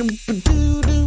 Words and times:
Hey, 0.00 0.99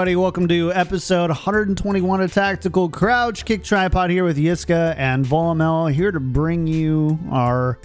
everybody, 0.00 0.16
welcome 0.16 0.48
to 0.48 0.72
episode 0.72 1.28
121 1.28 2.22
of 2.22 2.32
Tactical 2.32 2.88
Crouch. 2.88 3.44
Kick 3.44 3.62
Tripod 3.62 4.08
here 4.08 4.24
with 4.24 4.38
Yiska 4.38 4.94
and 4.96 5.26
Volamel 5.26 5.92
here 5.92 6.10
to 6.10 6.18
bring 6.18 6.66
you 6.66 7.18
our 7.30 7.78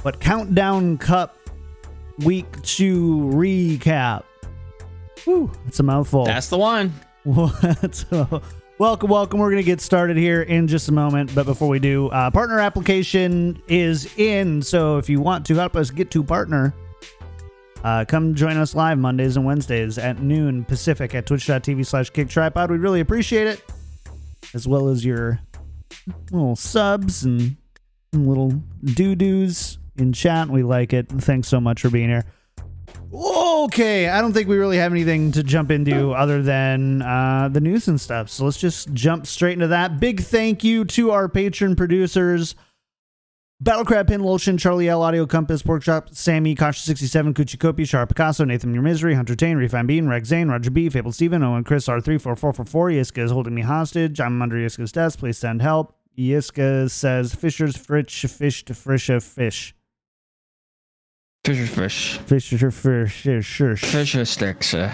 what 0.00 0.18
Countdown 0.18 0.96
Cup 0.96 1.36
Week 2.20 2.46
2 2.62 3.32
recap. 3.34 4.24
Whew, 5.24 5.50
it's 5.66 5.78
a 5.78 5.82
mouthful. 5.82 6.24
That's 6.24 6.48
the 6.48 6.56
one. 6.56 6.90
so, 7.92 8.40
welcome, 8.78 9.10
welcome. 9.10 9.40
We're 9.40 9.50
going 9.50 9.62
to 9.62 9.66
get 9.66 9.82
started 9.82 10.16
here 10.16 10.40
in 10.40 10.66
just 10.66 10.88
a 10.88 10.92
moment. 10.92 11.34
But 11.34 11.44
before 11.44 11.68
we 11.68 11.80
do, 11.80 12.08
uh, 12.08 12.30
partner 12.30 12.60
application 12.60 13.60
is 13.68 14.08
in. 14.16 14.62
So 14.62 14.96
if 14.96 15.10
you 15.10 15.20
want 15.20 15.44
to 15.46 15.54
help 15.56 15.76
us 15.76 15.90
get 15.90 16.10
to 16.12 16.24
partner, 16.24 16.72
uh, 17.84 18.04
come 18.06 18.34
join 18.34 18.56
us 18.56 18.74
live 18.74 18.98
Mondays 18.98 19.36
and 19.36 19.44
Wednesdays 19.44 19.98
at 19.98 20.20
noon 20.20 20.64
Pacific 20.64 21.14
at 21.14 21.26
twitch.tv 21.26 21.86
slash 21.86 22.10
kick 22.10 22.28
tripod. 22.28 22.70
We'd 22.70 22.80
really 22.80 23.00
appreciate 23.00 23.46
it. 23.46 23.62
As 24.54 24.66
well 24.66 24.88
as 24.88 25.04
your 25.04 25.40
little 26.30 26.56
subs 26.56 27.24
and 27.24 27.56
little 28.12 28.50
doo 28.82 29.14
doos 29.14 29.78
in 29.96 30.12
chat. 30.12 30.48
We 30.48 30.62
like 30.62 30.92
it. 30.92 31.08
Thanks 31.08 31.48
so 31.48 31.60
much 31.60 31.82
for 31.82 31.90
being 31.90 32.08
here. 32.08 32.24
Okay, 33.12 34.08
I 34.08 34.20
don't 34.20 34.32
think 34.32 34.48
we 34.48 34.56
really 34.56 34.78
have 34.78 34.90
anything 34.90 35.30
to 35.32 35.42
jump 35.42 35.70
into 35.70 36.10
other 36.12 36.42
than 36.42 37.02
uh, 37.02 37.48
the 37.52 37.60
news 37.60 37.86
and 37.86 38.00
stuff. 38.00 38.28
So 38.28 38.44
let's 38.44 38.58
just 38.58 38.92
jump 38.92 39.26
straight 39.26 39.52
into 39.52 39.68
that. 39.68 40.00
Big 40.00 40.20
thank 40.20 40.64
you 40.64 40.84
to 40.86 41.12
our 41.12 41.28
patron 41.28 41.76
producers. 41.76 42.56
Battlecrab, 43.62 44.08
Pin, 44.08 44.20
Lulshin, 44.20 44.58
Charlie 44.58 44.88
L, 44.88 45.00
Audio 45.02 45.26
Compass, 45.26 45.62
Porkchop, 45.62 46.14
Sammy, 46.14 46.54
Kasha67, 46.56 47.32
Kuchi 47.34 47.56
Kopi, 47.56 47.88
Sharp 47.88 48.08
Picasso, 48.08 48.44
Nathan 48.44 48.74
Your 48.74 48.82
Misery, 48.82 49.14
Hunter 49.14 49.36
Tane, 49.36 49.56
Refine 49.56 49.86
Bean, 49.86 50.08
Rex 50.08 50.28
Zane, 50.28 50.48
Roger 50.48 50.70
B, 50.70 50.88
Fable 50.90 51.12
Steven, 51.12 51.42
Owen 51.42 51.62
Chris 51.62 51.86
R34444, 51.86 52.66
Yiska 52.98 53.22
is 53.22 53.30
holding 53.30 53.54
me 53.54 53.62
hostage. 53.62 54.20
I'm 54.20 54.42
under 54.42 54.56
Yiska's 54.56 54.90
desk. 54.92 55.20
Please 55.20 55.38
send 55.38 55.62
help. 55.62 55.94
Yiska 56.18 56.90
says, 56.90 57.34
Fisher's 57.34 57.76
Fritch, 57.76 58.28
fish 58.28 58.64
to 58.64 58.72
frisha 58.72 59.22
fish. 59.22 59.74
Fisher 61.44 61.66
fish. 61.66 62.18
Fisher 62.18 62.70
fish, 62.70 63.12
sure, 63.12 63.42
sure. 63.42 63.76
Fisher 63.76 64.24
sticks. 64.24 64.74
Uh, 64.74 64.92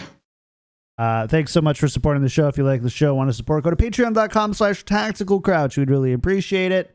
Uh, 0.99 1.27
thanks 1.27 1.51
so 1.51 1.63
much 1.63 1.81
for 1.81 1.89
supporting 1.89 2.23
the 2.23 2.29
show. 2.29 2.47
If 2.49 2.59
you 2.59 2.65
like 2.65 2.83
the 2.83 2.91
show, 2.91 3.15
want 3.15 3.31
to 3.31 3.35
support, 3.35 3.65
go 3.65 3.71
to 3.71 3.77
patreon.com 3.77 4.53
slash 4.53 4.85
tactical 4.85 5.41
crouch. 5.41 5.79
We'd 5.79 5.89
really 5.89 6.13
appreciate 6.13 6.73
it. 6.73 6.95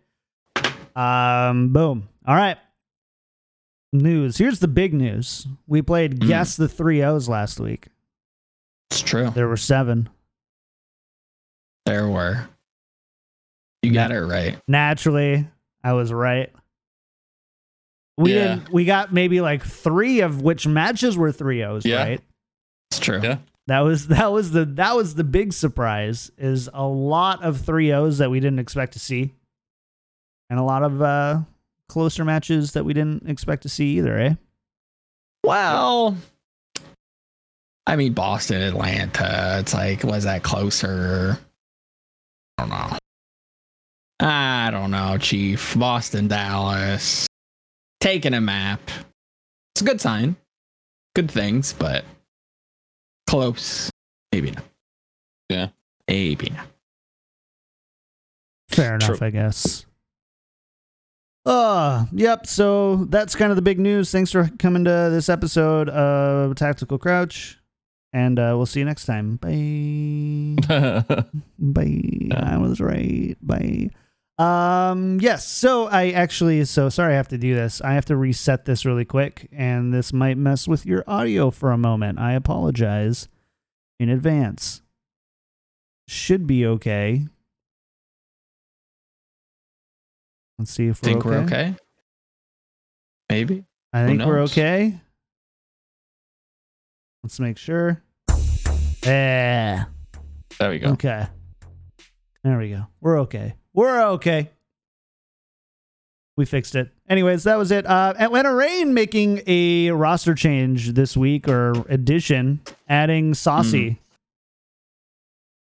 Um, 0.95 1.73
boom. 1.73 2.07
All 2.25 2.35
right. 2.35 2.57
News. 3.93 4.37
Here's 4.37 4.59
the 4.59 4.67
big 4.67 4.93
news. 4.93 5.47
We 5.67 5.81
played 5.81 6.19
Mm. 6.19 6.27
Guess 6.27 6.57
the 6.57 6.67
Three 6.67 7.03
O's 7.03 7.27
last 7.29 7.59
week. 7.59 7.87
it's 8.91 9.01
true. 9.01 9.29
There 9.29 9.47
were 9.47 9.57
seven. 9.57 10.09
There 11.85 12.07
were. 12.09 12.47
You 13.83 13.93
got 13.93 14.11
it 14.11 14.19
right. 14.21 14.57
Naturally, 14.67 15.47
I 15.83 15.93
was 15.93 16.11
right. 16.11 16.51
We 18.17 18.33
Yeah. 18.33 18.55
didn't 18.55 18.69
we 18.73 18.85
got 18.85 19.13
maybe 19.13 19.41
like 19.41 19.63
three 19.63 20.21
of 20.21 20.41
which 20.41 20.65
matches 20.65 21.17
were 21.17 21.31
three 21.31 21.63
O's, 21.63 21.85
Yeah. 21.85 22.03
right? 22.03 22.21
It's 22.89 22.99
true. 22.99 23.19
Yeah. 23.21 23.37
That 23.67 23.81
was 23.81 24.07
that 24.07 24.31
was 24.31 24.51
the 24.51 24.65
that 24.65 24.95
was 24.95 25.15
the 25.15 25.23
big 25.23 25.51
surprise 25.53 26.31
is 26.37 26.69
a 26.73 26.85
lot 26.87 27.43
of 27.43 27.61
three 27.61 27.91
O's 27.91 28.17
that 28.19 28.31
we 28.31 28.39
didn't 28.39 28.59
expect 28.59 28.93
to 28.93 28.99
see. 28.99 29.33
And 30.49 30.59
a 30.59 30.63
lot 30.63 30.83
of 30.83 31.01
uh 31.01 31.39
closer 31.89 32.25
matches 32.25 32.73
that 32.73 32.85
we 32.85 32.93
didn't 32.93 33.29
expect 33.29 33.63
to 33.63 33.69
see 33.69 33.97
either, 33.97 34.17
eh? 34.17 34.33
Well, 35.43 36.17
I 37.87 37.95
mean, 37.95 38.13
Boston, 38.13 38.61
Atlanta. 38.61 39.57
It's 39.59 39.73
like, 39.73 40.03
was 40.03 40.23
that 40.23 40.43
closer? 40.43 41.37
I 42.57 42.63
don't 42.63 42.69
know. 42.69 42.97
I 44.19 44.69
don't 44.71 44.91
know, 44.91 45.17
Chief. 45.19 45.77
Boston, 45.77 46.27
Dallas. 46.27 47.27
Taking 47.99 48.33
a 48.33 48.41
map. 48.41 48.79
It's 49.73 49.81
a 49.81 49.85
good 49.85 50.01
sign. 50.01 50.35
Good 51.15 51.29
things, 51.29 51.73
but 51.73 52.05
close. 53.27 53.89
Maybe 54.31 54.51
not. 54.51 54.63
Yeah. 55.49 55.67
Maybe 56.07 56.49
not. 56.49 56.67
Fair 58.69 58.95
enough, 58.95 59.17
True. 59.17 59.27
I 59.27 59.29
guess. 59.29 59.85
Uh, 61.45 62.05
yep, 62.11 62.47
so 62.47 63.05
that's 63.09 63.35
kind 63.35 63.51
of 63.51 63.55
the 63.55 63.61
big 63.61 63.79
news. 63.79 64.11
Thanks 64.11 64.31
for 64.31 64.49
coming 64.57 64.83
to 64.85 65.09
this 65.11 65.29
episode 65.29 65.89
of 65.89 66.55
Tactical 66.55 66.97
Crouch. 66.97 67.59
And 68.13 68.39
uh, 68.39 68.53
we'll 68.55 68.65
see 68.65 68.79
you 68.79 68.85
next 68.85 69.05
time. 69.05 69.35
Bye. 69.35 70.55
Bye. 71.59 72.35
I 72.35 72.57
was 72.57 72.79
right. 72.79 73.35
Bye. 73.41 73.89
Um, 74.37 75.19
yes. 75.21 75.47
So 75.47 75.87
I 75.87 76.11
actually, 76.11 76.63
so 76.65 76.89
sorry 76.89 77.13
I 77.13 77.17
have 77.17 77.27
to 77.29 77.37
do 77.37 77.53
this. 77.53 77.81
I 77.81 77.93
have 77.93 78.05
to 78.05 78.15
reset 78.15 78.65
this 78.65 78.85
really 78.85 79.05
quick, 79.05 79.49
and 79.51 79.93
this 79.93 80.13
might 80.13 80.37
mess 80.37 80.67
with 80.67 80.85
your 80.85 81.03
audio 81.07 81.51
for 81.51 81.71
a 81.71 81.77
moment. 81.77 82.17
I 82.19 82.33
apologize 82.33 83.27
in 83.99 84.09
advance. 84.09 84.81
Should 86.07 86.47
be 86.47 86.65
okay. 86.65 87.27
Let's 90.57 90.71
see 90.71 90.87
if 90.87 91.01
we're 91.01 91.09
Think 91.09 91.25
okay. 91.25 91.29
we're 91.29 91.43
okay? 91.43 91.75
Maybe. 93.29 93.65
I 93.91 94.05
think 94.05 94.23
we're 94.23 94.41
okay. 94.41 94.99
Let's 97.23 97.39
make 97.39 97.57
sure. 97.57 98.01
Yeah. 99.03 99.85
there 100.59 100.69
we 100.69 100.79
go. 100.79 100.89
Okay. 100.91 101.27
There 102.43 102.57
we 102.57 102.69
go. 102.69 102.85
We're 103.01 103.19
okay. 103.21 103.55
We're 103.73 104.01
okay. 104.11 104.51
We 106.37 106.45
fixed 106.45 106.75
it. 106.75 106.91
Anyways, 107.09 107.43
that 107.45 107.57
was 107.57 107.71
it. 107.71 107.85
Uh, 107.85 108.13
Atlanta 108.19 108.53
Reign 108.53 108.93
making 108.93 109.41
a 109.47 109.91
roster 109.91 110.35
change 110.35 110.93
this 110.93 111.15
week 111.15 111.47
or 111.47 111.71
addition, 111.87 112.61
adding 112.89 113.33
Saucy. 113.33 113.99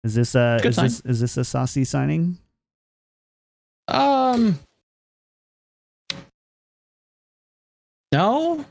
Is 0.03 0.15
this 0.15 0.35
a. 0.35 0.59
Good 0.61 0.69
is 0.69 0.75
this 0.75 1.01
is 1.01 1.19
this 1.19 1.37
a 1.37 1.43
Saucy 1.43 1.83
signing? 1.83 2.37
Um. 3.87 4.59
No. 8.11 8.65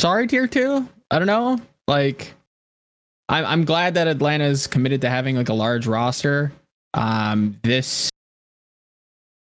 Sorry, 0.00 0.26
tier 0.26 0.46
two. 0.46 0.88
I 1.10 1.18
don't 1.18 1.26
know. 1.26 1.58
Like, 1.88 2.34
I'm 3.28 3.44
I'm 3.44 3.64
glad 3.64 3.94
that 3.94 4.08
Atlanta's 4.08 4.66
committed 4.66 5.00
to 5.02 5.08
having 5.08 5.36
like 5.36 5.48
a 5.48 5.54
large 5.54 5.86
roster. 5.86 6.52
Um, 6.94 7.58
this 7.62 8.10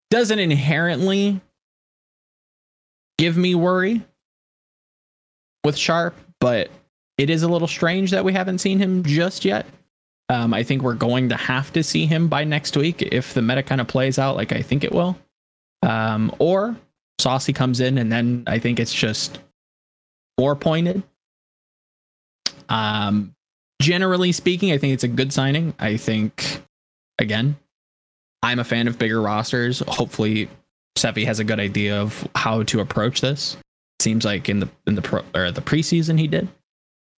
doesn't 0.09 0.39
inherently 0.39 1.41
give 3.17 3.37
me 3.37 3.55
worry 3.55 4.03
with 5.63 5.77
Sharp, 5.77 6.15
but 6.39 6.69
it 7.17 7.29
is 7.29 7.43
a 7.43 7.47
little 7.47 7.67
strange 7.67 8.11
that 8.11 8.23
we 8.23 8.33
haven't 8.33 8.59
seen 8.59 8.77
him 8.77 9.03
just 9.03 9.45
yet. 9.45 9.65
Um, 10.29 10.53
I 10.53 10.63
think 10.63 10.81
we're 10.81 10.95
going 10.95 11.29
to 11.29 11.35
have 11.35 11.71
to 11.73 11.83
see 11.83 12.05
him 12.05 12.27
by 12.27 12.43
next 12.43 12.75
week 12.75 13.01
if 13.01 13.33
the 13.33 13.41
meta 13.41 13.63
kind 13.63 13.79
of 13.79 13.87
plays 13.87 14.17
out 14.17 14.35
like 14.35 14.51
I 14.51 14.61
think 14.61 14.83
it 14.83 14.91
will. 14.91 15.17
Um, 15.83 16.33
or 16.39 16.75
Saucy 17.19 17.53
comes 17.53 17.79
in 17.79 17.97
and 17.97 18.11
then 18.11 18.43
I 18.47 18.59
think 18.59 18.79
it's 18.79 18.93
just 18.93 19.39
four 20.37 20.55
pointed. 20.55 21.03
Um, 22.69 23.33
generally 23.81 24.31
speaking, 24.31 24.71
I 24.71 24.77
think 24.77 24.93
it's 24.93 25.03
a 25.03 25.07
good 25.07 25.31
signing. 25.31 25.73
I 25.79 25.97
think, 25.97 26.61
again, 27.19 27.55
I'm 28.43 28.59
a 28.59 28.63
fan 28.63 28.87
of 28.87 28.99
bigger 28.99 29.21
rosters. 29.21 29.79
Hopefully, 29.87 30.49
Sevi 30.97 31.25
has 31.25 31.39
a 31.39 31.43
good 31.43 31.59
idea 31.59 31.99
of 31.99 32.27
how 32.35 32.63
to 32.63 32.79
approach 32.79 33.21
this. 33.21 33.57
Seems 33.99 34.25
like 34.25 34.49
in 34.49 34.59
the 34.59 34.69
in 34.87 34.95
the 34.95 35.01
pro 35.01 35.23
or 35.33 35.51
the 35.51 35.61
preseason 35.61 36.19
he 36.19 36.27
did. 36.27 36.47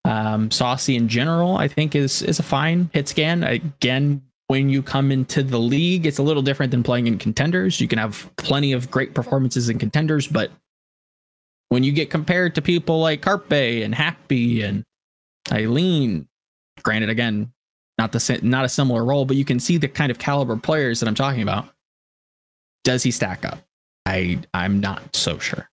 Um, 0.05 0.51
Saucy 0.51 0.95
in 0.95 1.07
general, 1.09 1.57
I 1.57 1.67
think 1.67 1.95
is 1.95 2.21
is 2.21 2.39
a 2.39 2.43
fine 2.43 2.89
hit 2.93 3.09
scan. 3.09 3.43
Again, 3.43 4.21
when 4.47 4.69
you 4.69 4.81
come 4.81 5.11
into 5.11 5.43
the 5.43 5.59
league, 5.59 6.05
it's 6.05 6.17
a 6.17 6.23
little 6.23 6.41
different 6.41 6.71
than 6.71 6.83
playing 6.83 7.07
in 7.07 7.17
contenders. 7.17 7.81
You 7.81 7.87
can 7.87 7.99
have 7.99 8.29
plenty 8.37 8.71
of 8.71 8.89
great 8.89 9.13
performances 9.13 9.69
in 9.69 9.77
contenders, 9.77 10.27
but 10.27 10.51
when 11.69 11.83
you 11.83 11.91
get 11.91 12.09
compared 12.09 12.55
to 12.55 12.61
people 12.61 13.01
like 13.01 13.21
Carpe 13.21 13.51
and 13.51 13.93
Happy 13.93 14.61
and 14.61 14.83
Eileen, 15.51 16.27
granted, 16.81 17.09
again, 17.09 17.51
not 17.97 18.13
the 18.13 18.39
not 18.41 18.63
a 18.63 18.69
similar 18.69 19.03
role, 19.03 19.25
but 19.25 19.35
you 19.35 19.43
can 19.43 19.59
see 19.59 19.77
the 19.77 19.87
kind 19.87 20.11
of 20.11 20.19
caliber 20.19 20.55
players 20.55 20.99
that 20.99 21.07
I'm 21.07 21.15
talking 21.15 21.41
about. 21.41 21.67
Does 22.83 23.03
he 23.03 23.11
stack 23.11 23.43
up? 23.43 23.59
I 24.05 24.39
I'm 24.53 24.79
not 24.79 25.15
so 25.15 25.39
sure. 25.39 25.69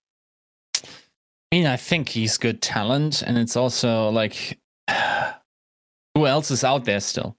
I 0.83 1.55
mean, 1.55 1.67
I 1.67 1.77
think 1.77 2.09
he's 2.09 2.37
good 2.37 2.61
talent, 2.61 3.21
and 3.21 3.37
it's 3.37 3.55
also 3.55 4.09
like, 4.09 4.59
who 6.13 6.25
else 6.25 6.51
is 6.51 6.65
out 6.65 6.83
there 6.83 6.99
still? 6.99 7.37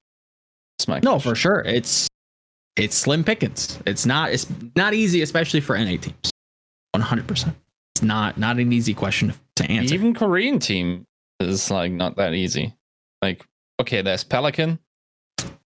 That's 0.77 0.87
my 0.87 0.99
No, 0.99 1.13
question. 1.13 1.31
for 1.31 1.35
sure. 1.35 1.59
It's 1.65 2.07
it's 2.75 2.95
slim 2.95 3.23
pickings. 3.23 3.79
It's 3.85 4.05
not 4.05 4.31
it's 4.31 4.47
not 4.75 4.93
easy, 4.93 5.21
especially 5.21 5.59
for 5.61 5.77
NA 5.77 5.97
teams. 5.97 6.31
One 6.91 7.01
hundred 7.01 7.27
percent. 7.27 7.55
It's 7.95 8.03
not 8.03 8.37
not 8.37 8.57
an 8.59 8.71
easy 8.71 8.93
question 8.93 9.33
to 9.55 9.69
answer. 9.71 9.93
Even 9.95 10.13
Korean 10.13 10.59
team 10.59 11.05
is 11.39 11.71
like 11.71 11.91
not 11.91 12.15
that 12.17 12.33
easy. 12.33 12.73
Like, 13.21 13.43
okay, 13.81 14.01
there's 14.03 14.23
Pelican. 14.23 14.77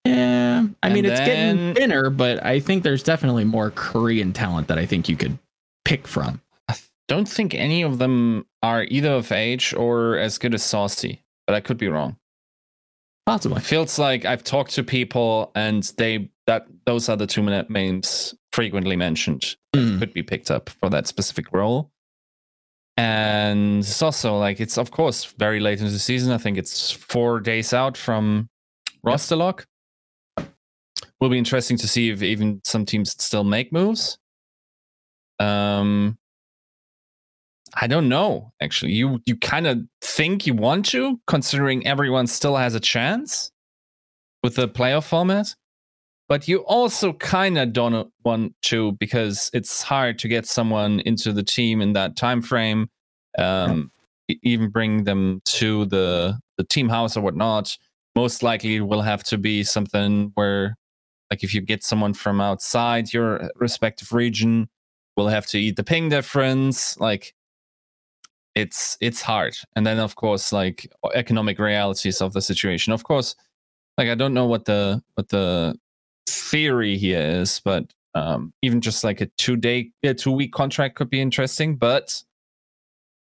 yeah, 0.06 0.66
I 0.82 0.90
mean 0.90 1.06
it's 1.06 1.20
getting 1.20 1.74
thinner, 1.76 2.10
but 2.10 2.44
I 2.46 2.60
think 2.60 2.84
there's 2.84 3.04
definitely 3.04 3.44
more 3.44 3.72
Korean 3.72 4.32
talent 4.32 4.68
that 4.70 4.78
I 4.78 4.86
think 4.86 5.10
you 5.10 5.18
could 5.18 5.38
pick 5.86 6.08
from. 6.08 6.40
I 6.70 6.76
don't 7.10 7.28
think 7.28 7.54
any 7.54 7.82
of 7.82 7.98
them 7.98 8.46
are 8.62 8.84
either 8.86 9.12
of 9.12 9.32
age 9.34 9.74
or 9.74 10.18
as 10.18 10.38
good 10.38 10.54
as 10.54 10.64
Saucy, 10.64 11.22
but 11.46 11.54
I 11.56 11.60
could 11.60 11.78
be 11.78 11.90
wrong. 11.90 12.16
Possibly. 13.25 13.58
It 13.58 13.64
feels 13.64 13.98
like 13.98 14.25
I've 14.25 14.44
talked 14.44 14.72
to 14.75 14.84
people 14.84 15.52
and 15.56 15.84
they 15.98 16.30
that 16.46 16.68
those 16.86 17.08
are 17.08 17.16
the 17.16 17.25
two 17.28 17.42
na- 17.42 17.64
names 17.70 18.36
frequently 18.52 18.96
mentioned 18.96 19.56
Mm. 19.75 19.98
could 19.98 20.14
be 20.14 20.22
picked 20.22 20.52
up 20.52 20.70
for 20.70 20.90
that 20.90 21.08
specific 21.08 21.52
role. 21.54 21.90
And 22.98 23.80
it's 23.80 24.02
also 24.04 24.38
like 24.38 24.60
it's 24.60 24.78
of 24.78 24.92
course 24.92 25.25
very 25.40 25.60
late 25.60 25.80
into 25.80 25.92
the 25.92 26.00
season. 26.00 26.31
I 26.31 26.38
think 26.38 26.58
it's 26.58 26.92
four 26.92 27.40
days 27.40 27.74
out 27.74 27.98
from 27.98 28.50
roster 29.04 29.36
lock. 29.36 29.66
Will 31.20 31.30
be 31.30 31.38
interesting 31.38 31.78
to 31.78 31.88
see 31.88 32.10
if 32.10 32.22
even 32.22 32.60
some 32.66 32.86
teams 32.86 33.12
still 33.12 33.46
make 33.46 33.72
moves. 33.72 34.18
Um, 35.40 36.18
I 37.75 37.88
don't 37.88 38.08
know. 38.10 38.54
Actually, 38.62 38.94
you 38.94 39.20
you 39.25 39.36
kind 39.36 39.68
of 39.68 39.80
think 40.02 40.46
you 40.46 40.54
want 40.54 40.86
to, 40.88 41.20
considering 41.28 41.86
everyone 41.88 42.28
still 42.28 42.56
has 42.56 42.75
a 42.75 42.80
chance 42.80 43.52
with 44.44 44.56
the 44.56 44.68
playoff 44.68 45.06
format 45.06 45.56
but 46.30 46.48
you 46.48 46.60
also 46.60 47.14
kind 47.14 47.58
of 47.58 47.74
don't 47.74 48.12
want 48.24 48.54
to 48.64 48.94
because 48.94 49.50
it's 49.54 49.81
hard 49.81 50.18
to 50.20 50.28
get 50.28 50.46
someone 50.46 51.00
into 51.02 51.34
the 51.34 51.44
team 51.44 51.81
in 51.81 51.94
that 51.94 52.16
time 52.16 52.42
frame 52.42 52.90
um 53.38 53.92
e- 54.30 54.40
even 54.44 54.70
bring 54.70 55.04
them 55.04 55.42
to 55.46 55.86
the 55.86 56.38
the 56.58 56.64
team 56.64 56.90
house 56.90 57.18
or 57.18 57.22
whatnot 57.22 57.78
most 58.16 58.44
likely 58.44 58.75
it 58.78 58.81
will 58.81 59.02
have 59.02 59.24
to 59.24 59.38
be 59.38 59.64
something 59.64 60.31
where 60.36 60.75
like 61.31 61.44
if 61.44 61.54
you 61.54 61.62
get 61.62 61.84
someone 61.84 62.14
from 62.14 62.40
outside 62.40 63.12
your 63.14 63.50
respective 63.56 64.12
region 64.12 64.68
will 65.16 65.28
have 65.28 65.46
to 65.46 65.60
eat 65.60 65.75
the 65.75 65.84
ping 65.84 66.10
difference 66.10 66.98
like 67.00 67.34
it's 68.56 68.98
it's 69.02 69.22
hard 69.22 69.56
and 69.76 69.86
then 69.86 70.00
of 70.00 70.16
course 70.16 70.54
like 70.54 70.88
economic 71.16 71.58
realities 71.58 72.22
of 72.22 72.34
the 72.34 72.42
situation 72.42 72.94
of 72.94 73.04
course 73.04 73.36
like 73.98 74.10
i 74.10 74.16
don't 74.16 74.34
know 74.34 74.46
what 74.46 74.66
the 74.66 75.02
what 75.16 75.30
the 75.30 75.76
theory 76.28 76.98
here 76.98 77.20
is, 77.20 77.62
but 77.64 77.94
um, 78.16 78.54
even 78.62 78.80
just 78.82 79.04
like 79.04 79.22
a 79.22 79.26
two 79.38 79.56
day, 79.56 79.92
a 80.04 80.14
two 80.14 80.32
week 80.32 80.54
contract 80.54 80.96
could 80.96 81.10
be 81.10 81.22
interesting. 81.22 81.76
But 81.76 82.22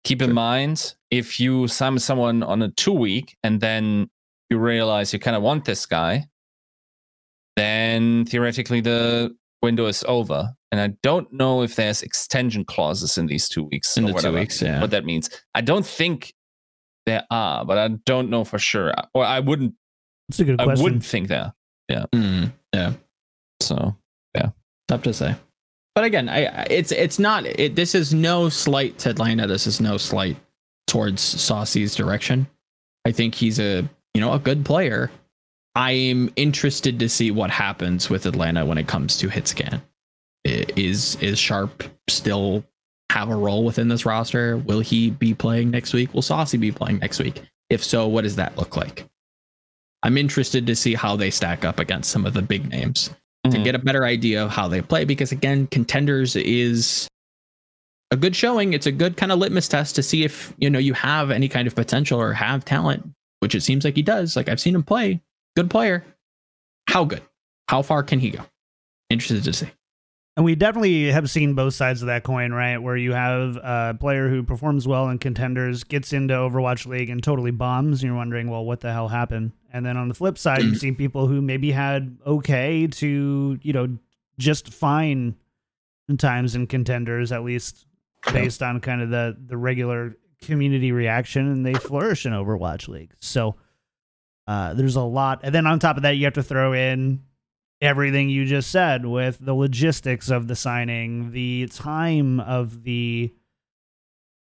keep 0.05 0.21
in 0.21 0.33
mind, 0.33 0.95
if 1.11 1.41
you 1.41 1.69
sign 1.69 1.99
someone 1.99 2.43
on 2.43 2.63
a 2.63 2.69
two 2.69 2.93
week 2.93 3.37
and 3.43 3.61
then 3.61 4.11
you 4.51 4.59
realize 4.59 5.13
you 5.13 5.19
kind 5.19 5.37
of 5.37 5.43
want 5.43 5.65
this 5.65 5.87
guy, 5.87 6.27
then 7.57 8.27
theoretically 8.27 8.81
the 8.81 9.35
window 9.63 9.87
is 9.87 10.05
over. 10.07 10.55
And 10.75 10.81
I 10.81 10.89
don't 11.05 11.33
know 11.33 11.63
if 11.63 11.77
there's 11.77 12.03
extension 12.03 12.65
clauses 12.65 13.17
in 13.17 13.27
these 13.29 13.49
two 13.49 13.63
weeks. 13.63 13.97
In 13.97 14.07
or 14.07 14.13
the 14.13 14.23
two 14.23 14.33
weeks, 14.33 14.61
yeah. 14.61 14.81
What 14.81 14.91
that 14.91 15.05
means. 15.05 15.31
I 15.55 15.61
don't 15.61 15.87
think 15.87 16.35
there 17.07 17.25
are, 17.31 17.65
but 17.65 17.79
I 17.79 17.87
don't 17.87 18.29
know 18.29 18.43
for 18.43 18.59
sure. 18.59 18.93
Or 19.15 19.25
I 19.25 19.39
wouldn't 19.39 19.75
That's 20.29 20.41
a 20.41 20.45
good 20.45 20.61
I 20.61 20.65
question. 20.65 20.83
wouldn't 20.83 21.05
think 21.05 21.29
there. 21.29 21.53
Mm, 21.89 22.53
yeah. 22.75 22.95
So 23.63 23.95
yeah. 24.35 24.49
tough 24.89 25.03
to 25.03 25.15
say. 25.15 25.37
But 25.95 26.03
again, 26.03 26.29
I 26.29 26.47
I- 26.47 26.67
it's 26.69 26.91
it's 26.91 27.21
not 27.21 27.47
it, 27.47 27.77
this 27.77 27.95
is 27.95 28.13
no 28.13 28.49
slight 28.49 28.99
to 28.99 29.11
Atlanta. 29.11 29.47
This 29.47 29.69
is 29.69 29.81
no 29.81 29.97
slight 29.97 30.37
towards 30.89 31.21
Saucy's 31.23 31.95
direction. 31.95 32.49
I 33.05 33.13
think 33.13 33.37
he's 33.37 33.61
a 33.61 33.89
you 34.13 34.21
know 34.21 34.33
a 34.33 34.41
good 34.41 34.65
player. 34.65 35.13
I'm 35.77 36.33
interested 36.35 36.99
to 36.99 37.09
see 37.09 37.31
what 37.31 37.51
happens 37.53 38.11
with 38.11 38.27
Atlanta 38.27 38.67
when 38.67 38.77
it 38.77 38.89
comes 38.89 39.17
to 39.19 39.29
hit 39.29 39.47
scan. 39.47 39.81
Is 40.45 41.17
is 41.23 41.39
Sharp 41.39 41.85
still 42.09 42.65
have 43.11 43.31
a 43.31 43.37
role 43.37 43.65
within 43.65 43.89
this 43.89 44.05
roster? 44.05 44.59
Will 44.59 44.81
he 44.81 45.11
be 45.11 45.33
playing 45.35 45.71
next 45.71 45.93
week? 45.95 46.13
Will 46.13 46.23
Saucy 46.23 46.59
be 46.59 46.71
playing 46.73 46.99
next 46.99 47.19
week? 47.19 47.43
If 47.71 47.83
so, 47.83 48.07
what 48.07 48.23
does 48.25 48.37
that 48.37 48.57
look 48.59 48.77
like? 48.77 49.07
I'm 50.03 50.19
interested 50.19 50.67
to 50.67 50.77
see 50.77 50.95
how 50.95 51.17
they 51.17 51.31
stack 51.31 51.65
up 51.65 51.79
against 51.79 52.11
some 52.11 52.27
of 52.27 52.35
the 52.35 52.43
big 52.43 52.69
names 52.69 53.09
to 53.45 53.51
Mhm. 53.59 53.65
get 53.65 53.75
a 53.75 53.79
better 53.79 54.05
idea 54.05 54.45
of 54.45 54.51
how 54.51 54.69
they 54.69 54.83
play 54.83 55.05
because 55.05 55.33
again 55.33 55.67
contenders 55.69 56.37
is 56.37 57.09
a 58.11 58.17
good 58.17 58.35
showing 58.37 58.73
it's 58.75 58.87
a 58.87 58.93
good 58.93 59.17
kind 59.17 59.33
of 59.33 59.39
litmus 59.39 59.69
test 59.69 59.95
to 59.97 60.03
see 60.03 60.25
if 60.25 60.53
you 60.59 60.69
know 60.71 60.79
you 60.79 60.93
have 60.95 61.31
any 61.31 61.49
kind 61.49 61.67
of 61.67 61.75
potential 61.75 62.19
or 62.21 62.33
have 62.33 62.65
talent 62.65 63.07
which 63.41 63.55
it 63.55 63.61
seems 63.63 63.85
like 63.85 63.97
he 63.97 64.03
does 64.03 64.35
like 64.37 64.49
i've 64.49 64.61
seen 64.61 64.75
him 64.75 64.83
play 64.83 65.21
good 65.57 65.69
player 65.69 66.05
how 66.89 67.05
good 67.05 67.21
how 67.69 67.83
far 67.83 68.03
can 68.03 68.19
he 68.19 68.31
go 68.31 68.41
interested 69.11 69.45
to 69.45 69.53
see 69.53 69.69
And 70.37 70.45
we 70.45 70.57
definitely 70.57 71.13
have 71.13 71.31
seen 71.31 71.55
both 71.55 71.75
sides 71.75 72.03
of 72.03 72.07
that 72.07 72.25
coin, 72.25 72.53
right? 72.53 72.79
Where 72.79 72.97
you 72.97 73.13
have 73.13 73.57
a 73.57 73.97
player 73.99 74.29
who 74.29 74.43
performs 74.43 74.87
well 74.87 75.09
in 75.09 75.19
contenders, 75.19 75.85
gets 75.85 76.13
into 76.13 76.35
Overwatch 76.35 76.87
League 76.87 77.09
and 77.09 77.23
totally 77.23 77.53
bombs, 77.53 78.03
and 78.03 78.09
you're 78.09 78.17
wondering, 78.17 78.51
well, 78.51 78.65
what 78.65 78.81
the 78.81 78.93
hell 78.93 79.07
happened? 79.07 79.53
And 79.73 79.87
then 79.87 79.97
on 79.97 80.09
the 80.09 80.15
flip 80.15 80.37
side, 80.37 80.63
you've 80.63 80.79
seen 80.79 80.97
people 80.97 81.29
who 81.29 81.41
maybe 81.41 81.71
had 81.71 82.19
okay 82.27 82.89
to, 82.89 83.59
you 83.63 83.73
know, 83.73 83.97
just 84.39 84.73
fine 84.73 85.37
times 86.19 86.57
in 86.57 86.67
contenders, 86.67 87.31
at 87.31 87.45
least 87.45 87.87
based 88.33 88.63
on 88.63 88.81
kind 88.81 89.03
of 89.03 89.11
the 89.11 89.37
the 89.47 89.57
regular 89.57 90.17
community 90.43 90.91
reaction, 90.91 91.47
and 91.47 91.65
they 91.65 91.75
flourish 91.75 92.27
in 92.27 92.33
Overwatch 92.33 92.89
League. 92.89 93.13
So 93.21 93.55
uh, 94.49 94.75
there's 94.75 94.97
a 94.97 95.03
lot, 95.03 95.41
and 95.45 95.55
then 95.55 95.67
on 95.67 95.79
top 95.79 95.97
of 95.97 96.03
that, 96.03 96.17
you 96.17 96.25
have 96.25 96.35
to 96.35 96.43
throw 96.43 96.73
in 96.73 97.23
everything 97.85 98.29
you 98.29 98.45
just 98.45 98.71
said 98.71 99.05
with 99.07 99.39
the 99.41 99.55
logistics 99.55 100.31
of 100.31 100.49
the 100.49 100.57
signing, 100.57 101.31
the 101.33 101.67
time 101.69 102.41
of 102.41 102.83
the 102.85 103.33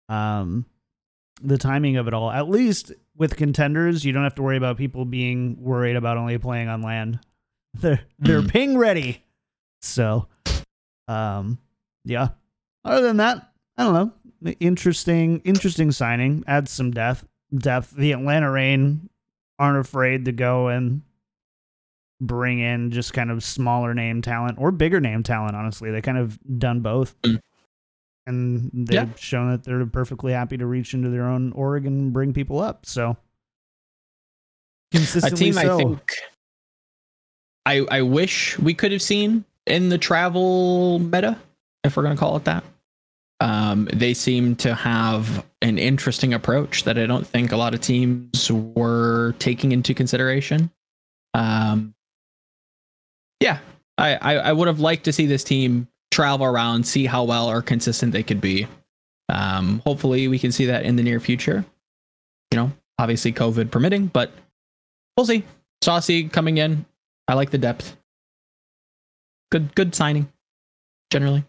um 0.09 0.65
the 1.43 1.59
timing 1.59 1.97
of 1.97 2.09
it 2.09 2.15
all. 2.15 2.31
At 2.31 2.49
least 2.49 2.93
with 3.17 3.37
contenders, 3.37 4.05
you 4.05 4.13
don't 4.13 4.25
have 4.25 4.35
to 4.37 4.43
worry 4.43 4.57
about 4.57 4.77
people 4.77 5.05
being 5.05 5.57
worried 5.61 5.97
about 5.97 6.17
only 6.17 6.39
playing 6.39 6.69
on 6.69 6.83
land. 6.83 7.21
They're 7.75 8.01
they're 8.19 8.43
Mhm. 8.43 8.51
ping 8.51 8.79
ready. 8.79 9.23
So 9.83 10.27
um 11.07 11.59
yeah. 12.05 12.29
Other 12.85 13.03
than 13.07 13.19
that, 13.19 13.53
I 13.77 13.85
don't 13.85 13.95
know. 13.95 14.53
Interesting 14.61 15.41
interesting 15.45 15.93
signing. 15.93 16.45
Adds 16.47 16.71
some 16.71 16.91
depth 16.91 17.25
depth. 17.55 17.91
The 17.93 18.13
Atlanta 18.13 18.51
Reign 18.51 19.11
aren't 19.59 19.79
afraid 19.79 20.25
to 20.25 20.33
go 20.33 20.69
and 20.69 21.03
bring 22.21 22.59
in 22.59 22.91
just 22.91 23.13
kind 23.13 23.31
of 23.31 23.45
smaller 23.45 23.95
name 23.95 24.23
talent 24.23 24.59
or 24.59 24.71
bigger 24.73 25.01
name 25.01 25.23
talent. 25.23 25.55
Honestly, 25.57 25.91
they 25.91 26.01
kind 26.03 26.19
of 26.19 26.39
done 26.59 26.81
both, 26.81 27.21
Mm. 27.23 27.41
and 28.27 28.71
they've 28.73 28.95
Yeah. 28.95 29.15
shown 29.17 29.51
that 29.51 29.63
they're 29.65 29.87
perfectly 29.87 30.33
happy 30.33 30.57
to 30.57 30.67
reach 30.67 30.95
into 30.95 31.11
their 31.11 31.25
own 31.25 31.53
org 31.53 31.87
and 31.87 32.13
bring 32.13 32.33
people 32.33 32.61
up. 32.61 32.85
So 32.87 33.11
a 34.93 34.97
consistently 34.97 35.39
team 35.47 35.53
so. 35.55 35.75
i 35.75 35.77
think 35.77 36.15
i 37.67 37.87
i 37.91 38.01
wish 38.03 38.59
we 38.59 38.73
could 38.73 38.91
have 38.91 39.03
seen 39.03 39.45
in 39.67 39.91
the 39.91 39.99
travel 39.99 40.99
meta 40.99 41.37
if 41.85 41.95
we're 41.97 42.03
going 42.03 42.17
to 42.17 42.19
call 42.19 42.37
it 42.39 42.45
that 42.45 42.65
um 43.41 43.87
they 43.93 44.15
seem 44.15 44.57
to 44.57 44.75
have 44.75 45.45
an 45.61 45.77
interesting 45.79 46.33
approach 46.33 46.85
that 46.85 46.99
i 46.99 47.05
don't 47.05 47.27
think 47.27 47.53
a 47.53 47.57
lot 47.57 47.75
of 47.75 47.81
teams 47.83 48.51
were 48.51 49.35
taking 49.39 49.73
into 49.73 49.93
consideration 49.93 50.71
um 51.35 51.95
yeah 53.41 53.59
i 53.97 54.15
i, 54.17 54.35
I 54.35 54.53
would 54.53 54.69
have 54.69 54.81
liked 54.81 55.05
to 55.05 55.13
see 55.13 55.27
this 55.27 55.45
team 55.45 55.89
travel 56.11 56.47
around 56.47 56.85
see 56.85 57.07
how 57.07 57.25
well 57.25 57.49
or 57.51 57.63
consistent 57.63 58.13
they 58.13 58.23
could 58.23 58.41
be 58.41 58.67
um 59.29 59.81
hopefully 59.85 60.29
we 60.29 60.39
can 60.39 60.53
see 60.53 60.67
that 60.67 60.85
in 60.85 60.97
the 60.97 61.03
near 61.03 61.21
future 61.21 61.65
you 62.51 62.57
know 62.57 62.73
obviously 62.99 63.33
covid 63.33 63.71
permitting 63.71 64.07
but 64.07 64.33
we'll 65.19 65.27
see. 65.27 65.45
Saucy 65.83 66.29
coming 66.29 66.59
in. 66.59 66.87
I 67.27 67.35
like 67.35 67.51
the 67.51 67.59
depth. 67.59 67.97
Good, 69.51 69.75
good 69.75 69.95
signing. 69.95 70.33
Generally, 71.11 71.45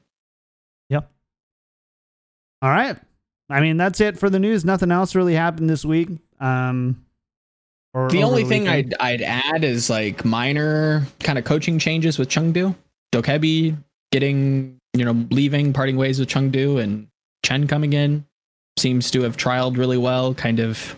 Yep. 0.90 1.10
All 2.62 2.70
right. 2.70 2.98
I 3.50 3.62
mean, 3.62 3.78
that's 3.78 4.02
it 4.02 4.18
for 4.18 4.30
the 4.30 4.40
news. 4.40 4.66
Nothing 4.66 4.92
else 4.92 5.16
really 5.16 5.36
happened 5.36 5.70
this 5.70 5.84
week. 5.86 6.10
Um, 6.40 7.06
Or 7.94 8.10
The 8.10 8.24
over 8.24 8.28
only 8.28 8.44
thing? 8.44 8.68
I'd 8.68 8.94
I'd 9.00 9.22
add 9.22 9.64
is 9.64 9.90
like 9.90 10.24
minor 10.24 11.06
kind 11.22 11.40
of 11.40 11.46
coaching 11.46 11.80
changes 11.80 12.20
with 12.20 12.30
Chengdu. 12.30 12.76
Dokebi 13.12 13.76
getting 14.12 14.80
you 14.94 15.06
know 15.06 15.26
leaving, 15.32 15.74
parting 15.74 15.98
ways 15.98 16.20
with 16.20 16.30
Chengdu, 16.30 16.82
and 16.82 17.08
Chen 17.44 17.68
coming 17.68 17.94
in 17.94 18.26
seems 18.78 19.10
to 19.12 19.22
have 19.22 19.38
trialed 19.38 19.78
really 19.78 19.98
well. 19.98 20.34
Kind 20.34 20.60
of 20.60 20.96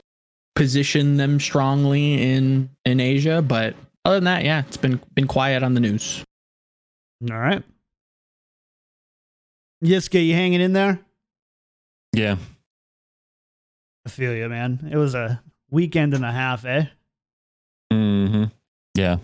position 0.55 1.15
them 1.17 1.39
strongly 1.39 2.21
in 2.21 2.69
in 2.86 3.00
Asia, 3.00 3.41
but 3.41 3.75
other 4.03 4.15
than 4.17 4.25
that, 4.25 4.43
yeah, 4.43 4.63
it's 4.67 4.77
been 4.77 5.00
been 5.15 5.27
quiet 5.27 5.63
on 5.63 5.74
the 5.74 5.79
news. 5.79 6.24
All 7.29 7.38
right. 7.38 7.63
Yiska, 9.83 10.25
you 10.25 10.33
hanging 10.33 10.62
in 10.62 10.74
there? 10.74 11.00
Yeah. 12.13 12.36
I 14.05 14.10
feel 14.10 14.36
you, 14.36 14.50
man. 14.50 14.89
It 14.91 14.98
was 14.98 15.15
a 15.15 15.41
weekend 15.72 16.13
and 16.13 16.24
a 16.25 16.32
half, 16.32 16.66
eh? 16.66 16.86
Mm-hmm. 17.92 18.44
Yeah. 18.96 19.18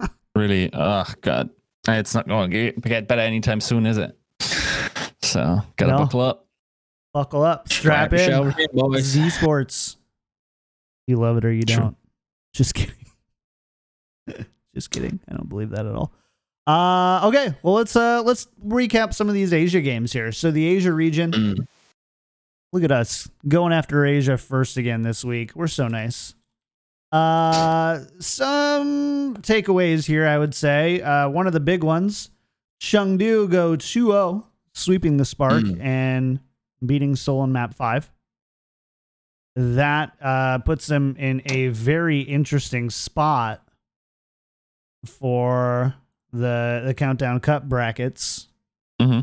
really. 0.34 0.70
Oh 0.72 1.04
God. 1.20 1.50
It's 1.88 2.14
not 2.14 2.26
going 2.28 2.50
to 2.50 2.72
get 2.80 3.08
better 3.08 3.20
anytime 3.22 3.60
soon, 3.60 3.86
is 3.86 3.98
it? 3.98 4.16
So 5.22 5.60
gotta 5.76 5.92
No. 5.92 5.98
buckle 5.98 6.20
up. 6.20 6.46
Buckle 7.14 7.42
up, 7.42 7.70
strap 7.70 8.08
Strap 8.08 8.12
in. 8.14 8.18
yourself 8.18 8.58
in, 8.58 8.66
boys. 8.72 9.16
Esports. 9.16 9.96
You 11.06 11.16
love 11.16 11.36
it 11.36 11.44
or 11.44 11.52
you 11.52 11.62
don't. 11.62 11.96
Just 12.54 12.74
kidding. 12.74 12.94
Just 14.74 14.90
kidding. 14.90 15.20
I 15.28 15.34
don't 15.34 15.48
believe 15.48 15.70
that 15.70 15.84
at 15.86 15.94
all. 15.94 16.12
Uh 16.66 17.26
okay, 17.28 17.54
well 17.62 17.74
let's 17.74 17.96
uh 17.96 18.22
let's 18.22 18.46
recap 18.64 19.12
some 19.12 19.28
of 19.28 19.34
these 19.34 19.52
Asia 19.52 19.80
games 19.80 20.12
here. 20.12 20.30
So 20.32 20.50
the 20.52 20.64
Asia 20.64 20.92
region, 20.92 21.32
Mm. 21.32 21.66
Look 22.72 22.82
at 22.84 22.92
us 22.92 23.28
going 23.46 23.72
after 23.72 24.04
Asia 24.06 24.36
first 24.38 24.76
again 24.76 25.02
this 25.02 25.24
week. 25.24 25.54
We're 25.54 25.66
so 25.66 25.88
nice. 25.88 26.34
Uh 27.10 28.00
some 28.18 29.36
takeaways 29.40 30.06
here 30.06 30.26
I 30.26 30.38
would 30.38 30.54
say. 30.54 31.00
Uh 31.02 31.28
one 31.28 31.46
of 31.46 31.52
the 31.52 31.60
big 31.60 31.84
ones, 31.84 32.30
Chengdu 32.80 33.50
go 33.50 33.76
2-0, 33.76 34.44
sweeping 34.74 35.18
the 35.18 35.24
Spark 35.24 35.62
Mm. 35.64 35.80
and 35.82 36.40
beating 36.84 37.14
Seoul 37.14 37.44
in 37.44 37.52
map 37.52 37.74
5 37.74 38.10
that 39.54 40.16
uh, 40.22 40.58
puts 40.60 40.86
them 40.86 41.14
in 41.18 41.42
a 41.44 41.68
very 41.68 42.20
interesting 42.20 42.88
spot 42.88 43.62
for 45.04 45.94
the 46.32 46.82
the 46.86 46.94
countdown 46.94 47.38
cup 47.40 47.68
brackets. 47.68 48.48
hmm 49.00 49.20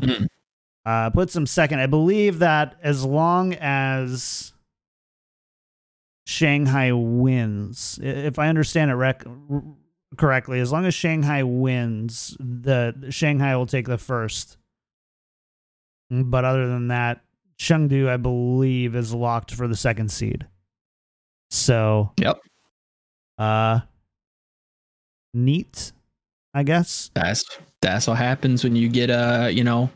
Uh, 0.90 1.08
puts 1.10 1.34
them 1.34 1.46
second. 1.46 1.78
I 1.78 1.86
believe 1.86 2.40
that 2.40 2.74
as 2.82 3.04
long 3.04 3.54
as 3.60 4.52
Shanghai 6.26 6.90
wins, 6.90 8.00
if 8.02 8.40
I 8.40 8.48
understand 8.48 8.90
it 8.90 8.94
rec- 8.94 9.24
correctly, 10.16 10.58
as 10.58 10.72
long 10.72 10.86
as 10.86 10.92
Shanghai 10.94 11.44
wins, 11.44 12.36
the 12.40 13.06
Shanghai 13.10 13.54
will 13.54 13.66
take 13.66 13.86
the 13.86 13.98
first. 13.98 14.56
But 16.10 16.44
other 16.44 16.66
than 16.66 16.88
that, 16.88 17.20
Chengdu, 17.56 18.08
I 18.08 18.16
believe, 18.16 18.96
is 18.96 19.14
locked 19.14 19.54
for 19.54 19.68
the 19.68 19.76
second 19.76 20.10
seed. 20.10 20.44
So, 21.50 22.10
Yep. 22.18 22.36
uh, 23.38 23.80
neat, 25.34 25.92
I 26.52 26.64
guess. 26.64 27.12
That's 27.14 27.44
that's 27.80 28.08
what 28.08 28.16
happens 28.18 28.64
when 28.64 28.74
you 28.74 28.88
get 28.88 29.08
a 29.08 29.52
you 29.52 29.62
know 29.62 29.88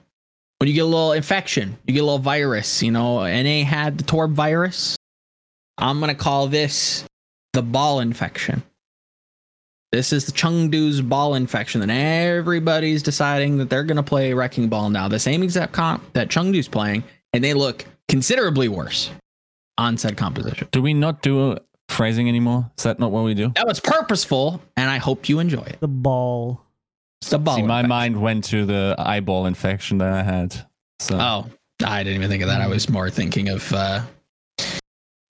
when 0.64 0.68
you 0.70 0.74
get 0.76 0.84
a 0.84 0.86
little 0.86 1.12
infection, 1.12 1.76
you 1.86 1.92
get 1.92 2.00
a 2.00 2.06
little 2.06 2.18
virus. 2.18 2.82
You 2.82 2.90
know, 2.90 3.18
NA 3.18 3.66
had 3.66 3.98
the 3.98 4.04
Torb 4.04 4.32
virus. 4.32 4.96
I'm 5.76 6.00
gonna 6.00 6.14
call 6.14 6.46
this 6.46 7.04
the 7.52 7.60
ball 7.60 8.00
infection. 8.00 8.62
This 9.92 10.10
is 10.10 10.24
the 10.24 10.32
Chengdu's 10.32 11.02
ball 11.02 11.34
infection, 11.34 11.82
and 11.82 11.90
everybody's 11.90 13.02
deciding 13.02 13.58
that 13.58 13.68
they're 13.68 13.84
gonna 13.84 14.02
play 14.02 14.32
Wrecking 14.32 14.70
Ball 14.70 14.88
now, 14.88 15.06
the 15.06 15.18
same 15.18 15.42
exact 15.42 15.74
comp 15.74 16.02
that 16.14 16.28
Chengdu's 16.28 16.66
playing, 16.66 17.04
and 17.34 17.44
they 17.44 17.52
look 17.52 17.84
considerably 18.08 18.68
worse 18.68 19.10
on 19.76 19.98
said 19.98 20.16
composition. 20.16 20.68
Do 20.72 20.80
we 20.80 20.94
not 20.94 21.20
do 21.20 21.58
phrasing 21.90 22.26
anymore? 22.26 22.70
Is 22.78 22.84
that 22.84 22.98
not 22.98 23.10
what 23.10 23.24
we 23.24 23.34
do? 23.34 23.52
That 23.54 23.66
was 23.66 23.80
purposeful, 23.80 24.62
and 24.78 24.88
I 24.88 24.96
hope 24.96 25.28
you 25.28 25.40
enjoy 25.40 25.64
it. 25.64 25.76
The 25.80 25.88
ball. 25.88 26.63
It's 27.24 27.30
the 27.30 27.38
ball. 27.38 27.56
See, 27.56 27.62
my 27.62 27.78
infection. 27.80 27.88
mind 27.88 28.20
went 28.20 28.44
to 28.44 28.66
the 28.66 28.94
eyeball 28.98 29.46
infection 29.46 29.96
that 29.98 30.12
I 30.12 30.22
had. 30.22 30.52
So 31.00 31.18
Oh, 31.18 31.50
I 31.82 32.02
didn't 32.02 32.16
even 32.16 32.28
think 32.28 32.42
of 32.42 32.48
that. 32.50 32.60
I 32.60 32.66
was 32.66 32.86
more 32.90 33.08
thinking 33.08 33.48
of 33.48 33.72
uh, 33.72 34.02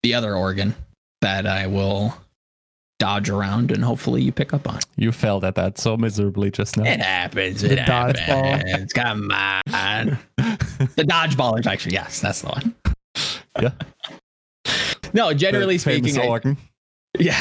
the 0.03 0.13
other 0.15 0.35
organ 0.35 0.75
that 1.21 1.47
I 1.47 1.69
will 1.69 2.13
dodge 2.99 3.31
around 3.31 3.71
and 3.71 3.85
hopefully 3.85 4.23
you 4.23 4.33
pick 4.33 4.53
up 4.53 4.69
on. 4.69 4.81
you 4.97 5.13
failed 5.13 5.45
at 5.45 5.55
that 5.55 5.79
so 5.79 5.97
miserably 5.97 6.51
just 6.51 6.77
now. 6.77 6.83
It 6.85 7.01
happens. 7.01 7.61
The 7.63 7.75
It 7.75 7.79
dodgeball. 7.87 8.45
happens. 8.67 8.93
Come 8.93 9.31
on. 9.31 10.19
The 10.97 11.05
dodgeball 11.05 11.57
infection. 11.57 11.93
Yes, 11.93 12.21
that's 12.21 12.43
the 12.43 12.49
one. 12.49 12.75
Yeah. 13.63 13.71
No, 15.13 15.33
generally 15.33 15.77
The 15.77 15.85
famous 15.85 16.15
speaking, 16.15 16.29
I- 16.29 16.57
yeah. 17.21 17.41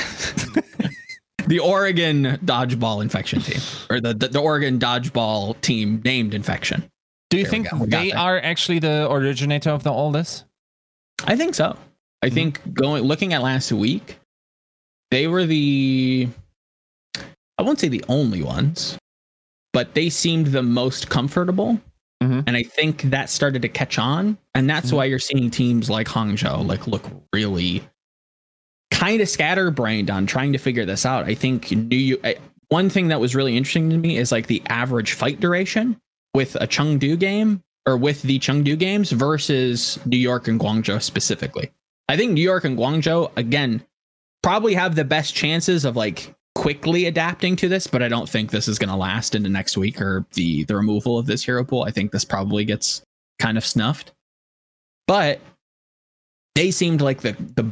The 1.53 1.59
Oregon 1.59 2.39
dodgeball 2.43 3.03
infection 3.03 3.39
team, 3.39 3.61
or 3.91 4.01
the, 4.01 4.15
the, 4.15 4.27
the 4.29 4.39
Oregon 4.39 4.79
dodgeball 4.79 5.61
team 5.61 6.01
named 6.03 6.33
infection. 6.33 6.89
Do 7.29 7.37
you 7.37 7.43
There 7.43 7.51
think 7.51 7.69
go. 7.69 7.77
We 7.77 7.89
they 7.89 8.11
are 8.11 8.39
actually 8.41 8.79
the 8.79 9.07
originator 9.11 9.69
of 9.69 9.83
the, 9.83 9.91
all 9.91 10.11
this? 10.11 10.45
I 11.25 11.35
think 11.35 11.53
so. 11.53 11.77
I 12.23 12.29
Mhm. 12.29 12.33
think 12.33 12.73
going 12.73 13.03
looking 13.03 13.33
at 13.33 13.43
last 13.43 13.71
week, 13.71 14.17
they 15.11 15.27
were 15.27 15.45
the 15.45 16.27
I 17.59 17.61
won't 17.61 17.79
say 17.79 17.87
the 17.87 18.03
only 18.09 18.41
ones, 18.41 18.97
but 19.73 19.93
they 19.93 20.09
seemed 20.09 20.47
the 20.47 20.63
most 20.63 21.11
comfortable. 21.11 21.79
Mhm. 22.23 22.45
And 22.47 22.57
I 22.57 22.63
think 22.63 23.03
that 23.11 23.29
started 23.29 23.61
to 23.61 23.69
catch 23.69 23.99
on. 23.99 24.39
And 24.55 24.67
that's 24.67 24.89
Mhm. 24.89 24.95
why 24.95 25.05
you're 25.05 25.19
seeing 25.19 25.51
teams 25.51 25.87
like 25.87 26.07
Hangzhou 26.07 26.65
like 26.65 26.87
look 26.87 27.05
really 27.31 27.83
kind 28.93 29.21
of 29.21 29.27
scatterbrained 29.27 30.09
on 30.11 30.25
trying 30.25 30.53
to 30.53 30.59
figure 30.59 30.85
this 30.85 31.05
out. 31.05 31.25
I 31.25 31.33
think 31.33 31.71
New 31.71 32.17
I- 32.23 32.37
one 32.69 32.89
thing 32.89 33.09
that 33.09 33.19
was 33.19 33.35
really 33.35 33.57
interesting 33.57 33.89
to 33.89 33.97
me 33.97 34.17
is 34.17 34.31
like 34.31 34.47
the 34.47 34.61
average 34.69 35.13
fight 35.13 35.39
duration 35.39 35.99
with 36.33 36.55
a 36.55 36.67
Chengdu 36.67 37.19
game 37.19 37.61
or 37.85 37.97
with 37.97 38.21
the 38.21 38.39
Chengdu 38.39 38.77
games 38.77 39.11
versus 39.11 39.99
New 40.05 40.17
York 40.17 40.47
and 40.47 40.59
Guangzhou 40.59 41.01
specifically. 41.01 41.71
I 42.07 42.17
think 42.17 42.31
New 42.31 42.41
York 42.41 42.63
and 42.63 42.77
Guangzhou 42.77 43.31
again 43.35 43.83
probably 44.41 44.73
have 44.73 44.95
the 44.95 45.03
best 45.03 45.35
chances 45.35 45.85
of 45.85 45.95
like 45.95 46.33
quickly 46.55 47.05
adapting 47.05 47.55
to 47.57 47.67
this, 47.67 47.87
but 47.87 48.03
I 48.03 48.07
don't 48.07 48.29
think 48.29 48.51
this 48.51 48.67
is 48.67 48.77
going 48.77 48.89
to 48.89 48.95
last 48.95 49.35
into 49.35 49.49
next 49.49 49.75
week 49.77 49.99
or 49.99 50.25
the 50.33 50.63
the 50.65 50.75
removal 50.75 51.17
of 51.17 51.25
this 51.25 51.43
hero 51.43 51.63
pool. 51.63 51.83
I 51.83 51.91
think 51.91 52.11
this 52.11 52.25
probably 52.25 52.63
gets 52.63 53.01
kind 53.39 53.57
of 53.57 53.65
snuffed. 53.65 54.13
But 55.07 55.39
they 56.55 56.71
seemed 56.71 57.01
like 57.01 57.21
the 57.21 57.33
the 57.55 57.71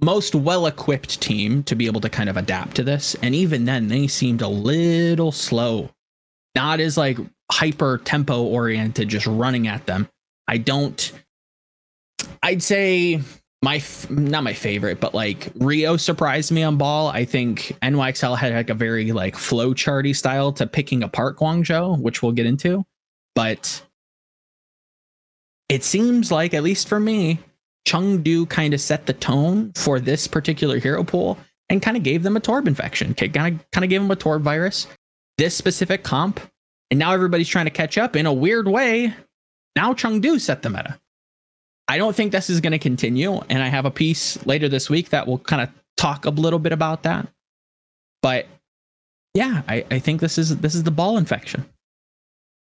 most 0.00 0.34
well-equipped 0.34 1.20
team 1.20 1.62
to 1.64 1.74
be 1.74 1.86
able 1.86 2.00
to 2.00 2.08
kind 2.08 2.28
of 2.28 2.36
adapt 2.36 2.76
to 2.76 2.82
this, 2.82 3.14
and 3.22 3.34
even 3.34 3.64
then 3.64 3.88
they 3.88 4.06
seemed 4.06 4.42
a 4.42 4.48
little 4.48 5.32
slow. 5.32 5.90
Not 6.54 6.80
as 6.80 6.96
like 6.96 7.18
hyper 7.52 7.98
tempo 7.98 8.42
oriented 8.42 9.08
just 9.08 9.26
running 9.26 9.68
at 9.68 9.86
them. 9.86 10.08
I 10.48 10.58
don't 10.58 11.12
I'd 12.42 12.62
say 12.62 13.20
my 13.62 13.82
not 14.10 14.44
my 14.44 14.52
favorite, 14.52 15.00
but 15.00 15.14
like 15.14 15.50
Rio 15.56 15.96
surprised 15.96 16.52
me 16.52 16.62
on 16.62 16.76
ball. 16.76 17.08
I 17.08 17.24
think 17.24 17.76
NYXL 17.82 18.36
had 18.36 18.54
like 18.54 18.70
a 18.70 18.74
very 18.74 19.12
like 19.12 19.36
flow 19.36 19.74
charty 19.74 20.14
style 20.14 20.52
to 20.52 20.66
picking 20.66 21.02
apart 21.02 21.38
Guangzhou, 21.38 22.00
which 22.00 22.22
we'll 22.22 22.32
get 22.32 22.46
into. 22.46 22.84
But 23.34 23.82
it 25.68 25.84
seems 25.84 26.32
like, 26.32 26.54
at 26.54 26.62
least 26.62 26.88
for 26.88 26.98
me, 26.98 27.40
Chengdu 27.86 28.48
kind 28.48 28.74
of 28.74 28.80
set 28.80 29.06
the 29.06 29.12
tone 29.12 29.72
for 29.74 30.00
this 30.00 30.26
particular 30.26 30.78
hero 30.78 31.04
pool 31.04 31.38
and 31.68 31.82
kind 31.82 31.96
of 31.96 32.02
gave 32.02 32.22
them 32.22 32.36
a 32.36 32.40
Torb 32.40 32.66
infection. 32.66 33.14
Kind 33.14 33.36
of 33.36 33.70
kind 33.70 33.84
of 33.84 33.90
gave 33.90 34.00
them 34.00 34.10
a 34.10 34.16
Torb 34.16 34.42
virus. 34.42 34.86
This 35.36 35.54
specific 35.54 36.02
comp, 36.02 36.40
and 36.90 36.98
now 36.98 37.12
everybody's 37.12 37.48
trying 37.48 37.66
to 37.66 37.70
catch 37.70 37.96
up 37.96 38.16
in 38.16 38.26
a 38.26 38.32
weird 38.32 38.68
way. 38.68 39.14
Now 39.76 39.92
Chengdu 39.92 40.40
set 40.40 40.62
the 40.62 40.70
meta. 40.70 40.98
I 41.88 41.96
don't 41.96 42.14
think 42.14 42.32
this 42.32 42.50
is 42.50 42.60
going 42.60 42.72
to 42.72 42.78
continue. 42.78 43.40
And 43.48 43.62
I 43.62 43.68
have 43.68 43.86
a 43.86 43.90
piece 43.90 44.44
later 44.46 44.68
this 44.68 44.90
week 44.90 45.08
that 45.10 45.26
will 45.26 45.38
kind 45.38 45.62
of 45.62 45.70
talk 45.96 46.26
a 46.26 46.30
little 46.30 46.58
bit 46.58 46.72
about 46.72 47.04
that. 47.04 47.28
But 48.20 48.46
yeah, 49.34 49.62
I, 49.66 49.84
I 49.90 49.98
think 49.98 50.20
this 50.20 50.36
is 50.36 50.56
this 50.58 50.74
is 50.74 50.82
the 50.82 50.90
ball 50.90 51.16
infection. 51.16 51.64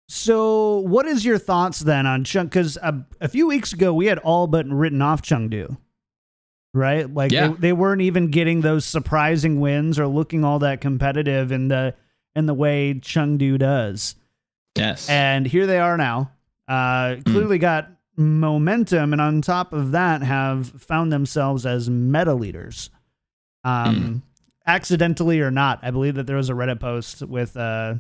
So, 0.08 0.80
what 0.80 1.08
is 1.08 1.26
your 1.26 1.38
thoughts 1.40 1.80
then 1.80 2.06
on 2.06 2.24
Chung? 2.24 2.46
Because 2.46 2.78
a, 2.78 3.04
a 3.22 3.28
few 3.28 3.48
weeks 3.48 3.74
ago, 3.74 3.94
we 3.94 4.06
had 4.06 4.20
all 4.20 4.46
but 4.48 4.68
written 4.68 5.02
off 5.02 5.24
Chengdu, 5.24 5.78
right? 6.76 7.12
Like 7.12 7.32
Yeah. 7.32 7.48
they, 7.48 7.54
they 7.56 7.74
weren't 7.74 8.02
even 8.02 8.30
getting 8.30 8.62
those 8.62 8.86
surprising 8.86 9.60
wins 9.60 9.98
or 9.98 10.06
looking 10.08 10.44
all 10.44 10.60
that 10.60 10.80
competitive 10.82 11.52
in 11.52 11.70
the 11.70 11.96
in 12.36 12.46
the 12.46 12.54
way 12.54 12.94
Chengdu 12.94 13.58
does. 13.58 14.16
Yes. 14.78 15.10
And 15.10 15.48
here 15.48 15.66
they 15.66 15.80
are 15.80 15.98
now. 15.98 16.32
Uh, 16.68 17.16
clearly 17.26 17.58
got 17.58 17.90
momentum, 18.18 19.12
and 19.14 19.22
on 19.22 19.42
top 19.42 19.74
of 19.74 19.92
that, 19.92 20.22
have 20.22 20.68
found 20.82 21.12
themselves 21.12 21.66
as 21.66 21.90
meta 21.90 22.34
leaders. 22.34 22.90
Um, 23.64 24.22
accidentally 24.68 25.40
or 25.42 25.50
not, 25.52 25.80
I 25.82 25.92
believe 25.92 26.16
that 26.16 26.28
there 26.28 26.36
was 26.36 26.50
a 26.50 26.54
Reddit 26.54 26.80
post 26.80 27.22
with 27.24 27.58
uh 27.58 27.96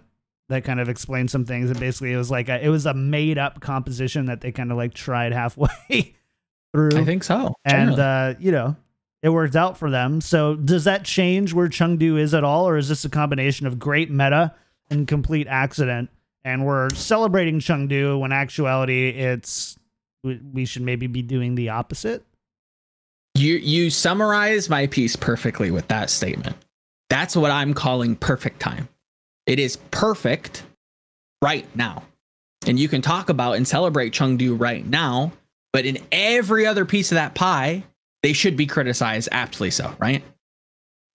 that 0.50 0.64
kind 0.64 0.80
of 0.80 0.90
explained 0.90 1.32
some 1.32 1.46
things, 1.46 1.70
and 1.70 1.80
basically 1.80 2.14
it 2.14 2.18
was 2.18 2.30
like 2.32 2.50
a, 2.50 2.64
it 2.64 2.70
was 2.70 2.86
a 2.86 2.94
made 2.94 3.38
up 3.38 3.62
composition 3.62 4.28
that 4.28 4.42
they 4.42 4.52
kind 4.52 4.72
of 4.72 4.78
like 4.78 4.94
tried 4.94 5.34
halfway 5.34 6.16
through, 6.74 6.98
I 6.98 7.06
think 7.06 7.24
so. 7.24 7.54
and 7.66 7.96
generally. 7.96 8.02
uh, 8.02 8.34
you 8.40 8.52
know. 8.52 8.76
It 9.24 9.30
worked 9.30 9.56
out 9.56 9.76
for 9.76 9.90
them. 9.90 10.22
So, 10.22 10.54
does 10.54 10.84
that 10.84 11.04
change 11.04 11.52
where 11.52 11.68
Chengdu 11.68 12.20
is 12.20 12.36
at 12.36 12.44
all, 12.44 12.70
or 12.70 12.78
is 12.78 12.90
this 12.90 13.06
a 13.06 13.10
combination 13.10 13.66
of 13.66 13.80
great 13.80 14.12
meta 14.12 14.54
and 14.92 15.08
complete 15.08 15.48
accident? 15.50 16.12
And 16.44 16.64
we're 16.64 16.92
celebrating 16.92 17.60
Chengdu 17.60 18.20
when 18.20 18.32
actuality 18.32 19.10
it's 19.10 19.80
we, 20.24 20.40
we 20.54 20.66
should 20.66 20.84
maybe 20.84 21.08
be 21.08 21.24
doing 21.24 21.56
the 21.56 21.70
opposite. 21.70 22.24
You 23.34 23.56
you 23.56 23.90
summarize 23.90 24.70
my 24.70 24.86
piece 24.86 25.16
perfectly 25.16 25.72
with 25.72 25.88
that 25.88 26.12
statement. 26.12 26.56
That's 27.10 27.36
what 27.36 27.50
I'm 27.50 27.74
calling 27.74 28.16
perfect 28.16 28.60
time. 28.60 28.88
It 29.46 29.60
is 29.60 29.78
perfect 29.92 30.64
right 31.42 31.68
now. 31.76 32.04
And 32.66 32.80
you 32.80 32.88
can 32.88 33.02
talk 33.02 33.30
about 33.30 33.54
and 33.54 33.68
celebrate 33.68 34.14
Chengdu 34.14 34.60
right 34.60 34.86
now, 34.86 35.32
but 35.72 35.86
in 35.86 36.00
every 36.12 36.66
other 36.66 36.86
piece 36.86 37.12
of 37.12 37.16
that 37.16 37.36
pie, 37.36 37.84
they 38.24 38.34
should 38.34 38.58
be 38.58 38.66
criticized 38.66 39.30
aptly 39.32 39.70
so, 39.70 39.94
right? 40.00 40.24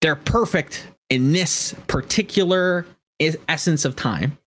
They're 0.00 0.16
perfect 0.16 0.86
in 1.08 1.32
this 1.32 1.74
particular 1.88 2.86
essence 3.48 3.84
of 3.84 3.96
time. 3.96 4.38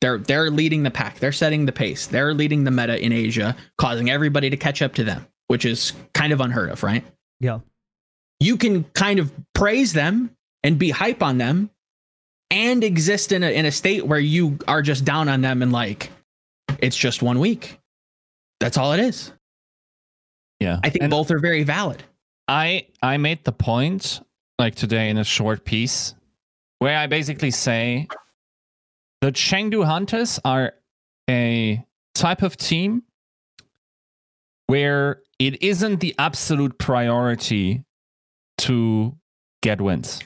They're 0.00 0.18
they're 0.18 0.50
leading 0.50 0.82
the 0.82 0.90
pack. 0.90 1.18
They're 1.18 1.32
setting 1.32 1.66
the 1.66 1.72
pace. 1.72 2.06
They're 2.06 2.34
leading 2.34 2.64
the 2.64 2.70
meta 2.70 3.02
in 3.02 3.12
Asia, 3.12 3.54
causing 3.78 4.10
everybody 4.10 4.50
to 4.50 4.56
catch 4.56 4.80
up 4.82 4.94
to 4.94 5.04
them, 5.04 5.26
which 5.48 5.64
is 5.64 5.92
kind 6.14 6.32
of 6.32 6.40
unheard 6.40 6.70
of, 6.70 6.82
right? 6.82 7.04
Yeah. 7.40 7.60
you 8.40 8.56
can 8.56 8.84
kind 8.94 9.18
of 9.18 9.30
praise 9.54 9.92
them 9.92 10.30
and 10.62 10.78
be 10.78 10.90
hype 10.90 11.22
on 11.22 11.36
them 11.38 11.70
and 12.50 12.84
exist 12.84 13.32
in 13.32 13.42
a, 13.42 13.50
in 13.50 13.66
a 13.66 13.72
state 13.72 14.06
where 14.06 14.18
you 14.20 14.58
are 14.68 14.82
just 14.82 15.04
down 15.04 15.28
on 15.28 15.40
them 15.40 15.62
and 15.62 15.72
like 15.72 16.10
it's 16.78 16.96
just 16.96 17.22
one 17.22 17.38
week 17.38 17.78
that's 18.60 18.76
all 18.78 18.92
it 18.92 19.00
is 19.00 19.32
Yeah. 20.60 20.78
i 20.84 20.90
think 20.90 21.02
And 21.02 21.10
both 21.10 21.30
are 21.30 21.38
very 21.40 21.64
valid 21.64 22.02
I 22.48 22.86
I 23.02 23.16
made 23.16 23.42
the 23.44 23.50
point 23.52 24.20
like 24.58 24.76
today 24.76 25.10
in 25.10 25.18
a 25.18 25.24
short 25.24 25.64
piece 25.64 26.14
where 26.78 26.96
I 26.96 27.08
basically 27.08 27.50
say 27.50 28.06
the 29.20 29.32
Chengdu 29.32 29.84
Hunters 29.84 30.38
are 30.44 30.74
a 31.28 31.84
type 32.14 32.42
of 32.42 32.56
team 32.56 33.02
where 34.68 35.22
it 35.40 35.60
isn't 35.62 35.98
the 36.00 36.14
absolute 36.20 36.78
priority 36.78 37.82
to 38.58 39.16
get 39.62 39.80
wins. 39.80 40.20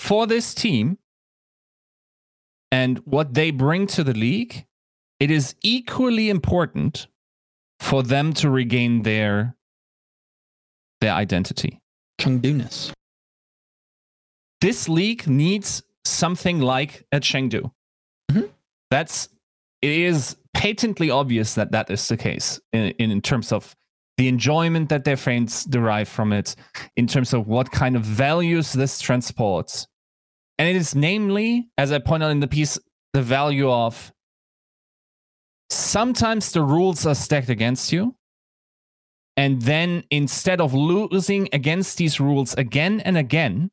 For 0.00 0.26
this 0.26 0.54
team 0.54 0.96
and 2.72 2.98
what 3.00 3.34
they 3.34 3.50
bring 3.50 3.86
to 3.88 4.02
the 4.02 4.14
league, 4.14 4.64
it 5.20 5.30
is 5.30 5.54
equally 5.62 6.30
important 6.30 7.06
for 7.78 8.02
them 8.02 8.32
to 8.34 8.48
regain 8.48 9.02
their 9.02 9.56
their 11.02 11.12
identity. 11.12 11.80
chengdu-ness 12.18 12.92
This 14.62 14.88
league 14.88 15.26
needs 15.26 15.82
something 16.06 16.60
like 16.60 17.04
a 17.12 17.20
Chengdu. 17.20 17.70
Mhm. 18.32 18.50
That's 18.90 19.28
it 19.82 19.90
is 19.90 20.36
patently 20.54 21.10
obvious 21.10 21.54
that 21.54 21.72
that 21.72 21.90
is 21.90 22.08
the 22.08 22.16
case 22.16 22.58
in, 22.72 22.92
in, 22.98 23.10
in 23.10 23.20
terms 23.20 23.52
of 23.52 23.76
the 24.20 24.28
enjoyment 24.28 24.90
that 24.90 25.04
their 25.04 25.16
friends 25.16 25.64
derive 25.64 26.06
from 26.06 26.30
it, 26.30 26.54
in 26.94 27.06
terms 27.06 27.32
of 27.32 27.46
what 27.46 27.70
kind 27.70 27.96
of 27.96 28.02
values 28.02 28.74
this 28.74 29.00
transports. 29.00 29.86
And 30.58 30.68
it 30.68 30.76
is 30.76 30.94
namely, 30.94 31.70
as 31.78 31.90
I 31.90 32.00
point 32.00 32.22
out 32.22 32.30
in 32.30 32.40
the 32.40 32.46
piece, 32.46 32.78
the 33.14 33.22
value 33.22 33.70
of 33.70 34.12
sometimes 35.70 36.52
the 36.52 36.60
rules 36.60 37.06
are 37.06 37.14
stacked 37.14 37.48
against 37.48 37.94
you. 37.94 38.14
And 39.38 39.62
then 39.62 40.04
instead 40.10 40.60
of 40.60 40.74
losing 40.74 41.48
against 41.54 41.96
these 41.96 42.20
rules 42.20 42.52
again 42.52 43.00
and 43.00 43.16
again, 43.16 43.70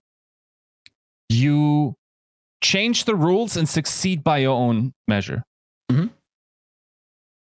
you 1.28 1.96
change 2.64 3.04
the 3.04 3.16
rules 3.16 3.58
and 3.58 3.68
succeed 3.68 4.24
by 4.24 4.38
your 4.38 4.56
own 4.56 4.94
measure. 5.10 5.44
Mhm. 5.92 6.10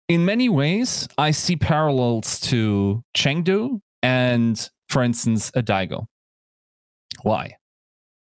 In 0.09 0.25
many 0.25 0.49
ways, 0.49 1.07
I 1.17 1.31
see 1.31 1.55
parallels 1.55 2.39
to 2.41 3.03
Chengdu 3.15 3.79
and, 4.01 4.69
for 4.89 5.01
instance, 5.01 5.49
a 5.55 5.63
Daigo. 5.63 6.05
Why? 7.21 7.55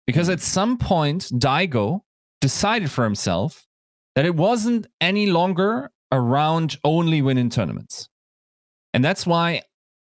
Because 0.07 0.29
at 0.29 0.41
some 0.41 0.79
point, 0.79 1.25
Daigo 1.25 2.01
decided 2.41 2.91
for 2.91 3.05
himself 3.05 3.67
that 4.15 4.25
it 4.25 4.35
wasn't 4.35 4.87
any 5.01 5.27
longer 5.27 5.91
around 6.13 6.77
only 6.85 7.23
winning 7.23 7.51
tournaments. 7.51 8.09
And 8.95 9.05
that's 9.05 9.27
why 9.27 9.63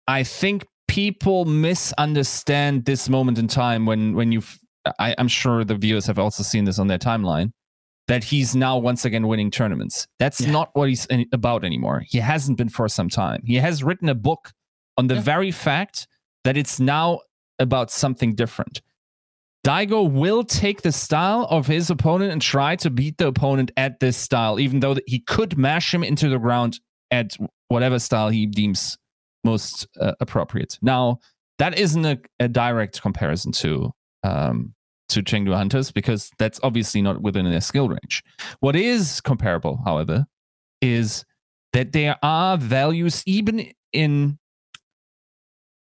I 0.06 0.22
think 0.22 0.66
people 0.88 1.46
misunderstand 1.46 2.84
this 2.84 3.08
moment 3.08 3.38
in 3.38 3.48
time 3.48 3.86
when 3.86 4.14
when 4.14 4.32
you 4.32 4.42
I, 4.98 5.14
I'm 5.18 5.28
sure 5.28 5.64
the 5.64 5.74
viewers 5.74 6.06
have 6.06 6.18
also 6.18 6.42
seen 6.42 6.64
this 6.64 6.78
on 6.78 6.86
their 6.86 6.98
timeline 6.98 7.52
that 8.08 8.24
he's 8.24 8.54
now 8.54 8.78
once 8.78 9.04
again 9.04 9.26
winning 9.26 9.50
tournaments. 9.50 10.06
That's 10.18 10.40
Yeah. 10.40 10.52
not 10.52 10.70
what 10.74 10.88
he's 10.88 11.06
about 11.32 11.64
anymore. 11.64 12.04
He 12.06 12.18
hasn't 12.18 12.56
been 12.58 12.68
for 12.68 12.88
some 12.88 13.08
time. 13.08 13.42
He 13.44 13.56
has 13.56 13.82
written 13.82 14.08
a 14.08 14.14
book 14.14 14.52
on 14.96 15.08
the 15.08 15.16
Yeah. 15.16 15.20
very 15.22 15.50
fact 15.50 16.06
that 16.44 16.56
it's 16.56 16.78
now 16.78 17.20
about 17.58 17.90
something 17.90 18.34
different. 18.34 18.80
Daigo 19.66 20.08
will 20.08 20.44
take 20.44 20.82
the 20.82 20.92
style 20.92 21.48
of 21.50 21.66
his 21.66 21.90
opponent 21.90 22.30
and 22.30 22.40
try 22.40 22.76
to 22.76 22.88
beat 22.90 23.18
the 23.18 23.26
opponent 23.26 23.72
at 23.76 23.98
this 23.98 24.16
style, 24.16 24.60
even 24.60 24.78
though 24.78 24.96
he 25.06 25.18
could 25.18 25.58
mash 25.58 25.92
him 25.92 26.04
into 26.04 26.28
the 26.28 26.38
ground 26.38 26.78
at 27.10 27.36
whatever 27.68 27.98
style 27.98 28.28
he 28.28 28.46
deems 28.46 28.96
most 29.42 29.88
uh, 30.00 30.12
appropriate. 30.20 30.78
Now, 30.82 31.18
that 31.58 31.76
isn't 31.78 32.04
a, 32.04 32.18
a 32.38 32.46
direct 32.48 33.02
comparison 33.02 33.50
to 33.52 33.90
um, 34.22 34.74
to 35.08 35.22
Chengdu 35.22 35.54
Hunters 35.54 35.92
because 35.92 36.30
that's 36.38 36.60
obviously 36.62 37.02
not 37.02 37.22
within 37.22 37.48
their 37.48 37.60
skill 37.60 37.88
range. 37.88 38.22
What 38.60 38.76
is 38.76 39.20
comparable, 39.20 39.80
however, 39.84 40.26
is 40.80 41.24
that 41.72 41.92
there 41.92 42.16
are 42.22 42.56
values 42.56 43.22
even 43.26 43.70
in 43.92 44.38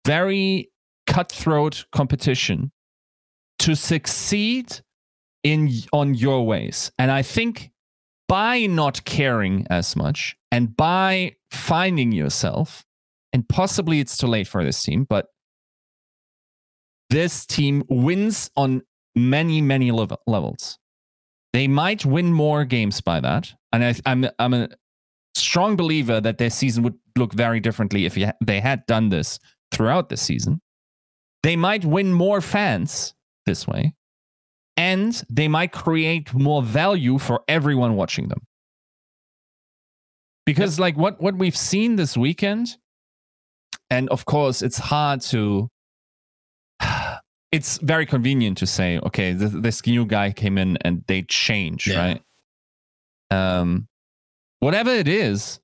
very 0.04 0.70
cutthroat 1.06 1.87
competition 1.92 2.72
to 3.60 3.74
succeed 3.74 4.80
in 5.42 5.70
on 5.92 6.14
your 6.14 6.46
ways. 6.46 6.90
And 6.98 7.10
I 7.10 7.22
think 7.22 7.70
by 8.28 8.66
not 8.66 9.04
caring 9.04 9.66
as 9.70 9.96
much 9.96 10.37
and 10.50 10.76
by 10.76 11.37
finding 11.50 12.12
yourself, 12.12 12.84
and 13.32 13.48
possibly 13.48 14.00
it's 14.00 14.16
too 14.16 14.26
late 14.26 14.48
for 14.48 14.64
this 14.64 14.82
team, 14.82 15.06
but 15.08 15.26
this 17.10 17.46
team 17.46 17.84
wins 17.88 18.50
on 18.56 18.82
many, 19.14 19.61
many 19.61 19.90
level- 19.90 20.20
levels. 20.27 20.79
They 21.53 21.68
might 21.68 22.05
win 22.05 22.33
more 22.33 22.64
games 22.64 23.00
by 23.00 23.20
that. 23.20 23.53
And 23.72 23.85
I, 23.85 23.94
I'm, 24.07 24.27
I'm 24.38 24.55
a 24.55 24.68
strong 25.35 25.77
believer 25.77 26.20
that 26.20 26.38
their 26.38 26.50
season 26.50 26.83
would 26.85 26.94
look 27.16 27.33
very 27.33 27.61
differently 27.61 28.07
if 28.07 28.16
ha- 28.16 28.33
they 28.44 28.61
had 28.61 28.87
done 28.87 29.09
this 29.09 29.38
throughout 29.72 30.09
the 30.09 30.16
season. 30.16 30.61
They 31.42 31.57
might 31.57 31.85
win 31.85 32.12
more 32.12 32.40
fans 32.40 33.14
this 33.46 33.66
way, 33.68 33.94
and 34.77 35.22
they 35.29 35.46
might 35.46 35.72
create 35.72 36.33
more 36.33 36.62
value 36.62 37.18
for 37.18 37.42
everyone 37.48 37.96
watching 37.96 38.29
them. 38.29 38.40
Because, 40.46 40.79
like 40.79 40.96
what 40.96 41.20
what 41.20 41.37
we've 41.37 41.57
seen 41.57 41.96
this 41.96 42.16
weekend, 42.16 42.77
and 43.90 44.09
of 44.09 44.24
course, 44.24 44.62
it's 44.62 44.79
hard 44.79 45.20
to. 45.22 45.68
It's 47.54 47.78
very 47.78 48.04
convenient 48.04 48.58
to 48.58 48.66
say, 48.66 48.98
okay, 48.98 49.32
this, 49.32 49.52
this 49.54 49.86
new 49.86 50.04
guy 50.04 50.32
came 50.32 50.58
in 50.58 50.76
and 50.84 51.04
they 51.06 51.22
change, 51.22 51.86
Yeah. 51.86 51.98
right? 52.04 52.22
Um, 53.30 53.86
whatever 54.58 54.90
it 54.90 55.06
is, 55.06 55.60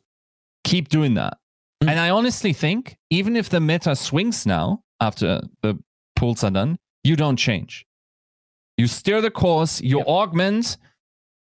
keep 0.62 0.88
doing 0.88 1.14
that. 1.14 1.34
Mm. 1.82 1.90
And 1.90 1.98
I 2.00 2.10
honestly 2.10 2.52
think, 2.52 2.96
even 3.10 3.34
if 3.34 3.48
the 3.48 3.60
meta 3.60 3.96
swings 3.96 4.46
now 4.46 4.84
after 5.00 5.40
the 5.62 5.78
pools 6.14 6.44
are 6.44 6.50
done, 6.52 6.78
you 7.02 7.16
don't 7.16 7.36
change. 7.36 7.86
You 8.76 8.86
steer 8.86 9.20
the 9.20 9.30
course, 9.30 9.80
you 9.80 9.98
Yep. 9.98 10.06
augment 10.06 10.76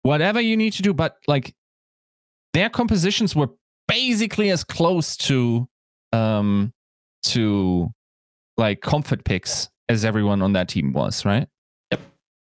whatever 0.03 0.39
you 0.39 0.55
need 0.55 0.71
to 0.73 0.81
do, 0.81 0.93
but 0.93 1.17
like 1.27 1.53
their 2.53 2.69
compositions 2.69 3.35
were 3.35 3.49
basically 3.89 4.51
as 4.51 4.63
close 4.63 5.17
to 5.17 5.67
um 6.13 6.71
to 7.23 7.89
like 8.57 8.81
comfort 8.81 9.25
picks 9.25 9.69
as 9.89 10.05
everyone 10.05 10.41
on 10.41 10.53
that 10.53 10.69
team 10.69 10.93
was, 10.93 11.25
right? 11.25 11.47
Yep. 11.91 11.99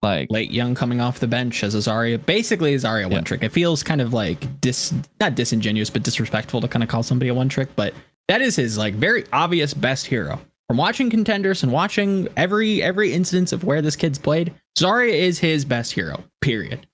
Like 0.02 0.30
Lateyoung 0.30 0.76
coming 0.76 1.02
off 1.02 1.20
the 1.20 1.28
bench 1.28 1.64
as 1.64 1.76
a 1.76 1.80
Zarya 1.80 2.24
basically 2.26 2.74
a 2.74 2.78
Zarya 2.78 3.02
Yeah. 3.10 3.16
one 3.16 3.24
trick 3.24 3.44
it 3.44 3.50
feels 3.52 3.84
kind 3.84 4.02
of 4.02 4.14
like 4.14 4.62
dis 4.62 4.94
not 5.20 5.36
disingenuous 5.36 5.90
but 5.90 6.04
disrespectful 6.04 6.62
to 6.62 6.68
kind 6.68 6.84
of 6.84 6.90
call 6.90 7.04
somebody 7.04 7.30
a 7.30 7.34
one 7.34 7.50
trick 7.50 7.70
but 7.76 7.94
that 8.28 8.42
is 8.42 8.56
his 8.56 8.78
like 8.78 8.94
very 8.96 9.26
obvious 9.34 9.74
best 9.74 10.06
hero 10.06 10.40
from 10.68 10.78
watching 10.78 11.10
contenders 11.10 11.62
and 11.64 11.72
watching 11.72 12.28
every 12.38 12.82
every 12.82 13.14
instance 13.14 13.52
of 13.52 13.64
where 13.64 13.82
this 13.84 13.96
kid's 13.96 14.18
played, 14.18 14.52
Zarya 14.78 15.14
is 15.14 15.38
his 15.38 15.64
best 15.64 15.92
hero. 15.92 16.24
Period. 16.42 16.88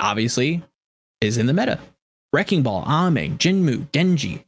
Obviously, 0.00 0.62
is 1.20 1.36
in 1.38 1.44
the 1.46 1.52
meta. 1.52 1.78
Wrecking 2.32 2.62
Ball, 2.62 2.84
Ameng, 2.86 3.36
Jinmu, 3.38 3.90
Genji, 3.92 4.44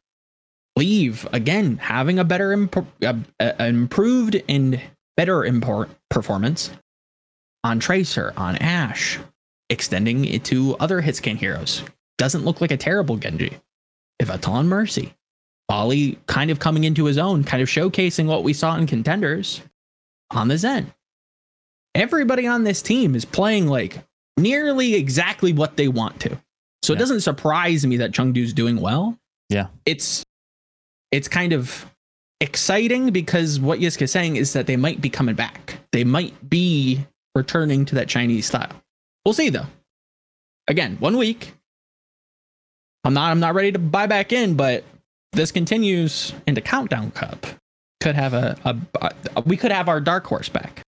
Leave 0.77 1.27
again 1.33 1.79
having 1.79 2.19
a 2.19 2.25
better 2.25 2.53
imp- 2.53 2.87
uh, 3.03 3.15
uh, 3.41 3.53
improved 3.59 4.43
and 4.49 4.81
better 5.17 5.45
import 5.45 5.89
performance 6.11 6.71
on 7.65 7.81
Tracer, 7.81 8.33
on 8.37 8.57
Ash, 8.57 9.19
extending 9.71 10.25
it 10.27 10.45
to 10.45 10.77
other 10.79 11.01
hitscan 11.01 11.37
heroes. 11.37 11.83
Doesn't 12.19 12.45
look 12.45 12.61
like 12.61 12.71
a 12.71 12.77
terrible 12.77 13.17
Genji. 13.17 13.59
if 14.19 14.29
Yveltal 14.29 14.65
Mercy. 14.67 15.15
Bali 15.69 16.19
kind 16.27 16.51
of 16.51 16.61
coming 16.61 16.85
into 16.85 17.07
his 17.07 17.19
own, 17.19 17.43
kind 17.43 17.63
of 17.63 17.69
showcasing 17.69 18.27
what 18.27 18.45
we 18.45 18.53
saw 18.53 18.77
in 18.77 18.87
contenders 18.87 19.63
on 20.31 20.49
the 20.49 20.57
Zen. 20.57 20.93
Everybody 21.95 22.47
on 22.47 22.63
this 22.63 22.83
team 22.83 23.15
is 23.15 23.25
playing 23.25 23.67
like 23.67 23.99
nearly 24.37 24.95
exactly 24.95 25.53
what 25.53 25.77
they 25.77 25.89
want 25.89 26.21
to. 26.21 26.41
So 26.83 26.93
it 26.93 26.99
doesn't 26.99 27.23
surprise 27.23 27.85
me 27.85 27.97
that 27.97 28.13
Chengdu's 28.13 28.53
doing 28.53 28.81
well. 28.81 29.19
Yeah. 29.49 29.69
It's 29.87 30.25
it's 31.11 31.29
kind 31.29 31.53
of 31.53 31.87
exciting 32.41 33.11
because 33.11 33.59
what 33.61 33.79
Yisk 33.79 34.03
is 34.03 34.13
saying 34.13 34.37
is 34.37 34.53
that 34.53 34.67
they 34.67 34.77
might 34.77 35.01
be 35.01 35.09
coming 35.09 35.35
back. 35.35 35.79
They 35.93 36.05
might 36.05 36.49
be 36.49 37.05
returning 37.35 37.85
to 37.87 37.95
that 37.95 38.09
Chinese 38.09 38.47
style. 38.47 38.73
We'll 39.25 39.35
see 39.35 39.51
though. 39.51 39.67
Again, 40.69 40.97
one 41.01 41.17
week. 41.17 41.55
I'm 43.05 43.15
not 43.15 43.31
I'm 43.31 43.41
not 43.41 43.55
ready 43.55 43.73
to 43.73 43.79
buy 43.79 44.07
back 44.07 44.33
in, 44.33 44.57
but 44.57 44.85
this 45.33 45.53
continues 45.53 46.33
into 46.47 46.61
Countdown 46.61 47.13
Cup. 47.13 47.47
Could 48.01 48.17
have 48.17 48.35
a, 48.35 48.57
a, 48.65 49.13
a 49.37 49.41
we 49.43 49.57
could 49.57 49.71
have 49.71 49.89
our 49.89 50.01
dark 50.01 50.27
horse 50.27 50.49
back. 50.49 50.83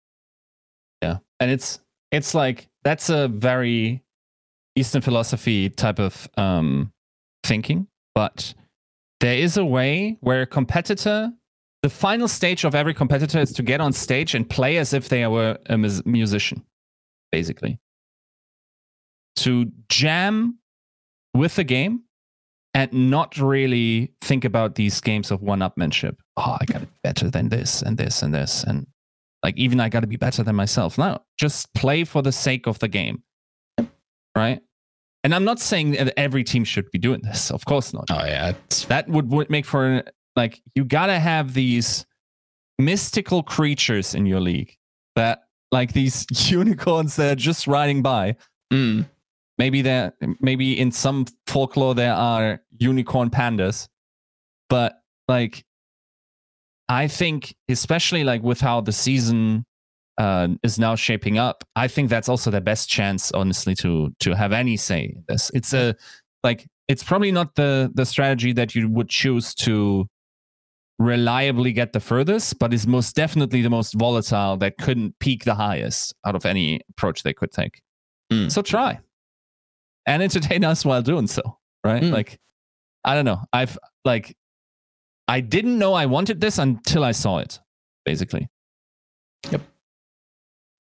Yeah. 1.03 1.19
And 1.41 1.51
it's 1.51 1.81
it's 2.13 2.35
like 2.35 2.69
that's 2.85 3.09
a 3.09 3.29
very 3.29 4.03
Eastern 4.77 5.03
philosophy 5.03 5.71
type 5.71 5.99
of 5.99 6.29
um 6.37 6.93
thinking, 7.43 7.89
but 8.15 8.55
there 9.21 9.37
is 9.37 9.57
a 9.57 9.65
way 9.65 10.17
where 10.21 10.43
a 10.43 10.47
competitor 10.47 11.33
the 11.85 11.91
final 11.91 12.29
stage 12.29 12.65
of 12.65 12.75
every 12.75 12.95
competitor 12.95 13.39
is 13.39 13.53
to 13.53 13.63
get 13.63 13.79
on 13.79 13.93
stage 13.93 14.35
and 14.35 14.49
play 14.49 14.79
as 14.79 14.95
if 14.95 15.11
they 15.11 15.27
were 15.27 15.59
a 15.67 15.77
mus- 15.77 16.01
musician, 16.07 16.65
basically. 17.31 17.79
To 19.37 19.71
jam 19.91 20.61
with 21.35 21.57
the 21.57 21.65
game 21.65 22.05
and 22.73 23.11
not 23.11 23.37
really 23.37 24.15
think 24.23 24.47
about 24.47 24.77
these 24.77 24.99
games 25.03 25.31
of 25.31 25.43
one-upmanship. 25.43 26.17
Oh, 26.39 26.57
I 26.59 26.65
gotta 26.65 26.87
be 26.87 26.93
better 27.03 27.29
than 27.29 27.51
this 27.51 27.83
and 27.83 27.99
this 27.99 28.23
and 28.23 28.33
this 28.33 28.65
and 28.65 28.87
like 29.43 29.59
even 29.59 29.79
I 29.79 29.91
got 29.91 30.01
to 30.01 30.07
be 30.07 30.17
better 30.17 30.43
than 30.43 30.57
myself. 30.57 30.97
No, 30.97 31.21
just 31.39 31.73
play 31.75 32.05
for 32.05 32.23
the 32.23 32.33
sake 32.33 32.67
of 32.67 32.79
the 32.79 32.89
game, 32.89 33.23
right? 34.35 34.63
And 35.25 35.35
I'm 35.35 35.45
not 35.45 35.59
saying 35.59 35.93
that 35.93 36.13
every 36.19 36.45
team 36.45 36.65
should 36.65 36.91
be 36.91 36.99
doing 36.99 37.23
this. 37.23 37.51
Of 37.51 37.65
course 37.65 37.93
not. 37.95 38.05
Oh 38.11 38.25
yeah, 38.25 38.53
That 38.89 39.09
would, 39.09 39.31
would 39.31 39.51
make 39.51 39.65
for 39.65 40.05
like 40.37 40.61
you 40.75 40.85
gotta 40.85 41.19
have 41.19 41.55
these 41.55 42.05
mystical 42.79 43.43
creatures 43.43 44.15
in 44.15 44.27
your 44.27 44.41
league 44.41 44.77
that 45.17 45.45
like 45.73 45.93
these 45.95 46.27
unicorns 46.51 47.17
that 47.17 47.33
are 47.33 47.37
just 47.37 47.67
riding 47.67 48.03
by. 48.03 48.37
mm, 48.73 49.09
Maybe 49.57 49.83
there, 49.83 50.13
maybe 50.41 50.79
in 50.79 50.91
some 50.93 51.27
folklore 51.47 51.95
there 51.95 52.13
are 52.13 52.61
unicorn 52.79 53.31
pandas, 53.31 53.89
but 54.69 55.01
like 55.29 55.65
I 56.89 57.09
think, 57.09 57.55
especially 57.69 58.25
like 58.25 58.43
with 58.43 58.61
how 58.61 58.81
the 58.83 58.93
season 58.93 59.65
uh, 60.19 60.49
is 60.63 60.79
now 60.79 60.95
shaping 60.95 61.39
up, 61.39 61.65
I 61.77 61.89
think 61.89 62.09
that's 62.09 62.29
also 62.29 62.51
the 62.51 62.61
best 62.61 62.89
chance, 62.89 63.33
honestly, 63.33 63.75
to 63.77 64.15
to 64.21 64.35
have 64.35 64.53
any 64.53 64.77
say 64.77 65.13
in 65.17 65.25
this. 65.29 65.51
It's 65.55 65.73
a 65.73 65.95
like 66.43 66.67
it's 66.89 67.03
probably 67.03 67.33
not 67.33 67.55
the 67.55 67.91
the 67.95 68.07
strategy 68.07 68.53
that 68.53 68.75
you 68.75 68.89
would 68.89 69.09
choose 69.09 69.55
to 69.57 70.07
reliably 70.99 71.73
get 71.73 71.93
the 71.93 72.01
furthest, 72.01 72.59
but 72.59 72.73
is 72.73 72.87
most 72.87 73.17
definitely 73.17 73.63
the 73.63 73.71
most 73.71 73.95
volatile 73.95 74.57
that 74.59 74.79
couldn't 74.79 75.19
peak 75.19 75.45
the 75.45 75.55
highest 75.55 76.15
out 76.25 76.37
of 76.37 76.47
any 76.47 76.81
approach 76.91 77.23
they 77.23 77.33
could 77.33 77.51
take. 77.51 77.83
Mm. 78.33 78.51
So 78.51 78.63
try 78.63 79.01
and 80.07 80.23
entertain 80.23 80.65
us 80.65 80.85
while 80.85 81.03
doing 81.03 81.27
so, 81.27 81.59
right? 81.83 82.03
Mm. 82.03 82.13
Like 82.13 82.39
I 83.05 83.15
don't 83.15 83.25
know. 83.25 83.41
I've 83.53 83.79
like 84.05 84.37
I 85.27 85.41
didn't 85.41 85.79
know 85.79 85.95
I 85.95 86.07
wanted 86.07 86.41
this 86.41 86.59
until 86.59 87.03
I 87.03 87.13
saw 87.13 87.39
it, 87.39 87.59
basically. 88.05 88.49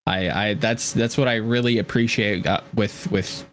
I, 0.07 0.31
I 0.31 0.55
that's 0.55 0.93
that's 0.93 1.17
what 1.17 1.29
I 1.29 1.37
really 1.37 1.79
appreciate 1.79 2.47
uh, 2.47 2.61
with 2.75 3.11
with 3.11 3.49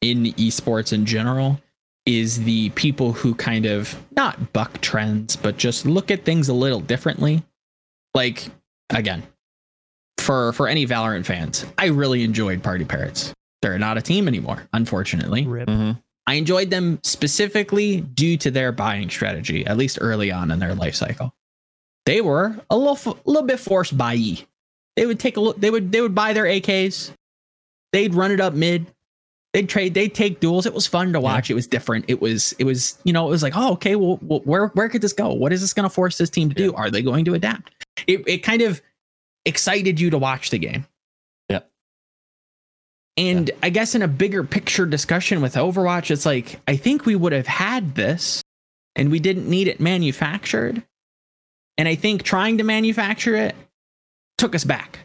in 0.00 0.24
esports 0.24 0.92
in 0.92 1.04
general 1.04 1.60
is 2.06 2.42
the 2.44 2.70
people 2.70 3.12
who 3.12 3.34
kind 3.34 3.66
of 3.66 3.94
not 4.12 4.52
buck 4.54 4.80
trends 4.80 5.36
but 5.36 5.58
just 5.58 5.84
look 5.84 6.10
at 6.10 6.24
things 6.24 6.48
a 6.48 6.54
little 6.54 6.80
differently. 6.80 7.42
Like 8.14 8.48
again, 8.90 9.22
for 10.18 10.52
for 10.54 10.68
any 10.68 10.86
Valorant 10.86 11.26
fans, 11.26 11.66
I 11.78 11.86
really 11.86 12.24
enjoyed 12.24 12.62
Party 12.62 12.84
Parrots. 12.84 13.34
They're 13.62 13.78
not 13.78 13.98
a 13.98 14.02
team 14.02 14.26
anymore, 14.26 14.66
unfortunately. 14.72 15.46
Rip. 15.46 15.68
Mm-hmm. 15.68 15.98
I 16.26 16.34
enjoyed 16.34 16.70
them 16.70 17.00
specifically 17.02 18.02
due 18.02 18.36
to 18.38 18.50
their 18.50 18.72
buying 18.72 19.10
strategy, 19.10 19.66
at 19.66 19.76
least 19.76 19.98
early 20.00 20.30
on 20.30 20.50
in 20.50 20.58
their 20.58 20.74
life 20.74 20.94
cycle. 20.94 21.34
They 22.06 22.20
were 22.20 22.56
a 22.70 22.76
little, 22.76 22.94
f- 22.94 23.06
a 23.06 23.16
little 23.24 23.46
bit 23.46 23.58
forced 23.58 23.98
buy. 23.98 24.38
They 25.00 25.06
would 25.06 25.18
take 25.18 25.38
a 25.38 25.40
look. 25.40 25.58
They 25.58 25.70
would 25.70 25.92
they 25.92 26.02
would 26.02 26.14
buy 26.14 26.34
their 26.34 26.44
AKs. 26.44 27.12
They'd 27.90 28.14
run 28.14 28.32
it 28.32 28.38
up 28.38 28.52
mid. 28.52 28.86
They'd 29.54 29.66
trade. 29.66 29.94
They'd 29.94 30.14
take 30.14 30.40
duels. 30.40 30.66
It 30.66 30.74
was 30.74 30.86
fun 30.86 31.14
to 31.14 31.20
watch. 31.20 31.50
It 31.50 31.54
was 31.54 31.66
different. 31.66 32.04
It 32.06 32.20
was 32.20 32.52
it 32.58 32.64
was 32.64 32.98
you 33.04 33.14
know 33.14 33.26
it 33.26 33.30
was 33.30 33.42
like 33.42 33.54
oh 33.56 33.72
okay 33.72 33.96
well, 33.96 34.18
well 34.20 34.40
where 34.40 34.66
where 34.66 34.90
could 34.90 35.00
this 35.00 35.14
go? 35.14 35.32
What 35.32 35.54
is 35.54 35.62
this 35.62 35.72
going 35.72 35.88
to 35.88 35.94
force 35.94 36.18
this 36.18 36.28
team 36.28 36.50
to 36.50 36.54
do? 36.54 36.74
Are 36.74 36.90
they 36.90 37.00
going 37.00 37.24
to 37.24 37.32
adapt? 37.32 37.72
It 38.06 38.24
it 38.26 38.38
kind 38.42 38.60
of 38.60 38.82
excited 39.46 39.98
you 39.98 40.10
to 40.10 40.18
watch 40.18 40.50
the 40.50 40.58
game. 40.58 40.84
Yeah. 41.48 41.60
And 43.16 43.50
I 43.62 43.70
guess 43.70 43.94
in 43.94 44.02
a 44.02 44.08
bigger 44.08 44.44
picture 44.44 44.84
discussion 44.84 45.40
with 45.40 45.54
Overwatch, 45.54 46.10
it's 46.10 46.26
like 46.26 46.60
I 46.68 46.76
think 46.76 47.06
we 47.06 47.16
would 47.16 47.32
have 47.32 47.46
had 47.46 47.94
this 47.94 48.42
and 48.96 49.10
we 49.10 49.18
didn't 49.18 49.48
need 49.48 49.66
it 49.66 49.80
manufactured. 49.80 50.82
And 51.78 51.88
I 51.88 51.94
think 51.94 52.22
trying 52.22 52.58
to 52.58 52.64
manufacture 52.64 53.34
it 53.34 53.56
took 54.40 54.54
us 54.54 54.64
back. 54.64 54.98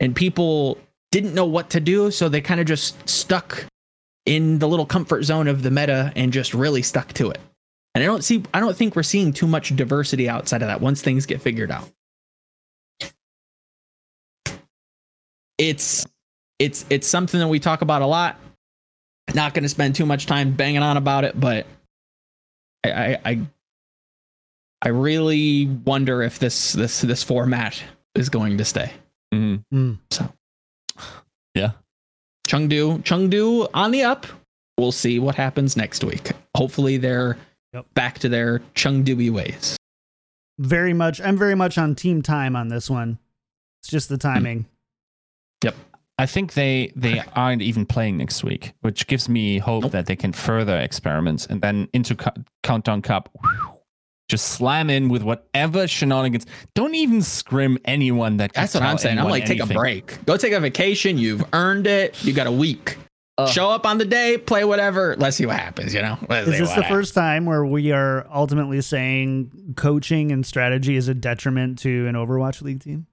And 0.00 0.16
people 0.16 0.78
didn't 1.10 1.34
know 1.34 1.44
what 1.44 1.70
to 1.70 1.80
do, 1.80 2.10
so 2.10 2.28
they 2.28 2.40
kind 2.40 2.60
of 2.60 2.66
just 2.66 3.08
stuck 3.08 3.64
in 4.26 4.58
the 4.58 4.68
little 4.68 4.86
comfort 4.86 5.22
zone 5.22 5.48
of 5.48 5.62
the 5.62 5.70
meta 5.70 6.12
and 6.16 6.32
just 6.32 6.54
really 6.54 6.82
stuck 6.82 7.12
to 7.14 7.30
it. 7.30 7.38
And 7.94 8.04
I 8.04 8.06
don't 8.06 8.22
see 8.22 8.42
I 8.54 8.60
don't 8.60 8.76
think 8.76 8.94
we're 8.94 9.02
seeing 9.02 9.32
too 9.32 9.46
much 9.46 9.74
diversity 9.74 10.28
outside 10.28 10.62
of 10.62 10.68
that 10.68 10.80
once 10.80 11.02
things 11.02 11.26
get 11.26 11.40
figured 11.40 11.70
out. 11.70 11.90
It's 15.56 16.06
it's 16.58 16.84
it's 16.90 17.06
something 17.06 17.40
that 17.40 17.48
we 17.48 17.58
talk 17.58 17.82
about 17.82 18.02
a 18.02 18.06
lot. 18.06 18.38
Not 19.34 19.52
going 19.52 19.64
to 19.64 19.68
spend 19.68 19.94
too 19.94 20.06
much 20.06 20.26
time 20.26 20.52
banging 20.52 20.82
on 20.82 20.96
about 20.96 21.24
it, 21.24 21.38
but 21.38 21.66
I, 22.84 22.90
I 22.90 23.18
I 23.24 23.40
I 24.82 24.88
really 24.90 25.66
wonder 25.66 26.22
if 26.22 26.38
this 26.38 26.72
this 26.72 27.00
this 27.00 27.22
format 27.22 27.82
is 28.18 28.28
going 28.28 28.58
to 28.58 28.64
stay. 28.64 28.92
Mm-hmm. 29.34 29.76
Mm. 29.90 29.98
So 30.10 30.32
Yeah. 31.54 31.72
Chengdu 32.48 33.02
Chengdu 33.04 33.68
on 33.74 33.90
the 33.90 34.02
up. 34.04 34.26
We'll 34.78 34.92
see 34.92 35.18
what 35.18 35.34
happens 35.34 35.76
next 35.76 36.04
week. 36.04 36.32
Hopefully 36.56 36.96
they're 36.96 37.36
Yep. 37.74 37.86
back 37.94 38.18
to 38.20 38.28
their 38.30 38.60
Chengdu 38.74 39.30
ways. 39.30 39.76
Very 40.58 40.94
much. 40.94 41.20
I'm 41.20 41.36
very 41.36 41.54
much 41.54 41.76
on 41.76 41.94
team 41.94 42.22
time 42.22 42.56
on 42.56 42.68
this 42.68 42.88
one. 42.88 43.18
It's 43.82 43.90
just 43.90 44.08
the 44.08 44.16
timing. 44.16 44.64
Yep. 45.62 45.74
I 46.16 46.24
think 46.26 46.54
they 46.54 46.90
they 46.96 47.22
aren't 47.36 47.60
even 47.62 47.84
playing 47.84 48.16
next 48.16 48.42
week, 48.42 48.72
which 48.80 49.06
gives 49.06 49.28
me 49.28 49.58
hope 49.58 49.82
Nope. 49.82 49.92
that 49.92 50.06
they 50.06 50.16
can 50.16 50.32
further 50.32 50.78
experiment 50.78 51.46
and 51.50 51.60
then 51.60 51.88
into 51.92 52.14
Cou- 52.16 52.42
Countdown 52.62 53.02
Cup, 53.02 53.28
whew, 53.40 53.67
just 54.28 54.48
slam 54.50 54.90
in 54.90 55.08
with 55.08 55.22
whatever 55.22 55.86
shenanigans. 55.88 56.46
Don't 56.74 56.94
even 56.94 57.22
scrim 57.22 57.78
anyone 57.84 58.36
that. 58.38 58.52
That's 58.52 58.74
what 58.74 58.82
I'm 58.82 58.98
saying. 58.98 59.18
I'm 59.18 59.24
anyone 59.26 59.40
like, 59.40 59.46
take 59.48 59.60
a 59.62 59.66
break. 59.66 60.24
Go 60.26 60.36
take 60.36 60.52
a 60.52 60.60
vacation. 60.60 61.18
You've 61.18 61.44
earned 61.52 61.86
it. 61.86 62.22
You 62.24 62.32
got 62.32 62.46
a 62.46 62.52
week. 62.52 62.98
Ugh. 63.38 63.48
Show 63.48 63.70
up 63.70 63.86
on 63.86 63.98
the 63.98 64.04
day, 64.04 64.36
play 64.36 64.64
whatever. 64.64 65.14
Let's 65.16 65.36
see 65.36 65.46
what 65.46 65.56
happens, 65.56 65.94
you 65.94 66.02
know? 66.02 66.18
Let's 66.28 66.48
Is 66.48 66.58
this 66.58 66.68
the 66.70 66.74
happens. 66.74 66.88
first 66.88 67.14
time 67.14 67.46
where 67.46 67.64
we 67.64 67.92
are 67.92 68.26
ultimately 68.34 68.80
saying 68.80 69.74
coaching 69.76 70.32
and 70.32 70.44
strategy 70.44 70.96
is 70.96 71.06
a 71.06 71.14
detriment 71.14 71.78
to 71.80 72.08
an 72.08 72.16
Overwatch 72.16 72.62
League 72.62 72.80
team? 72.82 73.06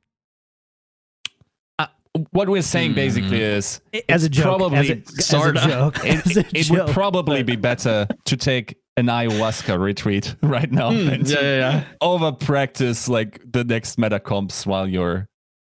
What 2.31 2.47
we're 2.47 2.61
saying 2.61 2.91
Hmm. 2.91 2.95
basically 2.95 3.41
is 3.41 3.81
As 4.07 4.23
a 4.23 4.29
joke. 4.29 4.43
probably 4.45 4.77
as 4.77 4.89
a, 4.89 4.93
as 4.93 5.33
a 5.33 5.51
joke. 5.67 5.97
it, 6.05 6.25
as 6.25 6.37
a 6.37 6.45
it 6.57 6.69
would 6.71 6.87
probably 6.93 7.43
but- 7.43 7.45
be 7.45 7.55
better 7.57 8.07
to 8.23 8.37
take 8.37 8.77
an 8.97 9.07
ayahuasca 9.07 9.79
retreat 9.79 10.35
right 10.43 10.71
now. 10.71 10.91
Hmm, 10.91 11.09
and 11.09 11.29
yeah, 11.29 11.41
yeah, 11.41 11.57
yeah. 11.57 11.83
over 12.01 12.31
practice 12.31 13.07
like 13.09 13.41
the 13.49 13.63
next 13.63 13.97
meta 13.97 14.19
comps 14.19 14.65
while 14.65 14.87
you're 14.87 15.27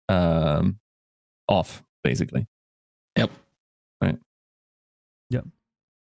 um 0.07 0.79
off, 1.47 1.83
basically. 2.03 2.47
Yep 3.17 3.31
right 4.01 4.17
yep 5.29 5.45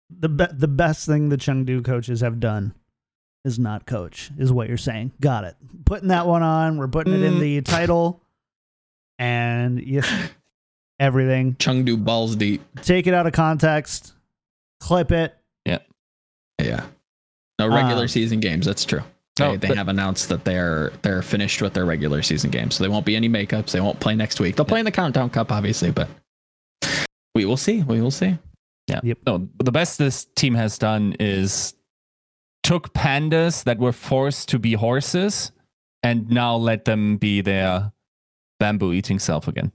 the 0.08 0.28
be- 0.30 0.46
the 0.52 0.68
best 0.68 1.04
thing 1.06 1.28
the 1.28 1.36
Chengdu 1.36 1.84
coaches 1.84 2.20
have 2.22 2.40
done 2.40 2.74
is 3.44 3.58
not 3.58 3.84
coach, 3.86 4.30
is 4.38 4.52
what 4.52 4.68
you're 4.68 4.76
saying. 4.78 5.12
Got 5.20 5.44
it. 5.44 5.56
Putting 5.84 6.08
that 6.08 6.26
one 6.26 6.42
on. 6.42 6.78
We're 6.78 6.86
putting 6.88 7.12
it 7.12 7.22
in 7.22 7.34
Mm. 7.34 7.40
the 7.40 7.60
title, 7.62 8.22
and 9.18 9.82
yes, 9.82 10.08
everything. 11.00 11.54
Chengdu 11.56 12.02
balls 12.02 12.36
deep. 12.36 12.62
Take 12.82 13.06
it 13.08 13.14
out 13.14 13.26
of 13.26 13.32
context, 13.32 14.14
clip 14.80 15.10
it. 15.12 15.34
Yeah 15.66 15.78
yeah. 16.60 16.84
No 17.68 17.74
regular 17.74 18.02
Um, 18.02 18.08
season 18.08 18.40
games. 18.40 18.66
That's 18.66 18.84
true. 18.84 19.02
They, 19.36 19.44
No, 19.44 19.56
they 19.56 19.68
but- 19.68 19.76
have 19.76 19.88
announced 19.88 20.28
that 20.28 20.44
they're 20.44 20.92
they're 21.02 21.22
finished 21.22 21.62
with 21.62 21.72
their 21.74 21.84
regular 21.86 22.22
season 22.22 22.50
games, 22.50 22.74
so 22.76 22.84
they 22.84 22.88
won't 22.90 23.06
be 23.06 23.16
any 23.16 23.28
makeups. 23.28 23.70
They 23.72 23.80
won't 23.80 23.98
play 24.00 24.14
next 24.14 24.40
week. 24.40 24.56
They'll 24.56 24.64
play 24.66 24.78
in 24.80 24.84
the 24.84 24.90
Countdown 24.90 25.30
Cup, 25.30 25.50
obviously, 25.50 25.90
but 25.90 26.08
we 27.34 27.44
will 27.44 27.56
see. 27.56 27.82
We 27.82 28.00
will 28.00 28.10
see. 28.10 28.36
Yeah, 28.88 29.00
no, 29.26 29.48
the 29.62 29.72
best 29.72 29.96
this 29.96 30.26
team 30.36 30.54
has 30.54 30.76
done 30.76 31.14
is 31.18 31.74
took 32.62 32.92
pandas 32.92 33.64
that 33.64 33.78
were 33.78 33.92
forced 33.92 34.48
to 34.50 34.58
be 34.58 34.74
horses 34.74 35.50
and 36.02 36.28
now 36.30 36.56
let 36.56 36.84
them 36.84 37.16
be 37.16 37.40
their 37.40 37.92
bamboo 38.60 38.92
eating 38.92 39.18
self 39.18 39.48
again. 39.48 39.72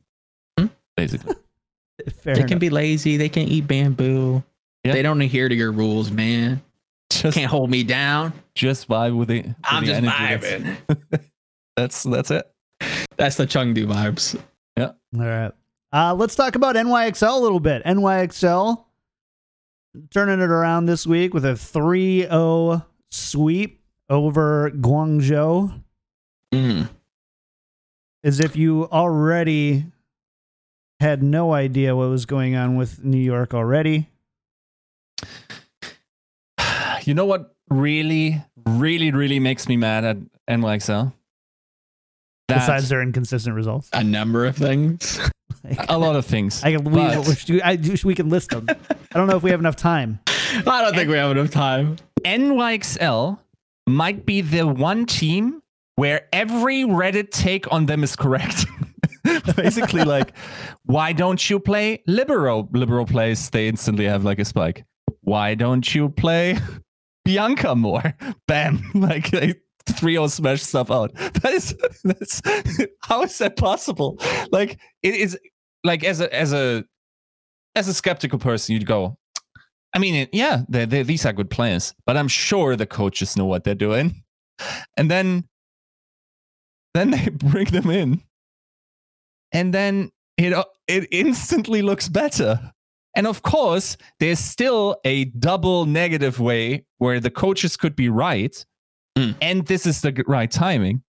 Hmm? 0.59 0.67
Basically. 0.95 1.35
Fair 2.21 2.35
they 2.35 2.41
enough. 2.41 2.49
can 2.49 2.59
be 2.59 2.69
lazy. 2.69 3.17
They 3.17 3.29
can 3.29 3.47
eat 3.47 3.67
bamboo. 3.67 4.43
Yeah. 4.83 4.93
They 4.93 5.01
don't 5.01 5.19
adhere 5.21 5.49
to 5.49 5.55
your 5.55 5.71
rules, 5.71 6.11
man. 6.11 6.61
Just 7.11 7.37
Can't 7.37 7.49
hold 7.49 7.69
me 7.69 7.83
down. 7.83 8.33
just 8.53 8.87
vibe 8.87 9.17
with 9.17 9.31
it. 9.31 9.45
I'm 9.63 9.85
the 9.85 9.93
just 9.93 10.03
energy. 10.03 10.45
vibing. 10.45 10.77
That's, 10.87 11.23
that's 11.77 12.03
that's 12.03 12.31
it. 12.31 12.51
That's 13.17 13.35
the 13.37 13.47
Chengdu 13.47 13.85
vibes. 13.85 14.39
Yeah. 14.77 14.91
All 15.17 15.25
right. 15.25 15.51
Uh, 15.93 16.13
let's 16.13 16.35
talk 16.35 16.55
about 16.55 16.75
NYXL 16.75 17.37
a 17.37 17.39
little 17.39 17.61
bit. 17.61 17.83
NYXL 17.85 18.83
turning 20.11 20.41
it 20.41 20.49
around 20.49 20.85
this 20.85 21.07
week 21.07 21.33
with 21.33 21.45
a 21.45 21.55
3 21.55 22.23
0 22.23 22.85
sweep 23.09 23.81
over 24.09 24.69
Guangzhou. 24.71 25.81
Mm. 26.53 26.89
As 28.23 28.39
if 28.41 28.55
you 28.57 28.83
already 28.91 29.85
had 30.99 31.23
no 31.23 31.53
idea 31.53 31.95
what 31.95 32.09
was 32.09 32.25
going 32.25 32.55
on 32.55 32.75
with 32.75 33.03
New 33.03 33.17
York 33.17 33.53
already. 33.53 34.09
You 37.07 37.13
know 37.13 37.25
what 37.25 37.55
really, 37.69 38.43
really, 38.65 39.11
really 39.11 39.39
makes 39.39 39.69
me 39.69 39.77
mad 39.77 40.03
at 40.03 40.17
NYXL? 40.49 41.13
That 42.49 42.59
Besides 42.59 42.89
their 42.89 43.01
inconsistent 43.01 43.55
results, 43.55 43.89
A 43.93 44.03
number 44.03 44.45
of 44.45 44.57
things. 44.57 45.17
a 45.87 45.97
lot 45.97 46.17
of 46.17 46.25
things. 46.25 46.61
I 46.65 46.73
can 46.73 46.83
we, 46.83 46.91
But- 46.91 47.45
we, 47.47 47.61
I, 47.61 47.77
we 48.03 48.13
can 48.13 48.27
list 48.27 48.49
them. 48.49 48.67
I 48.69 48.75
don't 49.17 49.27
know 49.27 49.37
if 49.37 49.43
we 49.43 49.51
have 49.51 49.59
enough 49.61 49.77
time. 49.77 50.19
I 50.27 50.81
don't 50.81 50.95
think 50.95 51.09
we 51.09 51.15
have 51.15 51.31
enough 51.31 51.49
time. 51.49 51.95
NYXL 52.25 53.39
might 53.87 54.25
be 54.25 54.41
the 54.41 54.67
one 54.67 55.05
team 55.05 55.61
where 55.95 56.27
every 56.33 56.83
Reddit 56.83 57.31
take 57.31 57.71
on 57.71 57.85
them 57.85 58.03
is 58.03 58.17
correct. 58.17 58.65
Basically, 59.55 60.03
like, 60.05 60.33
why 60.83 61.13
don't 61.13 61.49
you 61.49 61.57
play 61.59 62.03
Libero? 62.05 62.67
Libero 62.73 63.05
plays, 63.05 63.49
they 63.49 63.69
instantly 63.69 64.05
have 64.05 64.25
like 64.25 64.39
a 64.39 64.45
spike. 64.45 64.83
Why 65.21 65.55
don't 65.55 65.93
you 65.95 66.09
play 66.09 66.57
Bianca 67.27 67.75
more? 67.75 68.15
Bam! 68.47 68.81
Like, 68.95 69.29
they 69.31 69.55
3 69.85 70.27
smash 70.27 70.61
stuff 70.61 70.89
out. 70.89 71.11
That 71.41 71.53
is, 71.53 71.75
that's, 72.03 72.41
how 73.01 73.23
is 73.23 73.37
that 73.39 73.57
possible? 73.57 74.17
Like, 74.51 74.79
it 75.03 75.13
is, 75.13 75.37
like, 75.83 76.03
as 76.03 76.21
a, 76.21 76.33
as 76.33 76.53
a, 76.53 76.85
as 77.75 77.87
a 77.87 77.93
skeptical 77.93 78.39
person, 78.39 78.73
you'd 78.73 78.85
go, 78.85 79.17
I 79.93 79.99
mean, 79.99 80.27
yeah, 80.31 80.63
they 80.69 80.85
they 80.85 81.03
these 81.03 81.25
are 81.25 81.33
good 81.33 81.49
players, 81.49 81.93
but 82.05 82.17
I'm 82.17 82.27
sure 82.27 82.75
the 82.75 82.85
coaches 82.85 83.37
know 83.37 83.45
what 83.45 83.63
they're 83.63 83.73
doing. 83.73 84.23
And 84.97 85.09
then, 85.09 85.47
then 86.93 87.11
they 87.11 87.29
bring 87.29 87.65
them 87.65 87.89
in, 87.89 88.21
and 89.51 89.73
then 89.73 90.11
it 90.37 90.53
it 90.87 91.07
instantly 91.11 91.81
looks 91.81 92.09
better. 92.09 92.73
And 93.17 93.27
of 93.27 93.41
course, 93.41 93.97
there's 94.19 94.39
still 94.39 94.97
a 95.03 95.25
double 95.25 95.85
negative 95.85 96.39
way 96.39 96.85
where 96.99 97.19
the 97.19 97.29
coaches 97.31 97.75
could 97.75 97.95
be 97.95 98.07
right, 98.09 98.65
Mm. 99.17 99.35
and 99.41 99.65
this 99.65 99.85
is 99.87 100.01
the 100.01 100.23
right 100.27 100.49
timing. 100.51 101.01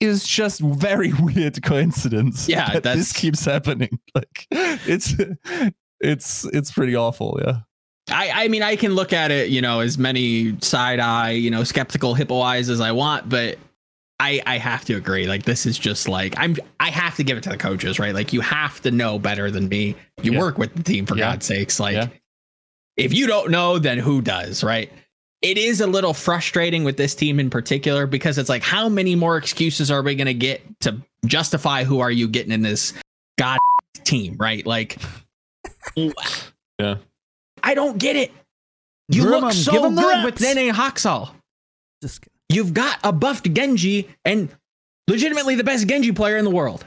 It's 0.00 0.26
just 0.26 0.60
very 0.60 1.12
weird 1.20 1.62
coincidence. 1.62 2.48
Yeah, 2.48 2.72
that 2.72 2.82
that's- 2.82 2.96
this 2.96 3.12
keeps 3.12 3.44
happening. 3.44 3.98
Like 4.14 4.46
it's 4.50 5.14
it's 6.00 6.44
it's 6.46 6.72
pretty 6.72 6.96
awful. 6.96 7.38
Yeah. 7.44 7.60
I, 8.10 8.44
I 8.44 8.48
mean, 8.48 8.62
I 8.62 8.76
can 8.76 8.92
look 8.94 9.12
at 9.12 9.30
it, 9.30 9.50
you 9.50 9.60
know, 9.60 9.80
as 9.80 9.98
many 9.98 10.56
side 10.60 11.00
eye, 11.00 11.30
you 11.32 11.50
know, 11.50 11.64
skeptical 11.64 12.14
hippo 12.14 12.40
eyes 12.40 12.70
as 12.70 12.80
I 12.80 12.92
want, 12.92 13.28
but 13.28 13.58
I 14.18 14.42
I 14.46 14.58
have 14.58 14.84
to 14.86 14.94
agree. 14.94 15.26
Like 15.26 15.44
this 15.44 15.66
is 15.66 15.78
just 15.78 16.08
like 16.08 16.34
I'm 16.38 16.56
I 16.80 16.90
have 16.90 17.16
to 17.16 17.24
give 17.24 17.36
it 17.36 17.42
to 17.44 17.50
the 17.50 17.58
coaches, 17.58 17.98
right? 17.98 18.14
Like 18.14 18.32
you 18.32 18.40
have 18.40 18.80
to 18.82 18.90
know 18.90 19.18
better 19.18 19.50
than 19.50 19.68
me. 19.68 19.94
You 20.22 20.32
Yeah. 20.32 20.38
work 20.38 20.58
with 20.58 20.74
the 20.74 20.82
team 20.82 21.04
for 21.06 21.16
Yeah. 21.16 21.32
God's 21.32 21.46
sakes. 21.46 21.78
Like 21.78 21.94
Yeah. 21.94 22.08
if 22.96 23.12
you 23.12 23.26
don't 23.26 23.50
know, 23.50 23.78
then 23.78 23.98
who 23.98 24.22
does, 24.22 24.64
right? 24.64 24.90
It 25.42 25.58
is 25.58 25.82
a 25.82 25.86
little 25.86 26.14
frustrating 26.14 26.82
with 26.82 26.96
this 26.96 27.14
team 27.14 27.38
in 27.38 27.50
particular 27.50 28.06
because 28.06 28.38
it's 28.38 28.48
like, 28.48 28.62
how 28.62 28.88
many 28.88 29.14
more 29.14 29.36
excuses 29.36 29.90
are 29.90 30.02
we 30.02 30.14
going 30.14 30.26
to 30.26 30.34
get 30.34 30.62
to 30.80 30.96
justify 31.26 31.84
who 31.84 32.00
are 32.00 32.10
you 32.10 32.26
getting 32.26 32.52
in 32.52 32.62
this 32.62 32.94
god 33.38 33.58
team, 34.02 34.36
right? 34.38 34.64
Like, 34.66 34.96
Yeah. 36.78 36.96
I 37.62 37.74
don't 37.74 37.98
get 37.98 38.16
it. 38.16 38.32
You 39.08 39.22
Groom 39.22 39.42
look 39.42 39.50
'em, 39.54 39.60
so 39.60 39.72
give 39.72 39.84
'em 39.84 39.94
the 39.94 40.00
good 40.02 40.24
with 40.24 40.40
reps. 40.40 40.54
Nenne 40.56 40.72
Haksal. 40.72 41.30
Just 42.02 42.22
kidding. 42.22 42.35
You've 42.48 42.74
got 42.74 42.98
a 43.02 43.12
buffed 43.12 43.52
Genji 43.52 44.08
and 44.24 44.48
legitimately 45.08 45.56
the 45.56 45.64
best 45.64 45.88
Genji 45.88 46.12
player 46.12 46.36
in 46.36 46.44
the 46.44 46.50
world. 46.50 46.84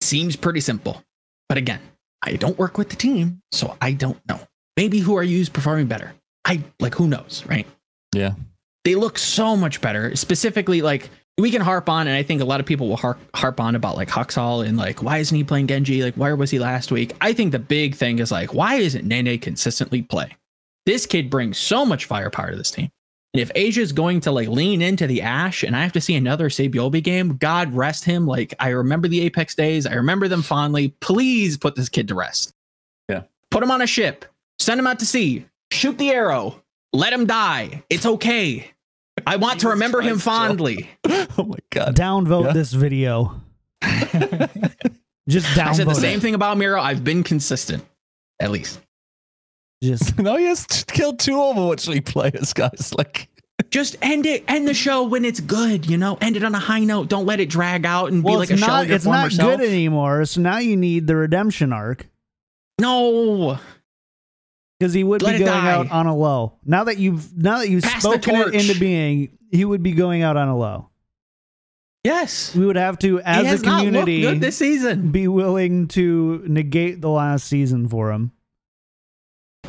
Seems 0.00 0.36
pretty 0.36 0.60
simple. 0.60 1.02
But 1.48 1.58
again, 1.58 1.80
I 2.22 2.34
don't 2.34 2.58
work 2.58 2.78
with 2.78 2.90
the 2.90 2.96
team, 2.96 3.40
so 3.52 3.76
I 3.80 3.92
don't 3.92 4.20
know. 4.28 4.40
Maybe 4.76 4.98
who 4.98 5.16
are 5.16 5.22
you 5.22 5.40
is 5.40 5.48
performing 5.48 5.86
better? 5.86 6.12
I 6.44 6.62
like 6.80 6.94
who 6.94 7.08
knows, 7.08 7.44
right? 7.46 7.66
Yeah. 8.14 8.34
They 8.84 8.94
look 8.94 9.18
so 9.18 9.56
much 9.56 9.80
better. 9.80 10.14
Specifically, 10.16 10.82
like 10.82 11.10
we 11.36 11.50
can 11.50 11.62
harp 11.62 11.88
on, 11.88 12.06
and 12.06 12.16
I 12.16 12.22
think 12.22 12.40
a 12.40 12.44
lot 12.44 12.60
of 12.60 12.66
people 12.66 12.88
will 12.88 12.96
harp, 12.96 13.18
harp 13.34 13.60
on 13.60 13.74
about 13.74 13.96
like 13.96 14.08
Haksal 14.08 14.66
and 14.66 14.76
like 14.76 15.02
why 15.02 15.18
isn't 15.18 15.36
he 15.36 15.44
playing 15.44 15.66
Genji? 15.68 16.02
Like 16.02 16.14
where 16.14 16.36
was 16.36 16.50
he 16.50 16.58
last 16.58 16.90
week? 16.90 17.14
I 17.20 17.32
think 17.32 17.52
the 17.52 17.58
big 17.58 17.94
thing 17.94 18.18
is 18.18 18.30
like 18.30 18.54
why 18.54 18.76
isn't 18.76 19.08
Nenne 19.08 19.40
consistently 19.40 20.02
play? 20.02 20.36
This 20.86 21.06
kid 21.06 21.28
brings 21.28 21.58
so 21.58 21.84
much 21.84 22.06
firepower 22.06 22.50
to 22.50 22.56
this 22.56 22.70
team. 22.70 22.90
And 23.34 23.42
if 23.42 23.50
Asia 23.54 23.82
is 23.82 23.92
going 23.92 24.20
to 24.20 24.32
like 24.32 24.48
lean 24.48 24.80
into 24.80 25.06
the 25.06 25.20
Ash, 25.22 25.62
and 25.62 25.76
I 25.76 25.82
have 25.82 25.92
to 25.92 26.00
see 26.00 26.16
another 26.16 26.48
Saebyeolbe 26.48 27.02
game, 27.02 27.36
God 27.36 27.72
rest 27.74 28.04
him. 28.04 28.26
Like 28.26 28.54
I 28.58 28.68
remember 28.70 29.06
the 29.06 29.20
Apex 29.22 29.54
days, 29.54 29.86
I 29.86 29.94
remember 29.94 30.28
them 30.28 30.42
fondly. 30.42 30.94
Please 31.00 31.56
put 31.58 31.74
this 31.76 31.88
kid 31.90 32.08
to 32.08 32.14
rest. 32.14 32.54
Yeah. 33.08 33.22
Put 33.50 33.62
him 33.62 33.70
on 33.70 33.82
a 33.82 33.86
ship, 33.86 34.24
send 34.58 34.80
him 34.80 34.86
out 34.86 34.98
to 35.00 35.06
sea, 35.06 35.44
shoot 35.70 35.98
the 35.98 36.10
arrow, 36.10 36.62
let 36.94 37.12
him 37.12 37.26
die. 37.26 37.82
It's 37.90 38.06
okay. 38.06 38.70
I 39.26 39.36
want 39.36 39.60
to 39.60 39.68
remember 39.70 40.00
him 40.00 40.18
Christ, 40.18 40.24
Joe. 40.24 40.30
fondly. 40.30 40.90
oh 41.06 41.44
my 41.44 41.58
god. 41.70 41.94
Downvote 41.96 42.46
Yeah. 42.46 42.52
this 42.52 42.72
video. 42.72 43.40
Just 45.28 45.46
downvote 45.48 45.66
I 45.68 45.72
said 45.74 45.86
the 45.86 45.90
it. 45.92 45.96
same 45.96 46.20
thing 46.20 46.34
about 46.34 46.56
Miro. 46.56 46.80
I've 46.80 47.04
been 47.04 47.22
consistent, 47.22 47.84
at 48.40 48.50
least. 48.50 48.80
Just 49.82 50.18
no, 50.18 50.36
he 50.36 50.44
has 50.46 50.66
killed 50.66 51.18
two 51.18 51.32
Overwatch 51.36 51.86
League 51.88 52.04
players, 52.06 52.52
guys. 52.52 52.92
Like, 52.98 53.28
Just 53.70 53.96
end 54.02 54.24
it. 54.26 54.44
End 54.48 54.66
the 54.66 54.74
show 54.74 55.02
when 55.04 55.24
it's 55.24 55.40
good. 55.40 55.88
You 55.88 55.98
know, 55.98 56.16
end 56.20 56.36
it 56.36 56.44
on 56.44 56.54
a 56.54 56.58
high 56.58 56.84
note. 56.84 57.08
Don't 57.08 57.26
let 57.26 57.38
it 57.40 57.48
drag 57.48 57.84
out 57.86 58.10
and 58.12 58.22
well, 58.24 58.34
be 58.34 58.38
like 58.38 58.50
a 58.50 58.52
it's 58.54 58.62
shell 58.62 58.68
not 58.70 58.82
of 58.82 58.88
your 58.88 58.96
it's 58.96 59.04
former 59.04 59.18
not 59.22 59.32
self. 59.32 59.58
good 59.60 59.68
anymore. 59.68 60.24
So 60.24 60.40
now 60.40 60.58
you 60.58 60.76
need 60.76 61.06
the 61.06 61.16
redemption 61.16 61.72
arc 61.72 62.06
No. 62.80 63.58
because 64.78 64.94
he 64.94 65.04
would 65.04 65.22
Let 65.22 65.32
be 65.38 65.44
going 65.44 65.50
die. 65.64 65.72
out 65.72 65.90
on 65.90 66.06
a 66.06 66.16
low. 66.16 66.54
Now 66.64 66.84
that 66.84 66.98
you've 66.98 67.36
now 67.36 67.58
that 67.58 67.68
you've 67.68 67.82
Pass 67.84 68.02
spoken 68.02 68.36
it 68.36 68.54
into 68.54 68.78
being, 68.78 69.36
he 69.50 69.64
would 69.64 69.82
be 69.82 69.92
going 69.92 70.22
out 70.22 70.36
on 70.36 70.48
a 70.48 70.56
low. 70.56 70.88
Yes. 72.04 72.54
We 72.54 72.64
would 72.64 72.76
have 72.76 72.98
to, 73.00 73.16
he 73.18 73.22
as 73.24 73.46
has 73.46 73.62
a 73.62 73.66
not 73.66 73.78
community, 73.84 74.20
good 74.22 74.40
this 74.40 74.56
season. 74.56 75.10
be 75.10 75.28
willing 75.28 75.88
to 75.88 76.42
negate 76.46 77.00
the 77.00 77.10
last 77.10 77.46
season 77.48 77.88
for 77.88 78.12
him. 78.12 78.30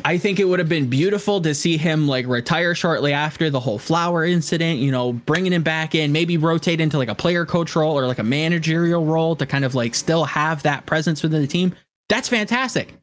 I 0.04 0.18
think 0.18 0.40
it 0.40 0.44
would 0.44 0.58
have 0.58 0.68
been 0.68 0.88
beautiful 0.88 1.40
to 1.42 1.54
see 1.54 1.76
him 1.76 2.08
like 2.08 2.26
retire 2.26 2.74
shortly 2.74 3.12
after 3.12 3.50
the 3.50 3.60
whole 3.60 3.78
flower 3.78 4.24
incident, 4.24 4.78
you 4.78 4.90
know, 4.90 5.12
bringing 5.12 5.52
him 5.52 5.62
back 5.62 5.94
in, 5.94 6.12
maybe 6.12 6.36
rotate 6.36 6.80
into 6.80 6.98
like 6.98 7.08
a 7.08 7.14
player 7.14 7.44
coach 7.46 7.74
role 7.76 7.98
or 7.98 8.06
like 8.06 8.18
a 8.18 8.24
managerial 8.24 9.04
role 9.04 9.36
to 9.36 9.46
kind 9.46 9.64
of 9.64 9.74
like 9.74 9.94
still 9.94 10.24
have 10.24 10.62
that 10.62 10.86
presence 10.86 11.22
within 11.22 11.40
the 11.42 11.48
team. 11.48 11.74
That's 12.08 12.28
fantastic. 12.28 12.94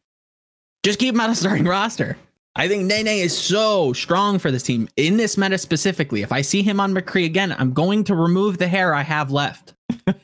Just 0.83 0.99
keep 0.99 1.13
him 1.13 1.21
on 1.21 1.29
a 1.29 1.35
starting 1.35 1.65
roster. 1.65 2.17
I 2.55 2.67
think 2.67 2.91
Nenne 2.91 3.23
is 3.23 3.37
so 3.37 3.93
strong 3.93 4.39
for 4.39 4.49
this 4.49 4.63
team 4.63 4.89
in 4.95 5.17
this 5.17 5.37
meta 5.37 5.59
specifically. 5.59 6.23
If 6.23 6.31
I 6.31 6.41
see 6.41 6.63
him 6.63 6.79
on 6.79 6.93
McCree 6.93 7.25
again, 7.25 7.55
I'm 7.57 7.71
going 7.71 8.03
to 8.05 8.15
remove 8.15 8.57
the 8.57 8.67
hair 8.67 8.95
I 8.95 9.03
have 9.03 9.31
left. 9.31 9.75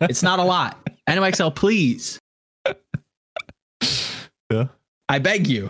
it's 0.01 0.23
not 0.23 0.39
a 0.39 0.43
lot. 0.43 0.89
NYXL, 1.07 1.53
please. 1.53 2.19
Yeah. 4.49 4.67
I 5.09 5.19
beg 5.19 5.47
you. 5.47 5.69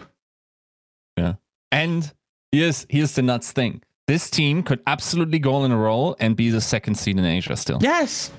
And 1.73 2.13
here's 2.51 2.85
here's 2.87 3.15
the 3.15 3.23
nuts 3.23 3.51
thing. 3.51 3.81
This 4.07 4.29
team 4.29 4.61
could 4.61 4.81
absolutely 4.85 5.39
go 5.39 5.65
in 5.65 5.71
a 5.71 5.77
roll 5.77 6.15
and 6.19 6.35
be 6.35 6.49
the 6.49 6.61
second 6.61 6.95
seed 6.95 7.17
in 7.17 7.25
Asia 7.25 7.57
still. 7.57 7.79
Yes. 7.81 8.31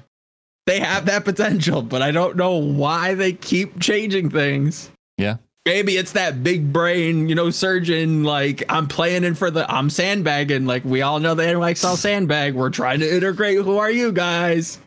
They 0.66 0.79
have 0.81 1.07
that 1.07 1.25
potential, 1.25 1.83
but 1.83 2.01
I 2.01 2.12
don't 2.12 2.37
know 2.37 2.57
why 2.57 3.14
they 3.14 3.33
keep 3.33 3.81
changing 3.81 4.31
things. 4.31 4.90
Yeah. 5.18 5.38
Maybe 5.66 5.97
it's 5.97 6.12
that 6.12 6.44
big 6.44 6.73
brain, 6.73 7.29
you 7.29 7.35
know, 7.35 7.51
surgeon. 7.51 8.23
Like 8.23 8.62
I'm 8.68 8.87
playing 8.87 9.25
in 9.25 9.35
for 9.35 9.51
the, 9.51 9.70
I'm 9.70 9.90
sandbagging. 9.90 10.66
Like 10.66 10.85
we 10.85 11.03
all 11.03 11.18
know 11.18 11.35
the 11.35 11.42
NYXL 11.42 11.97
sandbag. 11.97 12.55
We're 12.55 12.70
trying 12.70 13.01
to 13.01 13.14
integrate. 13.14 13.59
Who 13.59 13.79
are 13.79 13.90
you 13.90 14.12
guys? 14.12 14.79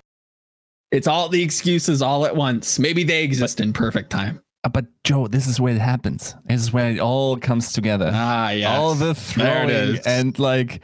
It's 0.91 1.07
all 1.07 1.27
the 1.27 1.43
excuses 1.43 2.01
all 2.01 2.25
at 2.25 2.35
once. 2.35 2.79
Maybe 2.79 3.03
they 3.03 3.23
exist 3.23 3.59
in 3.59 3.73
perfect 3.73 4.09
time. 4.09 4.41
Uh, 4.67 4.69
But 4.69 4.85
Joe, 5.03 5.27
this 5.27 5.47
is 5.47 5.59
where 5.59 5.73
it 5.73 5.79
happens. 5.81 6.35
This 6.45 6.61
is 6.61 6.73
where 6.73 6.91
it 6.91 6.99
all 6.99 7.37
comes 7.37 7.71
together. 7.73 8.11
Ah, 8.13 8.49
yeah. 8.51 8.77
All 8.77 8.93
the 8.95 9.15
throwing 9.15 9.99
and 10.05 10.37
like 10.37 10.81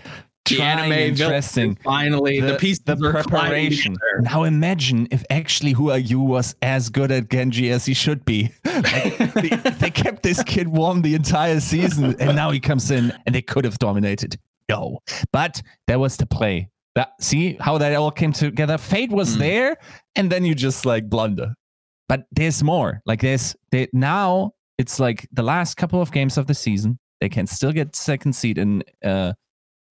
the 0.50 0.56
trying 0.58 0.80
anime 0.80 0.92
interesting. 0.94 1.78
Finally, 1.84 2.40
the, 2.42 2.48
the 2.48 2.94
are 2.94 3.24
colliding 3.24 3.24
preparation. 3.30 3.96
Now 4.22 4.44
imagine 4.44 5.08
if 5.12 5.24
actually 5.30 5.72
Who 5.74 5.90
Are 5.92 6.00
You 6.00 6.20
was 6.20 6.56
as 6.62 6.90
good 6.90 7.12
at 7.12 7.30
Genji 7.30 7.70
as 7.72 7.86
he 7.86 7.94
should 7.94 8.26
be. 8.26 8.52
Like, 8.74 9.34
they, 9.34 9.50
they 9.80 9.92
kept 9.92 10.24
this 10.24 10.44
kid 10.44 10.68
warm 10.68 11.02
the 11.04 11.14
entire 11.16 11.60
season, 11.60 12.16
and 12.20 12.36
now 12.36 12.52
he 12.52 12.60
comes 12.60 12.92
in 12.92 13.14
and 13.26 13.34
they 13.34 13.42
could 13.42 13.64
have 13.66 13.78
dominated. 13.80 14.38
No, 14.70 15.00
but 15.32 15.62
that 15.88 16.00
was 16.00 16.18
the 16.18 16.26
play. 16.26 16.70
That 16.96 17.14
see 17.22 17.58
how 17.60 17.78
that 17.78 17.96
all 17.96 18.12
came 18.12 18.34
together. 18.34 18.78
Fate 18.78 19.12
was 19.12 19.36
Mm. 19.36 19.40
there, 19.40 19.78
and 20.16 20.30
then 20.32 20.44
you 20.44 20.54
just 20.56 20.86
like 20.86 21.08
blunder. 21.10 21.54
But 22.10 22.26
there's 22.32 22.64
more. 22.64 23.02
Like 23.06 23.22
there's 23.22 23.56
they, 23.72 23.88
now 23.94 24.52
it's 24.78 25.00
like 25.00 25.28
the 25.32 25.44
last 25.44 25.76
couple 25.76 26.02
of 26.02 26.12
games 26.12 26.38
of 26.38 26.48
the 26.48 26.54
season. 26.54 27.00
They 27.22 27.30
can 27.30 27.48
still 27.48 27.72
get 27.72 27.96
second 27.96 28.34
seed 28.34 28.58
in 28.58 28.84
uh 29.04 29.34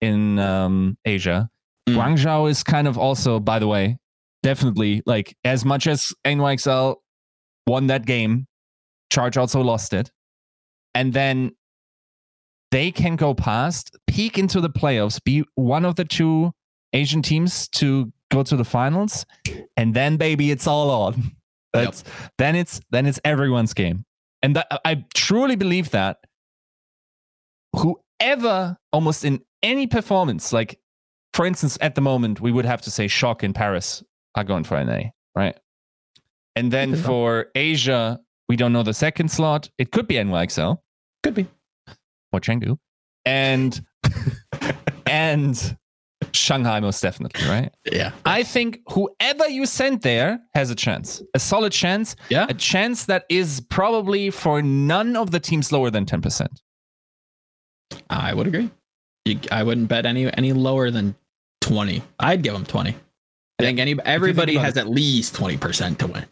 in 0.00 0.38
um 0.38 0.98
Asia. 1.04 1.48
Mm. 1.88 1.96
Guangzhou 1.96 2.50
is 2.50 2.62
kind 2.62 2.86
of 2.86 2.98
also, 2.98 3.40
by 3.40 3.58
the 3.58 3.66
way, 3.66 3.98
definitely 4.42 5.02
like 5.06 5.36
as 5.44 5.64
much 5.64 5.86
as 5.86 6.12
NYXL 6.24 6.96
won 7.66 7.86
that 7.88 8.06
game, 8.06 8.46
Charge 9.10 9.36
also 9.36 9.60
lost 9.60 9.92
it. 9.92 10.10
And 10.94 11.12
then 11.12 11.52
they 12.70 12.90
can 12.90 13.16
go 13.16 13.34
past, 13.34 13.96
peek 14.06 14.38
into 14.38 14.60
the 14.60 14.70
playoffs, 14.70 15.22
be 15.22 15.44
one 15.54 15.84
of 15.84 15.94
the 15.96 16.04
two 16.04 16.52
Asian 16.92 17.22
teams 17.22 17.68
to 17.68 18.12
go 18.30 18.42
to 18.42 18.56
the 18.56 18.64
finals, 18.64 19.24
and 19.76 19.94
then 19.94 20.16
baby, 20.16 20.50
it's 20.50 20.66
all 20.66 20.90
on. 20.90 21.32
That's 21.72 22.04
then 22.38 22.54
it's 22.56 22.80
then 22.90 23.06
it's 23.06 23.20
everyone's 23.24 23.74
game. 23.74 24.04
And 24.42 24.56
that, 24.56 24.66
I 24.84 25.04
truly 25.14 25.56
believe 25.56 25.90
that 25.90 26.18
whoever 27.74 28.76
almost 28.92 29.24
in 29.24 29.40
any 29.62 29.86
performance, 29.86 30.52
like 30.52 30.78
for 31.32 31.46
instance, 31.46 31.78
at 31.80 31.94
the 31.94 32.00
moment, 32.00 32.40
we 32.40 32.52
would 32.52 32.64
have 32.66 32.82
to 32.82 32.90
say 32.90 33.08
Shock 33.08 33.42
in 33.42 33.52
Paris 33.52 34.02
are 34.34 34.44
going 34.44 34.64
for 34.64 34.76
an 34.76 34.88
A, 34.88 35.12
right? 35.34 35.58
And 36.56 36.70
then 36.70 36.94
for 36.96 37.46
Asia, 37.54 38.20
we 38.48 38.56
don't 38.56 38.72
know 38.72 38.82
the 38.82 38.92
second 38.92 39.30
slot. 39.30 39.70
It 39.78 39.92
could 39.92 40.06
be 40.06 40.16
NYXL 40.16 40.76
Could 41.22 41.34
be. 41.34 41.46
or 42.32 42.40
Chengdu. 42.40 42.76
And 43.24 43.80
and 45.06 45.76
Shanghai 46.34 46.80
most 46.80 47.00
definitely, 47.02 47.46
right? 47.48 47.72
Yeah. 47.90 48.12
I 48.24 48.42
think 48.42 48.80
whoever 48.90 49.48
you 49.48 49.66
send 49.66 50.02
there 50.02 50.40
has 50.54 50.70
a 50.70 50.74
chance. 50.74 51.22
A 51.34 51.38
solid 51.38 51.72
chance. 51.72 52.16
Yeah. 52.28 52.46
A 52.48 52.54
chance 52.54 53.06
that 53.06 53.24
is 53.28 53.60
probably 53.68 54.30
for 54.30 54.62
none 54.62 55.16
of 55.16 55.30
the 55.30 55.40
teams 55.40 55.72
lower 55.72 55.90
than 55.90 56.04
10%. 56.06 56.46
I 58.10 58.32
would 58.34 58.46
agree. 58.46 58.70
You, 59.24 59.38
I 59.50 59.62
wouldn't 59.62 59.88
bet 59.88 60.06
any 60.06 60.32
any 60.36 60.52
lower 60.52 60.90
than 60.90 61.14
twenty. 61.60 62.02
I'd 62.18 62.42
give 62.42 62.54
them 62.54 62.64
twenty. 62.64 62.96
I 63.60 63.62
think 63.62 63.78
any 63.78 63.96
everybody 64.04 64.54
about 64.56 64.64
has 64.64 64.76
it. 64.76 64.80
at 64.80 64.88
least 64.88 65.34
twenty 65.34 65.56
percent 65.56 65.98
to 66.00 66.06
win. 66.08 66.24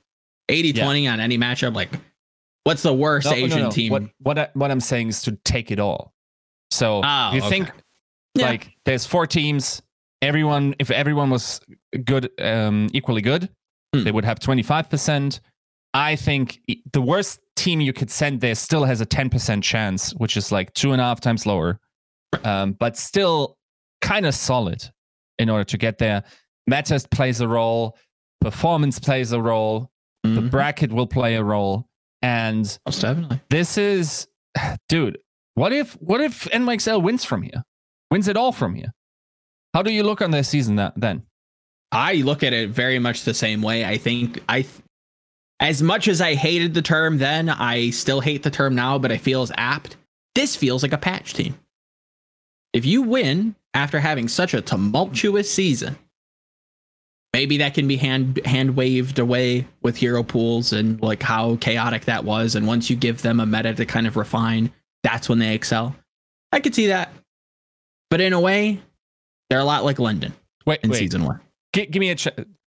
80 0.48 0.70
Yeah. 0.70 0.82
20 0.84 1.06
on 1.06 1.20
any 1.20 1.38
matchup. 1.38 1.76
Like, 1.76 1.90
what's 2.64 2.82
the 2.82 2.92
worst 2.92 3.26
No, 3.26 3.32
oh, 3.32 3.34
no, 3.36 3.44
Asian 3.44 3.60
no. 3.60 3.70
team? 3.70 3.92
What 3.92 4.02
what 4.18 4.38
I, 4.38 4.48
what 4.54 4.70
I'm 4.72 4.80
saying 4.80 5.10
is 5.10 5.22
to 5.22 5.38
take 5.44 5.70
it 5.70 5.78
all. 5.78 6.12
So 6.72 7.00
Oh, 7.04 7.30
you 7.32 7.38
okay. 7.40 7.48
think 7.48 7.72
Yeah. 8.34 8.46
like 8.46 8.72
there's 8.84 9.06
four 9.06 9.26
teams. 9.28 9.80
Everyone, 10.22 10.74
if 10.78 10.90
everyone 10.90 11.30
was 11.30 11.60
good, 12.04 12.30
um, 12.40 12.88
equally 12.92 13.22
good, 13.22 13.48
Hmm. 13.94 14.04
they 14.04 14.12
would 14.12 14.24
have 14.24 14.38
25%. 14.38 15.40
I 15.94 16.14
think 16.16 16.60
the 16.92 17.00
worst 17.02 17.40
team 17.56 17.80
you 17.80 17.92
could 17.92 18.10
send 18.10 18.40
there 18.40 18.54
still 18.54 18.84
has 18.84 19.00
a 19.00 19.06
10% 19.06 19.64
chance, 19.64 20.12
which 20.14 20.36
is 20.36 20.52
like 20.52 20.72
two 20.74 20.92
and 20.92 21.00
a 21.00 21.04
half 21.04 21.20
times 21.20 21.46
lower, 21.46 21.80
um, 22.44 22.72
but 22.72 22.96
still 22.96 23.56
kind 24.00 24.26
of 24.26 24.34
solid 24.34 24.84
in 25.38 25.50
order 25.50 25.64
to 25.64 25.76
get 25.78 25.98
there. 25.98 26.22
Meta 26.66 27.00
plays 27.10 27.40
a 27.40 27.48
role, 27.48 27.96
performance 28.40 28.98
plays 29.00 29.32
a 29.32 29.40
role, 29.40 29.90
the 30.22 30.28
Mhm. 30.42 30.50
bracket 30.50 30.92
will 30.92 31.06
play 31.08 31.34
a 31.34 31.42
role, 31.42 31.88
and 32.22 32.78
Most 32.86 33.00
definitely. 33.00 33.40
this 33.50 33.76
is 33.78 34.28
dude 34.88 35.18
what 35.54 35.72
if 35.72 35.94
what 36.00 36.20
if 36.20 36.44
NYXL 36.52 37.02
wins 37.02 37.24
from 37.24 37.42
here 37.42 37.62
wins 38.10 38.28
it 38.28 38.36
all 38.36 38.52
from 38.52 38.74
here 38.74 38.92
how 39.74 39.82
do 39.82 39.92
you 39.92 40.02
look 40.02 40.22
on 40.22 40.30
their 40.30 40.42
season 40.42 40.76
that, 40.76 40.94
then 40.96 41.22
I 41.92 42.14
look 42.16 42.42
at 42.42 42.52
it 42.52 42.70
very 42.70 42.98
much 42.98 43.24
the 43.24 43.34
same 43.34 43.62
way. 43.62 43.84
I 43.84 43.98
think 43.98 44.42
I, 44.48 44.66
as 45.58 45.82
much 45.82 46.08
as 46.08 46.20
I 46.20 46.34
hated 46.34 46.74
the 46.74 46.82
term 46.82 47.18
then, 47.18 47.48
I 47.48 47.90
still 47.90 48.20
hate 48.20 48.42
the 48.42 48.50
term 48.50 48.74
now, 48.74 48.98
but 48.98 49.12
I 49.12 49.16
feel 49.16 49.42
is 49.42 49.52
apt. 49.56 49.96
This 50.34 50.56
feels 50.56 50.82
like 50.82 50.92
a 50.92 50.98
patch 50.98 51.34
team. 51.34 51.58
If 52.72 52.86
you 52.86 53.02
win 53.02 53.56
after 53.74 53.98
having 53.98 54.28
such 54.28 54.54
a 54.54 54.62
tumultuous 54.62 55.50
season, 55.50 55.96
maybe 57.32 57.58
that 57.58 57.74
can 57.74 57.88
be 57.88 57.96
hand 57.96 58.40
hand 58.44 58.76
waved 58.76 59.18
away 59.18 59.66
with 59.82 59.96
hero 59.96 60.22
pools 60.22 60.72
and 60.72 61.00
like 61.02 61.22
how 61.22 61.56
chaotic 61.56 62.04
that 62.04 62.24
was. 62.24 62.54
And 62.54 62.66
once 62.66 62.88
you 62.88 62.94
give 62.94 63.22
them 63.22 63.40
a 63.40 63.46
meta 63.46 63.74
to 63.74 63.86
kind 63.86 64.06
of 64.06 64.16
refine, 64.16 64.72
that's 65.02 65.28
when 65.28 65.40
they 65.40 65.54
excel. 65.54 65.96
I 66.52 66.60
could 66.60 66.74
see 66.74 66.88
that, 66.88 67.12
but 68.08 68.20
in 68.20 68.32
a 68.32 68.40
way, 68.40 68.80
they're 69.50 69.58
a 69.60 69.64
lot 69.64 69.84
like 69.84 69.98
London 69.98 70.32
wait 70.66 70.80
in 70.82 70.90
wait 70.90 70.98
season 70.98 71.24
one. 71.24 71.40
Gi- 71.74 71.86
give 71.86 72.00
me 72.00 72.10
a, 72.10 72.14
ch- 72.14 72.28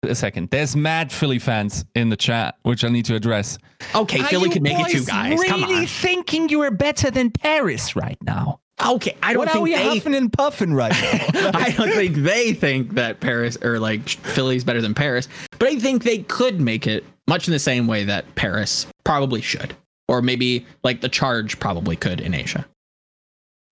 a 0.02 0.14
second 0.14 0.50
there's 0.50 0.76
mad 0.76 1.10
philly 1.10 1.38
fans 1.38 1.84
in 1.94 2.10
the 2.10 2.16
chat 2.16 2.56
which 2.62 2.84
i 2.84 2.88
need 2.88 3.06
to 3.06 3.14
address 3.14 3.56
Okay, 3.94 4.20
Are 4.20 4.24
Philly 4.24 4.48
you 4.48 4.52
could 4.52 4.62
make 4.62 4.78
it 4.78 4.90
two 4.90 5.04
guys. 5.04 5.30
really 5.38 5.48
Come 5.48 5.64
on. 5.64 5.86
thinking 5.86 6.48
you 6.50 6.60
are 6.62 6.70
better 6.70 7.10
than 7.10 7.30
paris 7.30 7.96
right 7.96 8.18
now 8.22 8.60
Okay, 8.84 9.16
I 9.22 9.32
don't 9.32 9.38
what 9.38 9.48
are 9.48 9.52
think 9.52 9.62
we 9.64 9.74
they. 9.74 9.82
huffing 9.84 10.14
and 10.16 10.32
puffing 10.32 10.74
right 10.74 10.90
now 10.92 11.50
I 11.54 11.70
don't 11.70 11.90
think 11.92 12.16
they 12.16 12.52
think 12.52 12.94
that 12.94 13.20
Paris 13.20 13.56
or 13.62 13.78
like 13.78 14.08
Philly's 14.08 14.64
better 14.64 14.82
than 14.82 14.94
Paris, 14.94 15.28
but 15.60 15.68
I 15.68 15.76
think 15.78 16.02
they 16.02 16.18
could 16.18 16.60
make 16.60 16.88
it 16.88 17.04
much 17.28 17.46
in 17.46 17.52
the 17.52 17.58
same 17.60 17.86
way 17.86 18.02
that 18.04 18.34
Paris 18.34 18.88
probably 19.04 19.40
should, 19.40 19.76
or 20.08 20.20
maybe 20.22 20.66
like 20.82 21.00
the 21.02 21.08
Charge 21.08 21.60
probably 21.60 21.94
could 21.94 22.20
in 22.20 22.34
Asia. 22.34 22.66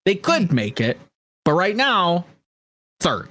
They 0.07 0.15
could 0.15 0.49
mm. 0.51 0.53
make 0.53 0.81
it, 0.81 1.01
but 1.45 1.55
right 1.55 1.75
now, 1.75 2.25
third 3.03 3.29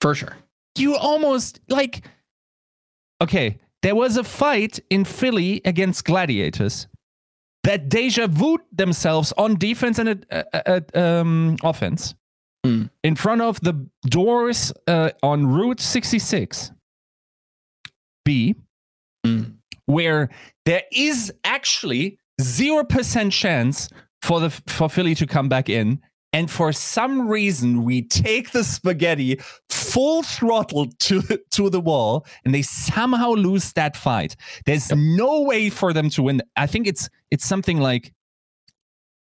for 0.00 0.14
sure. 0.14 0.36
you 0.78 0.94
almost 0.96 1.60
like 1.68 2.04
okay 3.22 3.58
there 3.82 3.94
was 3.94 4.16
a 4.16 4.24
fight 4.24 4.80
in 4.90 5.04
philly 5.04 5.60
against 5.64 6.04
gladiators 6.04 6.86
that 7.64 7.88
deja 7.88 8.26
vu 8.26 8.58
themselves 8.72 9.32
on 9.36 9.56
defense 9.58 9.98
and 9.98 10.08
uh, 10.30 10.42
uh, 10.52 10.80
uh, 10.94 10.98
um, 11.00 11.56
offense 11.62 12.14
Hmm. 12.64 12.84
in 13.02 13.16
front 13.16 13.42
of 13.42 13.58
the 13.60 13.74
doors 14.06 14.72
uh, 14.86 15.10
on 15.22 15.46
route 15.46 15.80
66 15.80 16.70
b 18.24 18.54
Mm. 19.26 19.54
where 19.86 20.28
there 20.64 20.82
is 20.92 21.32
actually 21.44 22.18
0% 22.40 23.30
chance 23.32 23.88
for 24.20 24.40
the 24.40 24.50
for 24.50 24.88
philly 24.88 25.14
to 25.14 25.26
come 25.26 25.48
back 25.48 25.68
in 25.68 26.00
and 26.32 26.50
for 26.50 26.72
some 26.72 27.28
reason 27.28 27.84
we 27.84 28.02
take 28.02 28.52
the 28.52 28.64
spaghetti 28.64 29.40
full 29.68 30.22
throttle 30.22 30.86
to 30.98 31.22
to 31.50 31.70
the 31.70 31.80
wall 31.80 32.26
and 32.44 32.54
they 32.54 32.62
somehow 32.62 33.30
lose 33.30 33.72
that 33.74 33.96
fight. 33.96 34.36
There's 34.64 34.90
no 34.94 35.42
way 35.42 35.70
for 35.70 35.92
them 35.92 36.10
to 36.10 36.22
win. 36.22 36.42
I 36.56 36.66
think 36.66 36.86
it's 36.86 37.08
it's 37.30 37.44
something 37.44 37.80
like 37.80 38.12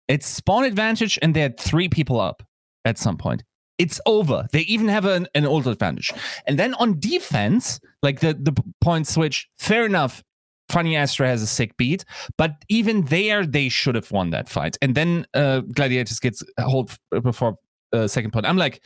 it's 0.08 0.26
spawn 0.26 0.64
advantage 0.64 1.18
and 1.20 1.34
they're 1.34 1.54
three 1.58 1.88
people 1.88 2.20
up 2.20 2.42
at 2.84 2.98
some 2.98 3.16
point. 3.16 3.44
It's 3.78 4.00
over. 4.06 4.46
They 4.50 4.62
even 4.62 4.88
have 4.88 5.04
an, 5.04 5.28
an 5.34 5.46
old 5.46 5.68
advantage. 5.68 6.12
And 6.46 6.58
then 6.58 6.74
on 6.74 6.98
defense 6.98 7.80
like 8.02 8.20
the 8.20 8.34
the 8.34 8.52
point 8.80 9.06
switch 9.06 9.48
fair 9.58 9.84
enough 9.86 10.22
Funny 10.70 10.96
Astra 10.96 11.26
has 11.26 11.42
a 11.42 11.46
sick 11.46 11.76
beat, 11.76 12.04
but 12.36 12.52
even 12.68 13.02
there 13.06 13.46
they 13.46 13.68
should 13.68 13.94
have 13.94 14.10
won 14.10 14.30
that 14.30 14.48
fight. 14.48 14.76
And 14.82 14.94
then 14.94 15.26
uh, 15.34 15.60
Gladiators 15.60 16.20
gets 16.20 16.42
hold 16.60 16.96
before 17.22 17.56
uh, 17.92 18.06
second 18.06 18.32
point. 18.32 18.46
I'm 18.46 18.56
like, 18.56 18.82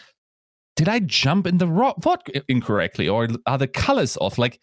did 0.76 0.88
I 0.88 1.00
jump 1.00 1.46
in 1.46 1.58
the 1.58 1.66
ro- 1.66 1.94
what 2.02 2.26
incorrectly, 2.48 3.08
or 3.08 3.28
are 3.46 3.58
the 3.58 3.66
colors 3.66 4.16
off? 4.16 4.38
Like 4.38 4.60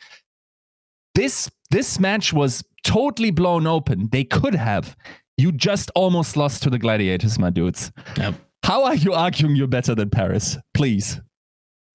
this 1.15 1.49
this 1.71 1.99
match 1.99 2.33
was 2.33 2.63
totally 2.85 3.31
blown 3.31 3.67
open. 3.67 4.09
They 4.11 4.23
could 4.23 4.55
have. 4.55 4.95
You 5.37 5.51
just 5.51 5.91
almost 5.95 6.35
lost 6.35 6.63
to 6.63 6.69
the 6.69 6.79
Gladiators, 6.79 7.39
my 7.39 7.49
dudes. 7.49 7.91
Yep. 8.17 8.35
How 8.63 8.83
are 8.83 8.95
you 8.95 9.13
arguing 9.13 9.55
you're 9.55 9.67
better 9.67 9.95
than 9.95 10.09
Paris? 10.09 10.57
Please 10.73 11.19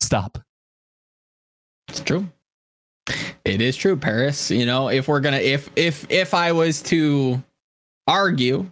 stop. 0.01 0.39
It's 1.89 2.01
true. 2.01 2.27
It 3.45 3.61
is 3.61 3.77
true, 3.77 3.97
Paris. 3.97 4.51
You 4.51 4.67
know, 4.67 4.89
if 4.89 5.09
we're 5.09 5.21
gonna 5.21 5.37
if 5.37 5.69
if 5.77 6.11
if 6.11 6.33
I 6.33 6.53
was 6.53 6.83
to 6.85 7.43
argue 8.07 8.71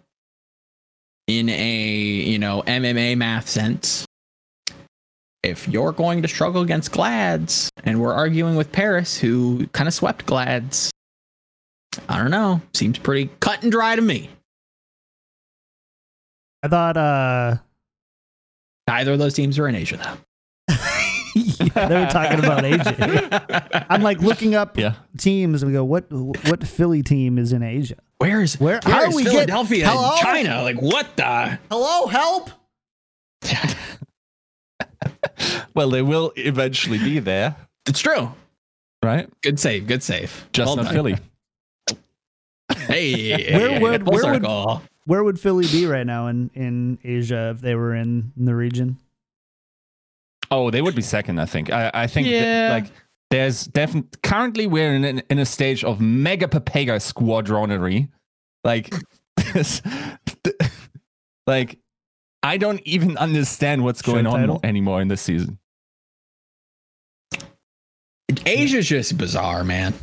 in 1.26 1.48
a 1.48 1.86
you 1.86 2.38
know 2.38 2.62
MMA 2.66 3.16
math 3.16 3.48
sense, 3.48 4.06
if 5.42 5.68
you're 5.68 5.92
going 5.92 6.22
to 6.22 6.28
struggle 6.28 6.62
against 6.62 6.92
Glads 6.92 7.70
and 7.84 8.00
we're 8.00 8.14
arguing 8.14 8.56
with 8.56 8.72
Paris, 8.72 9.18
who 9.18 9.66
kind 9.68 9.88
of 9.88 9.94
swept 9.94 10.24
Glads, 10.24 10.90
I 12.08 12.18
don't 12.18 12.30
know. 12.30 12.60
Seems 12.72 12.98
pretty 12.98 13.30
cut 13.40 13.62
and 13.62 13.70
dry 13.70 13.96
to 13.96 14.02
me. 14.02 14.30
I 16.62 16.68
thought 16.68 16.96
uh 16.96 17.56
Neither 18.88 19.12
of 19.12 19.18
those 19.18 19.34
teams 19.34 19.58
are 19.58 19.68
in 19.68 19.74
Asia 19.74 19.96
though. 19.96 20.16
Yeah, 21.62 21.88
they 21.88 21.94
were 22.00 22.06
talking 22.06 22.38
about 22.38 22.64
Asia. 22.64 23.86
I'm 23.90 24.02
like 24.02 24.20
looking 24.20 24.54
up 24.54 24.76
Yeah. 24.78 24.94
teams 25.18 25.62
and 25.62 25.70
we 25.70 25.74
go, 25.76 25.84
what 25.84 26.10
what 26.10 26.66
Philly 26.66 27.02
team 27.02 27.38
is 27.38 27.52
in 27.52 27.62
Asia? 27.62 27.96
Where 28.18 28.40
is 28.42 28.58
Where- 28.60 28.80
where 28.84 28.94
how 28.94 29.02
is 29.04 29.10
do 29.10 29.16
we 29.16 29.22
get- 29.24 29.32
Philadelphia 29.32 29.88
Hello? 29.88 30.16
China? 30.20 30.62
Like 30.62 30.80
what 30.80 31.16
the? 31.16 31.58
Hello, 31.70 32.06
help! 32.06 32.50
Well, 35.74 35.88
they 35.88 36.02
will 36.02 36.32
eventually 36.36 36.98
be 36.98 37.18
there, 37.18 37.56
It's 37.86 38.00
true. 38.00 38.32
right? 39.02 39.26
Good 39.42 39.58
save. 39.58 39.86
Good 39.86 40.02
save. 40.02 40.46
Just 40.52 40.66
Well 40.66 40.76
not 40.76 40.84
done. 40.86 40.94
Philly. 40.94 41.16
Hey, 42.86 43.52
Where 43.54 43.80
would- 43.80 44.04
full 44.04 44.12
where 44.14 44.32
would- 44.38 44.80
Where 45.04 45.24
would 45.24 45.40
Philly 45.40 45.66
be 45.66 45.86
right 45.86 46.06
now 46.06 46.26
in 46.28 46.50
in 46.54 46.98
Asia 47.04 47.50
if 47.54 47.60
they 47.60 47.74
were 47.74 47.94
in, 47.94 48.32
the 48.36 48.54
region? 48.54 48.98
Oh, 50.52 50.70
they 50.70 50.82
would 50.82 50.94
be 50.94 51.02
second, 51.02 51.40
I 51.40 51.46
think. 51.46 51.72
I, 51.72 51.90
I 51.94 52.06
think 52.06 52.28
that, 52.28 52.70
like 52.70 52.92
there's 53.30 53.64
definitely 53.64 54.10
currently 54.22 54.66
we're 54.66 54.94
in, 54.94 55.22
in 55.30 55.38
a 55.38 55.46
stage 55.46 55.82
of 55.82 56.00
mega 56.00 56.46
Pepega 56.46 56.96
squadronery. 57.00 58.10
Like 58.62 58.94
this, 59.54 59.80
like 61.46 61.78
I 62.42 62.58
don't 62.58 62.82
even 62.84 63.16
understand 63.16 63.82
what's 63.82 64.04
Show 64.04 64.12
going 64.12 64.26
on 64.26 64.40
title? 64.40 64.60
anymore 64.62 65.00
in 65.00 65.08
this 65.08 65.22
season. 65.22 65.58
Asia's 68.44 68.86
just 68.86 69.16
bizarre, 69.16 69.64
man. 69.64 69.94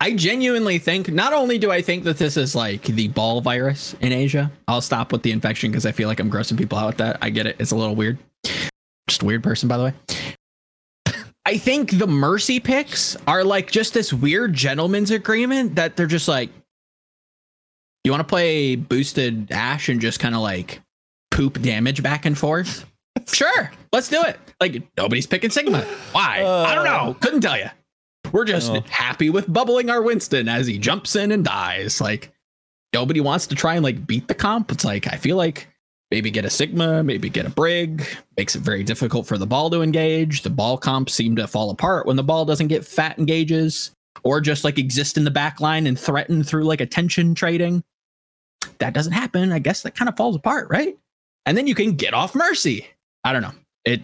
I 0.00 0.12
genuinely 0.12 0.78
think 0.78 1.10
not 1.10 1.32
only 1.32 1.56
do 1.56 1.70
I 1.70 1.80
think 1.80 2.04
that 2.04 2.18
this 2.18 2.36
is 2.36 2.54
like 2.54 2.82
the 2.82 3.08
ball 3.08 3.40
virus 3.40 3.96
in 4.00 4.12
Asia, 4.12 4.52
I'll 4.68 4.82
stop 4.82 5.12
with 5.12 5.22
the 5.22 5.32
infection 5.32 5.70
because 5.70 5.86
I 5.86 5.92
feel 5.92 6.08
like 6.08 6.20
I'm 6.20 6.30
grossing 6.30 6.58
people 6.58 6.76
out 6.76 6.88
with 6.88 6.96
that. 6.98 7.16
I 7.22 7.30
get 7.30 7.46
it. 7.46 7.56
It's 7.58 7.70
a 7.70 7.76
little 7.76 7.94
weird. 7.94 8.18
Just 9.08 9.22
a 9.22 9.26
weird 9.26 9.42
person, 9.42 9.68
by 9.68 9.76
the 9.76 9.84
way. 9.84 9.92
I 11.46 11.58
think 11.58 11.98
the 11.98 12.06
mercy 12.06 12.58
picks 12.58 13.16
are 13.26 13.44
like 13.44 13.70
just 13.70 13.92
this 13.92 14.12
weird 14.12 14.54
gentleman's 14.54 15.10
agreement 15.10 15.74
that 15.74 15.94
they're 15.96 16.06
just 16.06 16.26
like, 16.26 16.50
you 18.02 18.10
want 18.10 18.20
to 18.22 18.26
play 18.28 18.76
boosted 18.76 19.52
Ashe 19.52 19.90
and 19.90 20.00
just 20.00 20.20
kind 20.20 20.34
of 20.34 20.40
like 20.40 20.80
poop 21.30 21.60
damage 21.60 22.02
back 22.02 22.24
and 22.24 22.36
forth? 22.36 22.86
sure, 23.26 23.70
let's 23.92 24.08
do 24.08 24.22
it. 24.22 24.38
Like 24.60 24.82
nobody's 24.96 25.26
picking 25.26 25.50
Sigma. 25.50 25.82
Why? 26.12 26.42
I 26.42 26.74
don't 26.74 26.84
know. 26.84 27.10
Uh. 27.10 27.12
Couldn't 27.14 27.42
tell 27.42 27.58
you. 27.58 27.68
We're 28.32 28.44
just 28.46 28.70
Oh. 28.72 28.82
happy 28.88 29.28
with 29.28 29.52
bubbling 29.52 29.90
our 29.90 30.00
Winston 30.02 30.48
as 30.48 30.66
he 30.66 30.78
jumps 30.78 31.14
in 31.14 31.30
and 31.30 31.44
dies. 31.44 32.00
Like 32.00 32.32
nobody 32.94 33.20
wants 33.20 33.46
to 33.48 33.54
try 33.54 33.74
and 33.74 33.84
like 33.84 34.06
beat 34.06 34.28
the 34.28 34.34
comp. 34.34 34.72
It's 34.72 34.84
like 34.84 35.12
I 35.12 35.16
feel 35.16 35.36
like 35.36 35.68
maybe 36.14 36.30
get 36.30 36.44
a 36.44 36.50
Sigma, 36.50 37.02
maybe 37.02 37.28
get 37.28 37.44
a 37.44 37.50
Brig. 37.50 38.06
Makes 38.36 38.54
it 38.54 38.60
very 38.60 38.84
difficult 38.84 39.26
for 39.26 39.36
the 39.36 39.48
ball 39.48 39.68
to 39.70 39.82
engage. 39.82 40.42
The 40.42 40.50
ball 40.50 40.78
comps 40.78 41.12
seem 41.12 41.34
to 41.34 41.48
fall 41.48 41.70
apart 41.70 42.06
when 42.06 42.14
the 42.14 42.22
ball 42.22 42.44
doesn't 42.44 42.68
get 42.68 42.84
fat 42.84 43.18
engages 43.18 43.90
or 44.22 44.40
just 44.40 44.62
like 44.62 44.78
exist 44.78 45.16
in 45.16 45.24
the 45.24 45.30
back 45.32 45.60
line 45.60 45.88
and 45.88 45.98
threaten 45.98 46.44
through 46.44 46.62
like 46.62 46.80
attention 46.80 47.34
trading. 47.34 47.82
That 48.78 48.94
doesn't 48.94 49.12
happen. 49.12 49.50
I 49.50 49.58
guess 49.58 49.82
that 49.82 49.96
kind 49.96 50.08
of 50.08 50.16
falls 50.16 50.36
apart, 50.36 50.68
right? 50.70 50.96
And 51.46 51.58
then 51.58 51.66
you 51.66 51.74
can 51.74 51.96
get 51.96 52.14
off 52.14 52.36
mercy. 52.36 52.86
I 53.24 53.32
don't 53.32 53.42
know. 53.42 53.54
It 53.84 54.02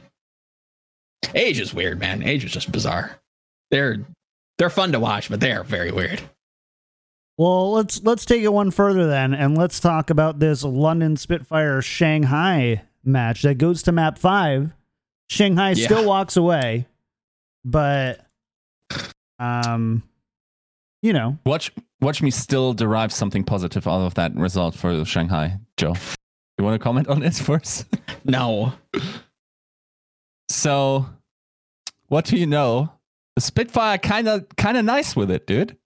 Age 1.37 1.61
is 1.61 1.73
weird, 1.73 2.01
man. 2.01 2.25
Age 2.25 2.45
is 2.45 2.51
just 2.51 2.73
bizarre. 2.73 3.21
They're 3.71 3.99
they're 4.59 4.69
fun 4.69 4.91
to 4.93 4.99
watch, 4.99 5.31
but 5.31 5.39
they 5.39 5.53
are 5.53 5.63
very 5.63 5.93
weird. 5.93 6.21
Well, 7.41 7.73
let's 7.73 8.03
let's 8.03 8.27
take 8.27 8.43
it 8.43 8.53
one 8.53 8.71
further 8.71 9.07
then, 9.07 9.33
and 9.33 9.57
let's 9.57 9.81
talk 9.81 10.11
about 10.11 10.41
this 10.41 10.63
London 10.63 11.17
Spitfire 11.17 11.81
Shanghai 11.81 12.83
match 13.03 13.41
that 13.45 13.55
goes 13.57 13.83
to 13.85 13.93
map 13.93 14.19
five. 14.19 14.73
Shanghai 15.31 15.71
Yeah. 15.71 15.87
still 15.87 16.07
walks 16.07 16.37
away, 16.37 16.87
but 17.65 18.27
um, 19.39 20.03
you 21.01 21.15
know, 21.15 21.39
Watch 21.47 21.73
watch 22.03 22.21
me 22.21 22.31
still 22.31 22.75
derive 22.75 23.11
something 23.11 23.43
positive 23.43 23.87
out 23.89 24.03
of 24.03 24.13
that 24.17 24.37
result 24.37 24.75
for 24.75 25.03
Shanghai, 25.07 25.61
Joe. 25.79 25.95
You 26.59 26.65
want 26.67 26.75
to 26.79 26.85
comment 26.85 27.09
on 27.09 27.21
this 27.21 27.41
first? 27.41 27.87
No. 28.23 28.75
So, 30.51 31.07
what 32.09 32.27
do 32.27 32.37
you 32.37 32.47
know? 32.47 32.93
The 33.37 33.41
Spitfire 33.41 33.97
kind 33.97 34.29
of 34.29 34.47
kind 34.59 34.77
of 34.77 34.85
nice 34.85 35.17
with 35.17 35.31
it, 35.31 35.47
dude. 35.47 35.79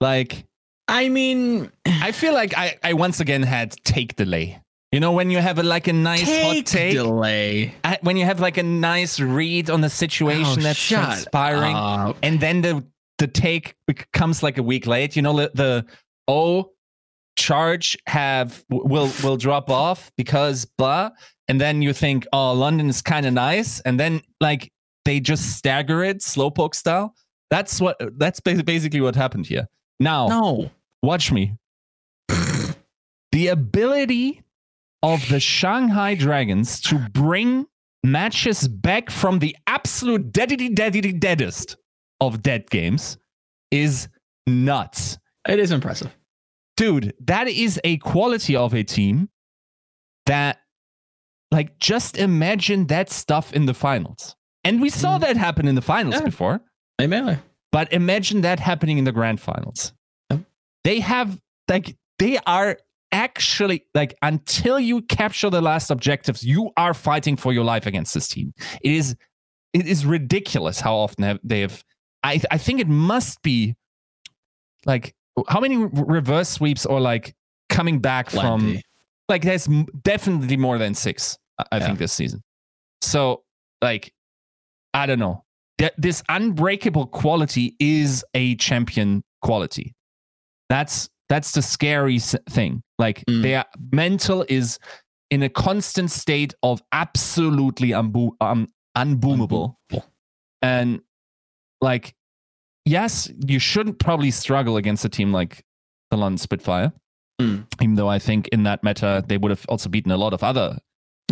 Like, 0.00 0.46
I 0.88 1.08
mean, 1.08 1.70
I 1.86 2.12
feel 2.12 2.34
like 2.34 2.56
I 2.56 2.76
I 2.82 2.92
once 2.94 3.20
again 3.20 3.42
had 3.42 3.72
take 3.84 4.16
delay. 4.16 4.60
You 4.92 5.00
know, 5.00 5.10
when 5.10 5.28
you 5.30 5.38
have 5.38 5.58
a, 5.58 5.64
like 5.64 5.88
a 5.88 5.92
nice 5.92 6.20
hot 6.22 6.52
take 6.52 6.66
take, 6.66 6.92
delay. 6.94 7.74
I- 7.82 7.98
when 8.02 8.16
you 8.16 8.24
have 8.26 8.38
like 8.38 8.58
a 8.58 8.62
nice 8.62 9.18
read 9.18 9.68
on 9.68 9.80
the 9.80 9.88
situation 9.90 10.60
Oh, 10.60 10.62
that's 10.62 10.88
transpiring, 10.88 11.74
up. 11.74 12.16
and 12.22 12.38
then 12.38 12.60
the 12.60 12.84
the 13.18 13.26
take 13.26 13.74
comes 14.12 14.42
like 14.42 14.58
a 14.58 14.62
week 14.62 14.86
late. 14.86 15.16
You 15.16 15.22
know, 15.22 15.36
the, 15.36 15.50
the 15.54 15.86
oh 16.28 16.70
charge 17.36 17.96
have 18.06 18.64
will 18.70 19.10
will 19.24 19.36
drop 19.36 19.70
off 19.70 20.12
because 20.16 20.64
blah, 20.78 21.10
and 21.48 21.60
then 21.60 21.82
you 21.82 21.92
think 21.92 22.26
oh 22.32 22.52
London 22.52 22.88
is 22.88 23.02
kind 23.02 23.26
of 23.26 23.32
nice, 23.32 23.80
and 23.80 23.98
then 23.98 24.20
like 24.40 24.70
they 25.04 25.18
just 25.18 25.56
stagger 25.56 26.04
it 26.04 26.18
slowpoke 26.18 26.74
style. 26.74 27.14
That's 27.50 27.80
what 27.80 27.96
that's 28.18 28.38
basically 28.40 29.00
what 29.00 29.16
happened 29.16 29.46
here. 29.46 29.66
Now 30.00 30.28
No. 30.28 30.70
watch 31.02 31.30
me. 31.32 31.56
the 33.32 33.48
ability 33.48 34.42
of 35.02 35.28
the 35.28 35.40
Shanghai 35.40 36.14
Dragons 36.14 36.80
to 36.82 36.98
bring 37.10 37.66
matches 38.04 38.68
back 38.68 39.10
from 39.10 39.38
the 39.40 39.56
absolute 39.66 40.30
deadity 40.32 40.68
deadity 40.68 41.12
deadest 41.12 41.76
of 42.20 42.42
dead 42.42 42.70
games 42.70 43.18
is 43.70 44.08
nuts. 44.46 45.18
It 45.48 45.58
is 45.58 45.72
impressive. 45.72 46.16
Dude, 46.76 47.14
that 47.20 47.48
is 47.48 47.80
a 47.84 47.96
quality 47.98 48.56
of 48.56 48.72
a 48.74 48.82
team 48.84 49.28
that 50.26 50.60
like 51.50 51.78
just 51.78 52.16
imagine 52.16 52.86
that 52.86 53.10
stuff 53.10 53.52
in 53.52 53.66
the 53.66 53.74
finals. 53.74 54.36
And 54.64 54.80
we 54.80 54.90
saw 54.90 55.18
Mhm. 55.18 55.20
that 55.22 55.36
happen 55.36 55.68
in 55.68 55.74
the 55.74 55.82
finals 55.82 56.14
Yeah. 56.16 56.22
before. 56.24 56.60
Hey, 56.98 57.06
Melee. 57.06 57.38
But 57.74 57.92
imagine 57.92 58.42
that 58.42 58.60
happening 58.60 58.98
in 58.98 59.04
the 59.04 59.10
grand 59.10 59.40
finals. 59.40 59.92
Yep. 60.30 60.40
They 60.84 61.00
have 61.00 61.40
like 61.68 61.96
they 62.20 62.38
are 62.46 62.78
actually 63.10 63.84
like 63.94 64.14
until 64.22 64.78
you 64.78 65.02
capture 65.02 65.50
the 65.50 65.60
last 65.60 65.90
objectives, 65.90 66.44
you 66.44 66.70
are 66.76 66.94
fighting 66.94 67.36
for 67.36 67.52
your 67.52 67.64
life 67.64 67.84
against 67.86 68.14
this 68.14 68.28
team. 68.28 68.54
It 68.80 68.92
is 68.92 69.16
it 69.72 69.88
is 69.88 70.06
ridiculous 70.06 70.78
how 70.78 70.94
often 70.94 71.24
have, 71.24 71.40
they 71.42 71.62
have. 71.62 71.82
I 72.22 72.40
I 72.48 72.58
think 72.58 72.78
it 72.80 72.86
must 72.86 73.42
be 73.42 73.74
like 74.86 75.16
how 75.48 75.58
many 75.58 75.76
reverse 75.76 76.48
sweeps 76.50 76.86
or 76.86 77.00
like 77.00 77.34
coming 77.70 77.98
back 77.98 78.30
from 78.30 78.78
like 79.28 79.42
there's 79.42 79.66
definitely 80.04 80.56
more 80.56 80.78
than 80.78 80.94
six 80.94 81.38
i, 81.58 81.64
I 81.72 81.78
Yeah. 81.78 81.86
think 81.86 81.98
this 81.98 82.12
season 82.12 82.40
so 83.00 83.42
like 83.82 84.12
i 84.92 85.06
don't 85.06 85.18
know 85.18 85.43
Th- 85.78 85.92
this 85.98 86.22
unbreakable 86.28 87.06
quality 87.08 87.74
is 87.80 88.24
a 88.34 88.54
champion 88.56 89.22
quality 89.42 89.94
that's 90.68 91.08
that's 91.28 91.52
the 91.52 91.62
scary 91.62 92.18
thing 92.18 92.82
like 92.98 93.24
Mm. 93.28 93.42
their 93.42 93.64
mental 93.92 94.44
is 94.48 94.78
in 95.30 95.42
a 95.42 95.48
constant 95.48 96.10
state 96.10 96.54
of 96.62 96.80
absolutely 96.92 97.88
unbo- 97.90 98.32
um, 98.40 98.68
unboomable 98.96 99.74
Unboomable. 99.90 100.04
and 100.62 101.00
like 101.80 102.14
yes, 102.86 103.30
you 103.46 103.58
shouldn't 103.58 103.98
probably 103.98 104.30
struggle 104.30 104.76
against 104.76 105.04
a 105.04 105.08
team 105.08 105.32
like 105.32 105.64
the 106.10 106.16
London 106.18 106.36
Spitfire. 106.38 106.92
Mm. 107.40 107.66
Even 107.82 107.94
though 107.94 108.08
I 108.08 108.18
think 108.18 108.46
in 108.48 108.62
that 108.64 108.82
meta 108.84 109.24
they 109.26 109.38
would 109.38 109.50
have 109.50 109.64
also 109.68 109.88
beaten 109.88 110.12
a 110.12 110.16
lot 110.16 110.32
of 110.34 110.42
other 110.44 110.78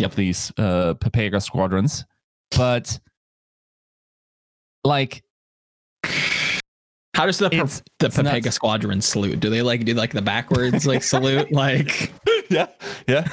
of 0.03 0.17
these 0.17 0.51
uh, 0.59 0.95
Pepega 0.95 1.41
squadrons, 1.43 2.05
but 2.57 2.99
like 4.85 5.23
How 7.15 7.27
does 7.27 7.39
the 7.39 7.51
per- 7.51 7.57
It's- 7.57 7.83
the 7.99 8.07
it's 8.07 8.17
Pepega 8.17 8.45
nuts. 8.45 8.57
squadron 8.57 9.01
salute? 9.01 9.41
Do 9.41 9.51
they 9.51 9.63
like 9.63 9.85
do 9.85 9.95
like 9.95 10.13
the 10.13 10.23
backwards 10.23 10.87
like 10.87 11.03
salute? 11.03 11.53
Like 11.53 12.13
yeah, 12.51 12.67
yeah. 13.07 13.27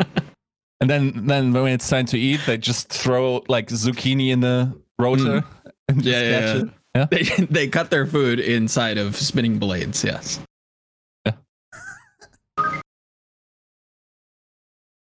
and 0.80 0.90
then 0.90 1.26
then 1.26 1.52
when 1.52 1.72
it's 1.72 1.88
time 1.88 2.06
to 2.06 2.18
eat, 2.18 2.40
they 2.46 2.58
just 2.58 2.88
throw 2.88 3.42
like 3.48 3.68
zucchini 3.68 4.30
in 4.30 4.40
the 4.40 4.76
rotor. 4.98 5.40
Mm. 5.42 5.44
And 5.88 6.02
just 6.02 6.08
yeah, 6.08 6.20
yeah, 6.22 6.40
catch 6.40 6.56
yeah. 6.56 6.62
it. 6.62 6.70
Yeah. 6.96 7.06
They 7.10 7.44
they 7.46 7.68
cut 7.68 7.90
their 7.90 8.06
food 8.06 8.40
inside 8.40 8.98
of 8.98 9.16
spinning 9.16 9.58
blades. 9.58 10.02
Yes. 10.02 10.40
Yeah. 11.24 11.32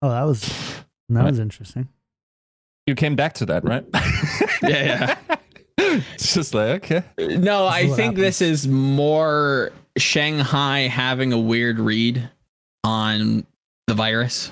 Oh, 0.02 0.10
that 0.10 0.22
was 0.22 0.42
that 1.08 1.24
was 1.24 1.38
interesting. 1.38 1.88
You 2.86 2.94
came 2.94 3.16
back 3.16 3.34
to 3.34 3.46
that, 3.46 3.64
right? 3.64 3.84
Yeah, 4.62 5.14
yeah. 5.27 5.27
it's 6.14 6.34
just 6.34 6.54
like 6.54 6.84
okay. 6.84 7.04
No, 7.18 7.64
This 7.64 7.72
I 7.72 7.80
is 7.80 7.88
what 7.90 7.96
think 7.96 8.16
this 8.16 8.40
is 8.42 8.66
more 8.66 9.70
Shanghai 9.96 10.80
having 10.88 11.32
a 11.32 11.38
weird 11.38 11.78
read 11.78 12.28
on 12.84 13.46
the 13.86 13.94
virus 13.94 14.50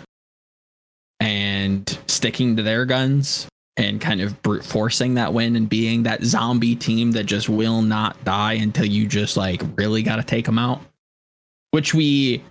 and 1.20 1.98
sticking 2.06 2.56
to 2.56 2.62
their 2.62 2.84
guns 2.84 3.48
and 3.76 4.00
kind 4.00 4.20
of 4.20 4.40
brute 4.42 4.64
forcing 4.64 5.14
that 5.14 5.34
win 5.34 5.56
and 5.56 5.68
being 5.68 6.04
that 6.04 6.22
zombie 6.22 6.76
team 6.76 7.12
that 7.12 7.24
just 7.24 7.48
will 7.48 7.82
not 7.82 8.22
die 8.24 8.54
until 8.54 8.86
you 8.86 9.06
just 9.06 9.36
like 9.36 9.62
really 9.76 10.02
got 10.02 10.16
to 10.16 10.22
take 10.22 10.46
them 10.46 10.58
out. 10.58 10.80
Which 11.72 11.92
we 11.92 12.42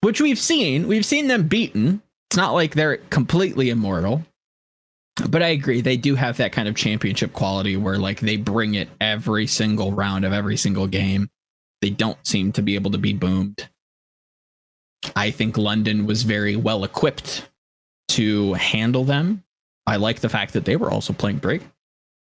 which 0.00 0.20
we've 0.20 0.38
seen, 0.38 0.88
we've 0.88 1.06
seen 1.06 1.28
them 1.28 1.46
beaten. 1.46 2.02
It's 2.30 2.36
not 2.36 2.52
like 2.54 2.74
they're 2.74 2.96
completely 2.96 3.70
immortal. 3.70 4.22
But 5.28 5.42
I 5.42 5.48
agree, 5.48 5.80
they 5.80 5.96
do 5.96 6.14
have 6.14 6.38
that 6.38 6.52
kind 6.52 6.68
of 6.68 6.74
championship 6.74 7.32
quality 7.32 7.76
where 7.76 7.98
like 7.98 8.20
they 8.20 8.36
bring 8.36 8.74
it 8.74 8.88
every 9.00 9.46
single 9.46 9.92
round 9.92 10.24
of 10.24 10.32
every 10.32 10.56
single 10.56 10.86
game. 10.86 11.28
They 11.82 11.90
don't 11.90 12.24
seem 12.26 12.52
to 12.52 12.62
be 12.62 12.74
able 12.76 12.92
to 12.92 12.98
be 12.98 13.12
boomed. 13.12 13.68
I 15.16 15.30
think 15.30 15.58
London 15.58 16.06
was 16.06 16.22
very 16.22 16.56
well 16.56 16.84
equipped 16.84 17.48
to 18.08 18.54
handle 18.54 19.04
them. 19.04 19.42
I 19.86 19.96
like 19.96 20.20
the 20.20 20.28
fact 20.28 20.52
that 20.52 20.64
they 20.64 20.76
were 20.76 20.90
also 20.90 21.12
playing 21.12 21.38
break. 21.38 21.62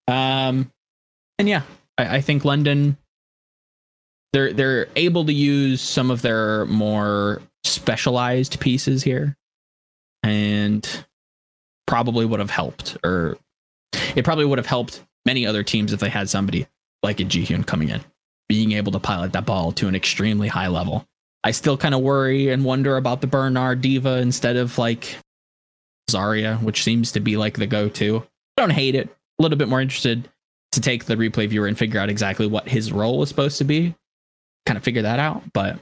Um, 0.08 0.72
and 1.40 1.48
yeah, 1.48 1.64
I, 1.98 2.18
I 2.18 2.22
think 2.22 2.46
London 2.46 2.98
they're 4.34 4.54
they're 4.54 4.88
able 4.96 5.26
to 5.26 5.34
use 5.34 5.82
some 5.82 6.12
of 6.12 6.22
their 6.22 6.66
more 6.66 7.42
specialized 7.64 8.60
pieces 8.60 9.02
here, 9.04 9.38
and 10.24 11.06
probably 11.88 12.26
would 12.26 12.40
have 12.40 12.52
helped, 12.52 12.98
or 13.04 13.38
it 14.16 14.24
probably 14.24 14.46
would 14.46 14.60
have 14.60 14.68
helped 14.68 15.04
many 15.26 15.46
other 15.48 15.64
teams 15.64 15.94
if 15.94 16.00
they 16.00 16.10
had 16.10 16.30
somebody 16.30 16.68
like 17.02 17.20
a 17.20 17.24
Jihyun 17.24 17.66
coming 17.66 17.90
in, 17.90 18.02
being 18.48 18.74
able 18.74 18.92
to 18.92 19.00
pilot 19.00 19.34
that 19.34 19.46
ball 19.46 19.72
to 19.74 19.88
an 19.88 19.96
extremely 19.96 20.48
high 20.48 20.68
level. 20.68 21.06
I 21.44 21.52
still 21.52 21.78
kind 21.78 21.96
of 21.96 22.02
worry 22.02 22.50
and 22.50 22.66
wonder 22.66 22.98
about 22.98 23.22
the 23.22 23.28
Bernar 23.28 23.80
D.Va 23.80 24.18
instead 24.18 24.58
of 24.58 24.78
like 24.78 25.18
Zarya, 26.10 26.62
which 26.62 26.84
seems 26.84 27.12
to 27.14 27.20
be 27.20 27.38
like 27.38 27.58
the 27.58 27.68
go-to. 27.68 28.24
I 28.58 28.62
don't 28.62 28.72
hate 28.72 28.96
it. 28.96 29.10
A 29.40 29.44
little 29.44 29.58
bit 29.58 29.70
more 29.70 29.82
interested 29.82 30.30
to 30.72 30.82
take 30.82 31.06
the 31.06 31.16
replay 31.16 31.48
viewer 31.48 31.68
and 31.68 31.78
figure 31.78 32.00
out 32.00 32.10
exactly 32.10 32.48
what 32.48 32.68
his 32.68 32.92
role 32.92 33.20
was 33.20 33.30
supposed 33.30 33.60
to 33.60 33.64
be. 33.64 33.96
Kind 34.66 34.78
of 34.78 34.84
figure 34.84 35.04
that 35.04 35.20
out, 35.20 35.44
but 35.54 35.80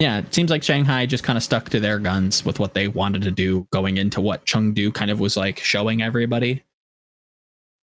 yeah, 0.00 0.18
it 0.18 0.32
seems 0.32 0.50
like 0.50 0.62
Shanghai 0.62 1.06
just 1.06 1.24
kind 1.24 1.36
of 1.36 1.42
stuck 1.42 1.70
to 1.70 1.80
their 1.80 1.98
guns 1.98 2.44
with 2.44 2.60
what 2.60 2.74
they 2.74 2.86
wanted 2.88 3.22
to 3.22 3.30
do 3.30 3.66
going 3.72 3.96
into 3.96 4.20
what 4.20 4.46
Chengdu 4.46 4.94
kind 4.94 5.10
of 5.10 5.18
was 5.18 5.36
like 5.36 5.58
showing 5.58 6.02
everybody. 6.02 6.62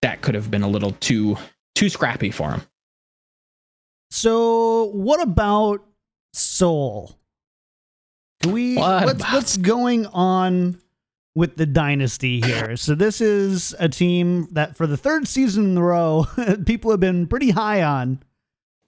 That 0.01 0.21
could 0.21 0.35
have 0.35 0.49
been 0.49 0.63
a 0.63 0.67
little 0.69 0.91
too 0.99 1.37
too 1.75 1.89
scrappy 1.89 2.31
for 2.31 2.51
him. 2.51 2.61
So, 4.11 4.85
what 4.93 5.21
about 5.21 5.83
Seoul? 6.33 7.17
Do 8.41 8.51
we 8.51 8.75
What 8.75 9.05
what's 9.05 9.19
about- 9.21 9.33
what's 9.33 9.57
going 9.57 10.05
on 10.07 10.79
with 11.33 11.57
the 11.57 11.65
dynasty 11.65 12.39
here? 12.39 12.77
So 12.77 12.95
this 12.95 13.19
is 13.19 13.75
a 13.79 13.89
team 13.89 14.47
that 14.51 14.77
for 14.77 14.87
the 14.87 14.95
third 14.97 15.27
season 15.27 15.71
in 15.71 15.77
a 15.77 15.83
row, 15.83 16.27
people 16.65 16.91
have 16.91 16.99
been 17.01 17.27
pretty 17.27 17.49
high 17.49 17.83
on. 17.83 18.21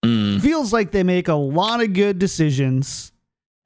Mm. 0.05 0.39
Feels 0.41 0.71
like 0.71 0.91
they 0.91 1.03
make 1.03 1.28
a 1.28 1.34
lot 1.34 1.82
of 1.84 1.93
good 1.93 2.19
decisions. 2.19 3.11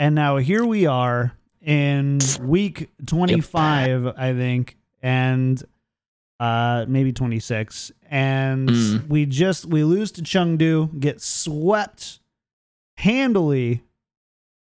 And 0.02 0.16
now 0.16 0.38
here 0.38 0.66
we 0.66 0.88
are 0.88 1.32
in 1.62 2.18
week 2.42 2.90
25, 3.06 4.08
I 4.08 4.34
think, 4.34 4.76
and 5.04 5.64
uh 6.40 6.86
maybe 6.88 7.14
26. 7.14 7.92
And 8.10 8.68
Mm. 8.68 9.08
we 9.10 9.28
just 9.28 9.68
we 9.68 9.84
lose 9.84 10.12
to 10.14 10.24
Chengdu, 10.24 11.00
get 11.00 11.22
swept 11.22 12.20
handily 12.98 13.84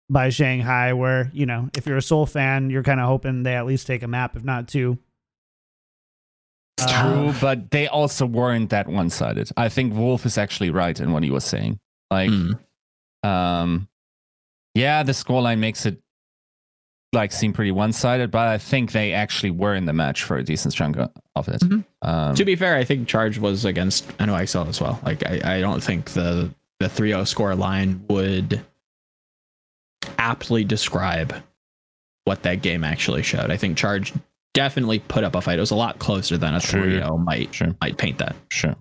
by 0.10 0.30
Shanghai 0.30 0.94
where, 0.94 1.30
you 1.36 1.46
know, 1.46 1.70
if 1.78 1.86
you're 1.86 1.98
a 1.98 2.02
Seoul 2.02 2.26
fan, 2.26 2.72
you're 2.72 2.82
kind 2.82 3.00
of 3.00 3.06
hoping 3.06 3.44
they 3.44 3.54
at 3.56 3.68
least 3.68 3.86
take 3.86 4.02
a 4.02 4.08
map 4.08 4.36
if 4.36 4.44
not 4.44 4.68
two. 4.68 4.98
It's 6.80 6.92
Uh, 6.92 7.04
true, 7.14 7.34
but 7.40 7.70
they 7.70 7.88
also 7.88 8.26
weren't 8.26 8.72
that 8.72 8.88
one 8.88 9.12
sided. 9.12 9.52
I 9.56 9.70
think 9.70 9.94
Wolf 9.94 10.26
is 10.26 10.40
actually 10.40 10.72
right 10.72 11.00
in 11.00 11.12
what 11.12 11.22
he 11.22 11.30
was 11.30 11.44
saying. 11.44 11.80
Like, 12.10 12.32
Mm. 12.32 12.58
um, 13.24 13.88
yeah, 14.78 15.04
the 15.04 15.12
scoreline 15.12 15.60
makes 15.60 15.86
it 15.86 15.98
like 17.14 17.32
seem 17.32 17.54
pretty 17.54 17.72
one 17.72 17.94
sided, 17.94 18.32
but 18.32 18.48
I 18.48 18.58
think 18.58 18.92
they 18.92 19.14
actually 19.14 19.52
were 19.52 19.74
in 19.76 19.86
the 19.86 19.94
match 19.94 20.24
for 20.24 20.38
a 20.38 20.44
decent 20.44 20.74
chunk 20.76 20.98
of 20.98 21.48
it. 21.48 21.62
Mhm. 21.62 21.84
Um, 22.02 22.36
To 22.36 22.46
be 22.46 22.56
fair, 22.56 22.76
I 22.76 22.84
think 22.84 23.08
Charge 23.08 23.38
was 23.40 23.66
against 23.66 24.08
NYXL 24.18 24.68
as 24.68 24.80
well. 24.82 25.00
Like 25.04 25.26
I, 25.26 25.58
I 25.58 25.62
don't 25.62 25.82
think 25.82 26.12
the 26.12 26.54
the 26.80 26.88
3-0 26.88 27.26
score 27.28 27.56
line 27.56 28.04
would 28.10 28.62
aptly 30.20 30.64
describe 30.64 31.34
what 32.26 32.44
that 32.44 32.62
game 32.62 32.84
actually 32.84 33.24
showed. 33.24 33.50
I 33.52 33.58
think 33.58 33.78
Charge 33.78 34.14
definitely 34.54 35.00
put 35.00 35.24
up 35.24 35.34
a 35.36 35.42
fight. 35.42 35.58
It 35.58 35.62
was 35.62 35.72
a 35.72 35.76
lot 35.76 35.98
closer 36.00 36.38
than 36.38 36.54
a 36.54 36.60
Sure. 36.60 36.82
3-0 36.84 37.24
might 37.24 37.54
sure, 37.54 37.76
might 37.82 37.98
paint 37.98 38.18
that. 38.20 38.36
sure. 38.52 38.76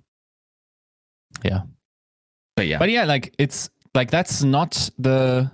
Yeah. 1.44 1.60
But 2.56 2.66
yeah. 2.66 2.78
But 2.78 2.90
yeah, 2.90 3.04
like 3.04 3.34
it's 3.38 3.70
like 3.94 4.10
that's 4.10 4.42
not 4.42 4.90
the 4.98 5.50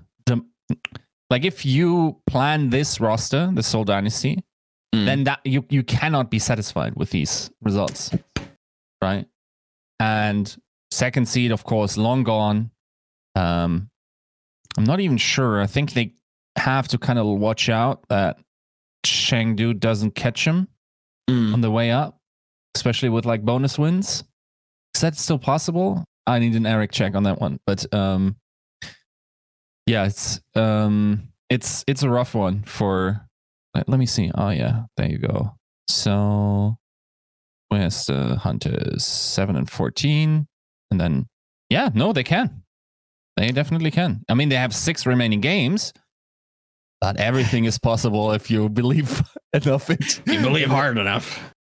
like 1.30 1.44
if 1.44 1.64
you 1.64 2.20
plan 2.26 2.70
this 2.70 3.00
roster, 3.00 3.50
the 3.52 3.62
Seoul 3.62 3.84
Dynasty, 3.84 4.42
Mm. 4.94 5.06
then 5.06 5.24
that 5.24 5.40
you 5.44 5.64
you 5.70 5.82
cannot 5.82 6.30
be 6.30 6.38
satisfied 6.38 6.94
with 6.96 7.08
these 7.10 7.50
results, 7.62 8.10
right? 9.00 9.26
And 9.98 10.54
second 10.90 11.26
seed, 11.28 11.50
of 11.50 11.64
course, 11.64 11.96
long 11.96 12.24
gone. 12.24 12.70
Um, 13.34 13.88
I'm 14.76 14.84
not 14.84 15.00
even 15.00 15.16
sure. 15.16 15.62
I 15.62 15.66
think 15.66 15.94
they 15.94 16.12
have 16.56 16.88
to 16.88 16.98
kind 16.98 17.18
of 17.18 17.24
watch 17.26 17.70
out 17.70 18.06
that 18.10 18.38
Chengdu 19.06 19.78
doesn't 19.80 20.14
catch 20.14 20.46
him 20.46 20.68
Mm. 21.30 21.54
on 21.54 21.60
the 21.62 21.70
way 21.70 21.90
up, 21.90 22.18
especially 22.74 23.08
with 23.08 23.24
like 23.24 23.42
bonus 23.42 23.78
wins. 23.78 24.24
Is 24.94 25.00
that 25.00 25.16
still 25.16 25.38
possible? 25.38 26.04
I 26.26 26.38
need 26.38 26.54
an 26.54 26.66
Eric 26.66 26.92
check 26.92 27.14
on 27.14 27.22
that 27.22 27.40
one, 27.40 27.58
but 27.66 27.92
um, 27.94 28.36
yeah, 29.86 30.06
it's 30.06 30.40
um, 30.54 31.28
it's 31.50 31.84
it's 31.86 32.02
a 32.02 32.10
rough 32.10 32.34
one 32.34 32.62
for. 32.62 33.26
Let, 33.74 33.88
let 33.88 33.98
me 33.98 34.06
see. 34.06 34.30
Oh 34.34 34.50
yeah, 34.50 34.84
there 34.96 35.08
you 35.08 35.18
go. 35.18 35.56
So 35.88 36.76
where's 37.68 38.06
the 38.06 38.36
hunters? 38.36 39.04
Seven 39.04 39.56
and 39.56 39.68
fourteen, 39.68 40.46
and 40.90 41.00
then 41.00 41.26
yeah, 41.70 41.90
no, 41.94 42.12
they 42.12 42.24
can. 42.24 42.62
They 43.36 43.50
definitely 43.50 43.90
can. 43.90 44.22
I 44.28 44.34
mean, 44.34 44.50
they 44.50 44.56
have 44.56 44.74
six 44.74 45.06
remaining 45.06 45.40
games. 45.40 45.92
But 47.00 47.16
everything 47.16 47.64
is 47.64 47.78
possible 47.78 48.30
if 48.30 48.48
you 48.48 48.68
believe 48.68 49.22
enough 49.52 49.88
you 50.26 50.40
believe 50.40 50.68
hard 50.68 50.98
enough. 50.98 51.52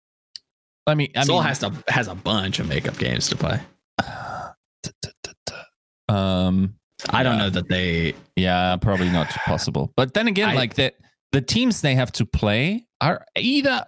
I 0.86 0.94
mean, 0.94 1.10
I 1.16 1.24
Seoul 1.24 1.38
mean, 1.38 1.46
has 1.46 1.58
to 1.60 1.72
has 1.88 2.08
a 2.08 2.14
bunch 2.14 2.58
of 2.58 2.68
makeup 2.68 2.98
games 2.98 3.30
to 3.30 3.36
play. 3.36 3.60
um, 6.08 6.74
I 7.10 7.22
don't 7.22 7.38
know 7.38 7.50
that 7.50 7.68
they 7.68 8.14
yeah, 8.36 8.76
probably 8.76 9.08
not 9.10 9.28
possible. 9.30 9.92
But 9.96 10.14
then 10.14 10.28
again, 10.28 10.50
I- 10.50 10.54
like 10.54 10.74
the 10.74 10.92
the 11.32 11.40
teams 11.40 11.80
they 11.80 11.94
have 11.94 12.12
to 12.12 12.26
play 12.26 12.86
are 13.00 13.24
either 13.36 13.86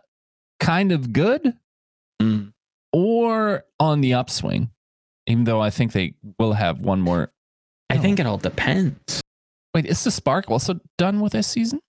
kind 0.60 0.92
of 0.92 1.12
good 1.12 1.54
Mm. 2.20 2.52
or 2.92 3.64
on 3.80 4.00
the 4.00 4.14
upswing. 4.14 4.70
Even 5.26 5.44
though 5.44 5.60
I 5.60 5.70
think 5.70 5.92
they 5.92 6.14
will 6.38 6.52
have 6.52 6.80
one 6.80 7.00
more. 7.00 7.32
I 7.90 7.96
think 7.98 8.18
it 8.20 8.26
all 8.26 8.38
depends. 8.38 9.20
Wait, 9.74 9.86
is 9.86 10.02
the 10.04 10.10
Spark 10.10 10.50
also 10.50 10.80
done 10.98 11.20
with 11.20 11.32
this 11.32 11.46
season? 11.46 11.80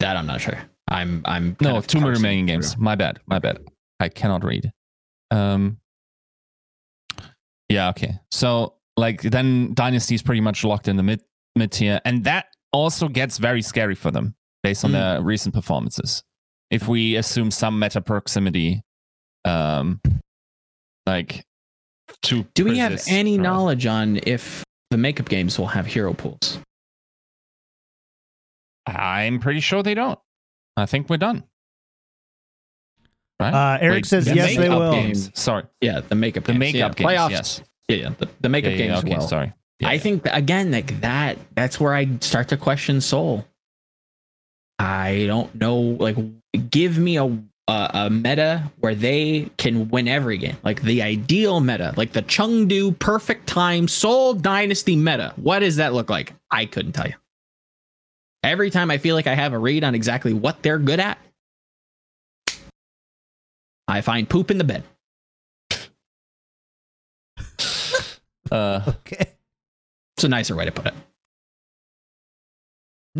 That 0.00 0.16
I'm 0.16 0.26
not 0.26 0.40
sure. 0.40 0.58
I'm 0.88 1.22
I'm 1.24 1.56
No, 1.60 1.80
two 1.80 2.00
more 2.00 2.10
remaining 2.10 2.46
through. 2.46 2.54
games. 2.56 2.76
My 2.76 2.94
bad. 2.94 3.20
My 3.26 3.38
bad. 3.38 3.58
I 4.00 4.08
cannot 4.08 4.44
read. 4.44 4.72
Um. 5.30 5.78
Yeah, 7.68 7.88
okay. 7.90 8.18
So 8.30 8.74
like 8.96 9.22
then 9.22 9.74
Dynasty 9.74 10.14
is 10.14 10.22
pretty 10.22 10.40
much 10.40 10.64
locked 10.64 10.88
in 10.88 10.96
the 10.96 11.02
mid 11.02 11.22
mid 11.56 11.72
tier, 11.72 12.00
and 12.04 12.24
that 12.24 12.46
also 12.72 13.08
gets 13.08 13.38
very 13.38 13.62
scary 13.62 13.94
for 13.94 14.10
them 14.10 14.34
based 14.62 14.84
on 14.84 14.90
Mm. 14.90 14.94
their 14.94 15.22
recent 15.22 15.54
performances. 15.54 16.22
If 16.70 16.88
we 16.88 17.16
assume 17.16 17.50
some 17.50 17.78
meta 17.78 18.00
proximity, 18.00 18.82
um, 19.44 20.00
like 21.06 21.44
to 22.22 22.44
Do 22.54 22.64
we 22.64 22.78
have 22.78 23.02
any 23.08 23.36
for- 23.36 23.42
knowledge 23.42 23.84
on 23.86 24.20
if 24.24 24.64
the 24.90 24.96
makeup 24.96 25.28
games 25.28 25.58
will 25.58 25.66
have 25.66 25.86
hero 25.86 26.14
pools? 26.14 26.58
I'm 28.86 29.38
pretty 29.40 29.60
sure 29.60 29.82
they 29.82 29.94
don't. 29.94 30.18
I 30.76 30.86
think 30.86 31.08
we're 31.08 31.16
done. 31.18 31.44
Right? 33.40 33.52
Uh, 33.52 33.78
Eric 33.80 33.96
Wait, 33.96 34.06
says 34.06 34.24
the 34.24 34.34
yes, 34.34 34.50
they 34.50 34.58
makeup 34.68 34.78
will. 34.78 34.92
games. 34.92 35.30
Sorry, 35.34 35.64
Yeah, 35.80 36.00
the 36.00 36.14
makeup 36.14 36.44
the 36.44 36.52
games. 36.52 36.60
makeup 36.60 36.98
yeah, 36.98 37.06
games. 37.06 37.18
playoffs. 37.18 37.30
Yes, 37.30 37.62
Yeah, 37.96 38.08
yeah, 38.08 38.14
the, 38.18 38.28
the 38.40 38.48
makeup 38.48 38.72
Yeah, 38.72 38.76
yeah, 38.78 38.86
games. 38.86 38.98
okay, 39.04 39.16
will. 39.18 39.28
sorry. 39.28 39.52
Yeah, 39.80 39.88
I 39.88 39.98
think 39.98 40.26
again, 40.26 40.70
like 40.70 41.00
that. 41.00 41.38
That's 41.54 41.78
where 41.80 41.94
I 41.94 42.08
start 42.20 42.48
to 42.48 42.56
question 42.56 43.00
Seoul. 43.00 43.46
I 44.78 45.24
don't 45.26 45.54
know. 45.54 45.78
Like, 45.80 46.16
give 46.70 46.98
me 46.98 47.16
a, 47.16 47.24
a 47.68 47.90
a 47.94 48.10
meta 48.10 48.70
where 48.80 48.94
they 48.94 49.50
can 49.56 49.88
win 49.88 50.08
every 50.08 50.38
game. 50.38 50.56
Like 50.62 50.82
the 50.82 51.02
ideal 51.02 51.60
meta, 51.60 51.94
like 51.96 52.12
the 52.12 52.22
Chengdu 52.22 52.98
perfect 52.98 53.46
time 53.46 53.88
Seoul 53.88 54.34
Dynasty 54.34 54.96
meta. 54.96 55.32
What 55.36 55.60
does 55.60 55.76
that 55.76 55.92
look 55.94 56.10
like? 56.10 56.32
I 56.50 56.66
couldn't 56.66 56.92
tell 56.92 57.06
you. 57.06 57.14
Every 58.44 58.70
time 58.70 58.90
I 58.90 58.98
feel 58.98 59.14
like 59.14 59.28
I 59.28 59.34
have 59.36 59.52
a 59.52 59.58
read 59.58 59.84
on 59.84 59.94
exactly 59.94 60.32
what 60.32 60.62
they're 60.62 60.78
good 60.78 60.98
at, 60.98 61.16
I 63.86 64.00
find 64.00 64.28
poop 64.28 64.50
in 64.50 64.58
the 64.58 64.64
bed. 64.64 64.82
Uh, 68.52 68.80
Okay. 69.06 69.26
It's 70.16 70.24
a 70.24 70.28
nicer 70.28 70.54
way 70.54 70.66
to 70.66 70.72
put 70.72 70.86
it. 70.86 70.94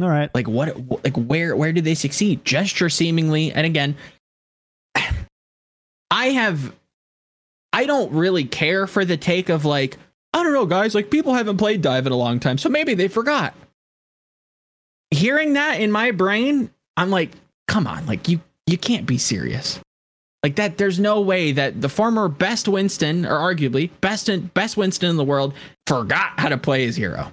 All 0.01 0.09
right. 0.09 0.31
like 0.35 0.47
what 0.49 0.77
like 1.05 1.17
where 1.17 1.55
where 1.57 1.73
did 1.73 1.85
they 1.85 1.95
succeed 1.95 2.45
gesture 2.47 2.89
seemingly 2.89 3.53
and 3.53 3.67
again 3.67 3.95
i 6.11 6.27
have 6.29 6.75
i 7.75 7.85
don't 7.85 8.11
really 8.13 8.45
care 8.45 8.87
for 8.87 9.05
the 9.05 9.19
take 9.19 9.51
of 9.51 9.67
like 9.67 9.99
i 10.33 10.43
don't 10.43 10.55
know 10.55 10.65
guys 10.65 10.95
like 10.95 11.11
people 11.11 11.35
haven't 11.35 11.59
played 11.59 11.83
dive 11.83 12.07
in 12.07 12.13
a 12.13 12.17
long 12.17 12.41
time 12.41 12.57
so 12.57 12.71
maybe 12.71 12.95
they 12.95 13.07
forgot 13.07 13.53
hearing 15.11 15.53
that 15.55 15.79
in 15.79 15.93
my 15.93 16.11
brain 16.11 16.71
i'm 16.97 17.11
like 17.11 17.31
come 17.69 17.87
on 17.87 18.07
like 18.07 18.29
you 18.31 18.41
you 18.67 18.79
can't 18.79 19.05
be 19.05 19.19
serious 19.19 19.79
like 20.43 20.57
that 20.57 20.79
there's 20.79 20.99
no 20.99 21.21
way 21.21 21.53
that 21.53 21.81
the 21.81 21.89
former 21.89 22.29
best 22.29 22.69
winston 22.69 23.25
or 23.25 23.39
arguably 23.39 23.91
best 24.01 24.31
best 24.55 24.77
winston 24.77 25.11
in 25.11 25.17
the 25.17 25.25
world 25.25 25.55
forgot 25.87 26.39
how 26.39 26.49
to 26.49 26.59
play 26.59 26.85
his 26.85 26.97
hero 26.97 27.33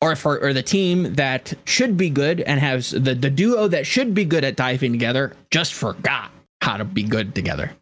or 0.00 0.16
for 0.16 0.42
or 0.42 0.52
the 0.52 0.62
team 0.62 1.14
that 1.14 1.52
should 1.64 1.96
be 1.96 2.08
good 2.08 2.40
and 2.40 2.60
has 2.60 2.90
the, 2.90 3.14
the 3.14 3.30
duo 3.30 3.68
that 3.68 3.86
should 3.86 4.14
be 4.14 4.24
good 4.24 4.44
at 4.44 4.56
diving 4.56 4.92
together 4.92 5.34
just 5.50 5.74
forgot 5.74 6.30
how 6.62 6.76
to 6.76 6.84
be 6.84 7.02
good 7.02 7.34
together. 7.34 7.72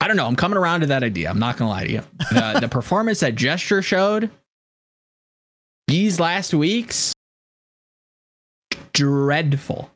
I 0.00 0.08
don't 0.08 0.16
know. 0.16 0.26
I'm 0.26 0.36
coming 0.36 0.58
around 0.58 0.80
to 0.80 0.86
that 0.86 1.04
idea. 1.04 1.30
I'm 1.30 1.38
not 1.38 1.56
gonna 1.56 1.70
lie 1.70 1.84
to 1.84 1.92
you. 1.92 2.02
The, 2.30 2.58
the 2.62 2.68
performance 2.68 3.20
that 3.20 3.34
Gesture 3.34 3.82
showed 3.82 4.30
these 5.86 6.18
last 6.18 6.54
weeks, 6.54 7.12
dreadful. 8.92 9.90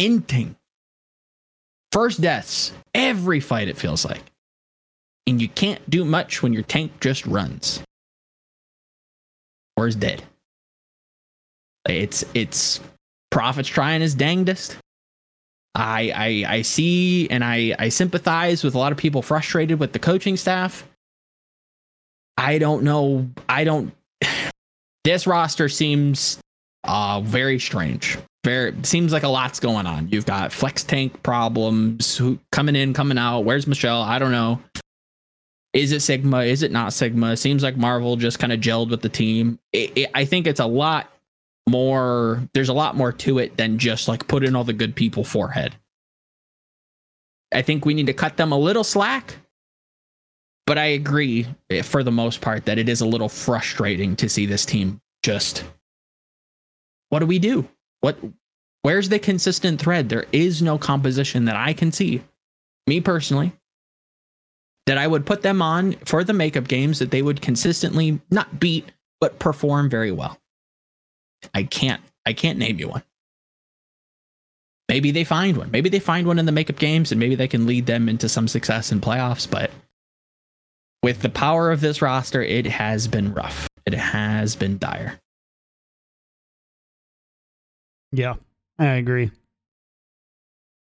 Inting. 0.00 0.54
First 1.92 2.22
deaths 2.22 2.72
every 2.94 3.38
fight. 3.38 3.68
It 3.68 3.76
feels 3.76 4.04
like, 4.04 4.22
and 5.26 5.42
you 5.42 5.48
can't 5.48 5.90
do 5.90 6.06
much 6.06 6.42
when 6.42 6.54
your 6.54 6.62
tank 6.62 6.92
just 7.00 7.26
runs 7.26 7.82
or 9.76 9.86
is 9.86 9.96
dead. 9.96 10.22
It's 11.86 12.24
it's 12.32 12.80
Profit's 13.30 13.68
trying 13.68 14.00
his 14.00 14.14
dangdest. 14.14 14.78
I 15.74 16.12
I 16.46 16.54
I 16.56 16.62
see 16.62 17.28
and 17.28 17.44
I 17.44 17.76
I 17.78 17.90
sympathize 17.90 18.64
with 18.64 18.74
a 18.74 18.78
lot 18.78 18.92
of 18.92 18.98
people 18.98 19.20
frustrated 19.20 19.78
with 19.80 19.92
the 19.92 19.98
coaching 19.98 20.38
staff. 20.38 20.86
I 22.38 22.56
don't 22.56 22.84
know. 22.84 23.28
I 23.48 23.64
don't. 23.64 23.92
This 25.02 25.26
roster 25.26 25.70
seems 25.70 26.38
uh 26.84 27.22
very 27.22 27.58
strange. 27.58 28.18
Very 28.42 28.74
seems 28.84 29.12
like 29.12 29.22
a 29.22 29.28
lot's 29.28 29.60
going 29.60 29.86
on. 29.86 30.08
You've 30.08 30.26
got 30.26 30.52
flex 30.52 30.82
tank 30.82 31.22
problems. 31.22 32.16
Who 32.16 32.38
coming 32.52 32.74
in, 32.74 32.94
coming 32.94 33.18
out? 33.18 33.40
Where's 33.40 33.66
Michelle? 33.66 34.02
I 34.02 34.18
don't 34.18 34.32
know. 34.32 34.60
Is 35.72 35.92
it 35.92 36.00
Sigma? 36.00 36.42
Is 36.42 36.62
it 36.62 36.72
not 36.72 36.92
Sigma? 36.92 37.36
Seems 37.36 37.62
like 37.62 37.76
Marvel 37.76 38.16
just 38.16 38.38
kind 38.38 38.52
of 38.52 38.60
gelled 38.60 38.90
with 38.90 39.02
the 39.02 39.08
team. 39.08 39.58
It, 39.72 39.92
it, 39.96 40.10
I 40.14 40.24
think 40.24 40.46
it's 40.46 40.60
a 40.60 40.66
lot 40.66 41.12
more. 41.68 42.42
There's 42.54 42.70
a 42.70 42.74
lot 42.74 42.96
more 42.96 43.12
to 43.12 43.38
it 43.38 43.56
than 43.56 43.78
just 43.78 44.08
like 44.08 44.26
put 44.26 44.42
in 44.42 44.56
all 44.56 44.64
the 44.64 44.72
good 44.72 44.96
people 44.96 45.22
forehead. 45.22 45.76
I 47.52 47.62
think 47.62 47.84
we 47.84 47.94
need 47.94 48.06
to 48.06 48.14
cut 48.14 48.36
them 48.36 48.52
a 48.52 48.58
little 48.58 48.84
slack. 48.84 49.36
But 50.66 50.78
I 50.78 50.86
agree 50.86 51.46
eh, 51.68 51.82
for 51.82 52.02
the 52.02 52.12
most 52.12 52.40
part 52.40 52.64
that 52.66 52.78
it 52.78 52.88
is 52.88 53.00
a 53.00 53.06
little 53.06 53.28
frustrating 53.28 54.14
to 54.16 54.28
see 54.28 54.46
this 54.46 54.64
team 54.64 55.00
just. 55.22 55.64
What 57.08 57.18
do 57.18 57.26
we 57.26 57.38
do? 57.38 57.68
What? 58.00 58.18
Where's 58.82 59.08
the 59.08 59.18
consistent 59.18 59.80
thread? 59.80 60.08
There 60.08 60.26
is 60.32 60.62
no 60.62 60.78
composition 60.78 61.44
that 61.44 61.56
I 61.56 61.72
can 61.72 61.92
see. 61.92 62.22
Me 62.86 63.00
personally, 63.00 63.52
that 64.86 64.98
I 64.98 65.06
would 65.06 65.26
put 65.26 65.42
them 65.42 65.62
on 65.62 65.92
for 66.04 66.24
the 66.24 66.32
makeup 66.32 66.66
games 66.66 66.98
that 66.98 67.10
they 67.10 67.22
would 67.22 67.40
consistently 67.40 68.20
not 68.30 68.58
beat 68.58 68.90
but 69.20 69.38
perform 69.38 69.90
very 69.90 70.10
well. 70.10 70.38
I 71.54 71.64
can't 71.64 72.02
I 72.26 72.32
can't 72.32 72.58
name 72.58 72.78
you 72.78 72.88
one. 72.88 73.02
Maybe 74.88 75.12
they 75.12 75.24
find 75.24 75.56
one. 75.56 75.70
Maybe 75.70 75.88
they 75.88 76.00
find 76.00 76.26
one 76.26 76.38
in 76.38 76.46
the 76.46 76.52
makeup 76.52 76.76
games 76.76 77.12
and 77.12 77.20
maybe 77.20 77.36
they 77.36 77.46
can 77.46 77.66
lead 77.66 77.86
them 77.86 78.08
into 78.08 78.28
some 78.28 78.48
success 78.48 78.90
in 78.90 79.00
playoffs, 79.00 79.48
but 79.48 79.70
with 81.02 81.22
the 81.22 81.28
power 81.28 81.70
of 81.70 81.80
this 81.80 82.02
roster, 82.02 82.42
it 82.42 82.66
has 82.66 83.06
been 83.06 83.32
rough. 83.32 83.68
It 83.86 83.94
has 83.94 84.56
been 84.56 84.78
dire. 84.78 85.20
Yeah, 88.12 88.34
I 88.78 88.86
agree. 88.96 89.30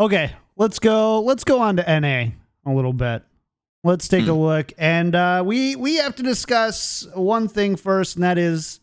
Okay, 0.01 0.33
let's 0.57 0.79
go. 0.79 1.21
Let's 1.21 1.45
go 1.45 1.61
on 1.61 1.77
to 1.77 2.01
NA 2.01 2.33
a 2.67 2.75
little 2.75 2.93
bit. 2.93 3.23
Let's 3.85 4.07
take 4.09 4.27
a 4.27 4.33
Hmm. 4.33 4.39
look, 4.41 4.73
and 4.79 5.15
uh, 5.15 5.43
we 5.45 5.77
we 5.77 5.97
have 5.97 6.15
to 6.17 6.23
discuss 6.23 7.07
one 7.15 7.49
thing 7.49 7.77
first, 7.77 8.17
and 8.17 8.23
that 8.25 8.39
is 8.39 8.81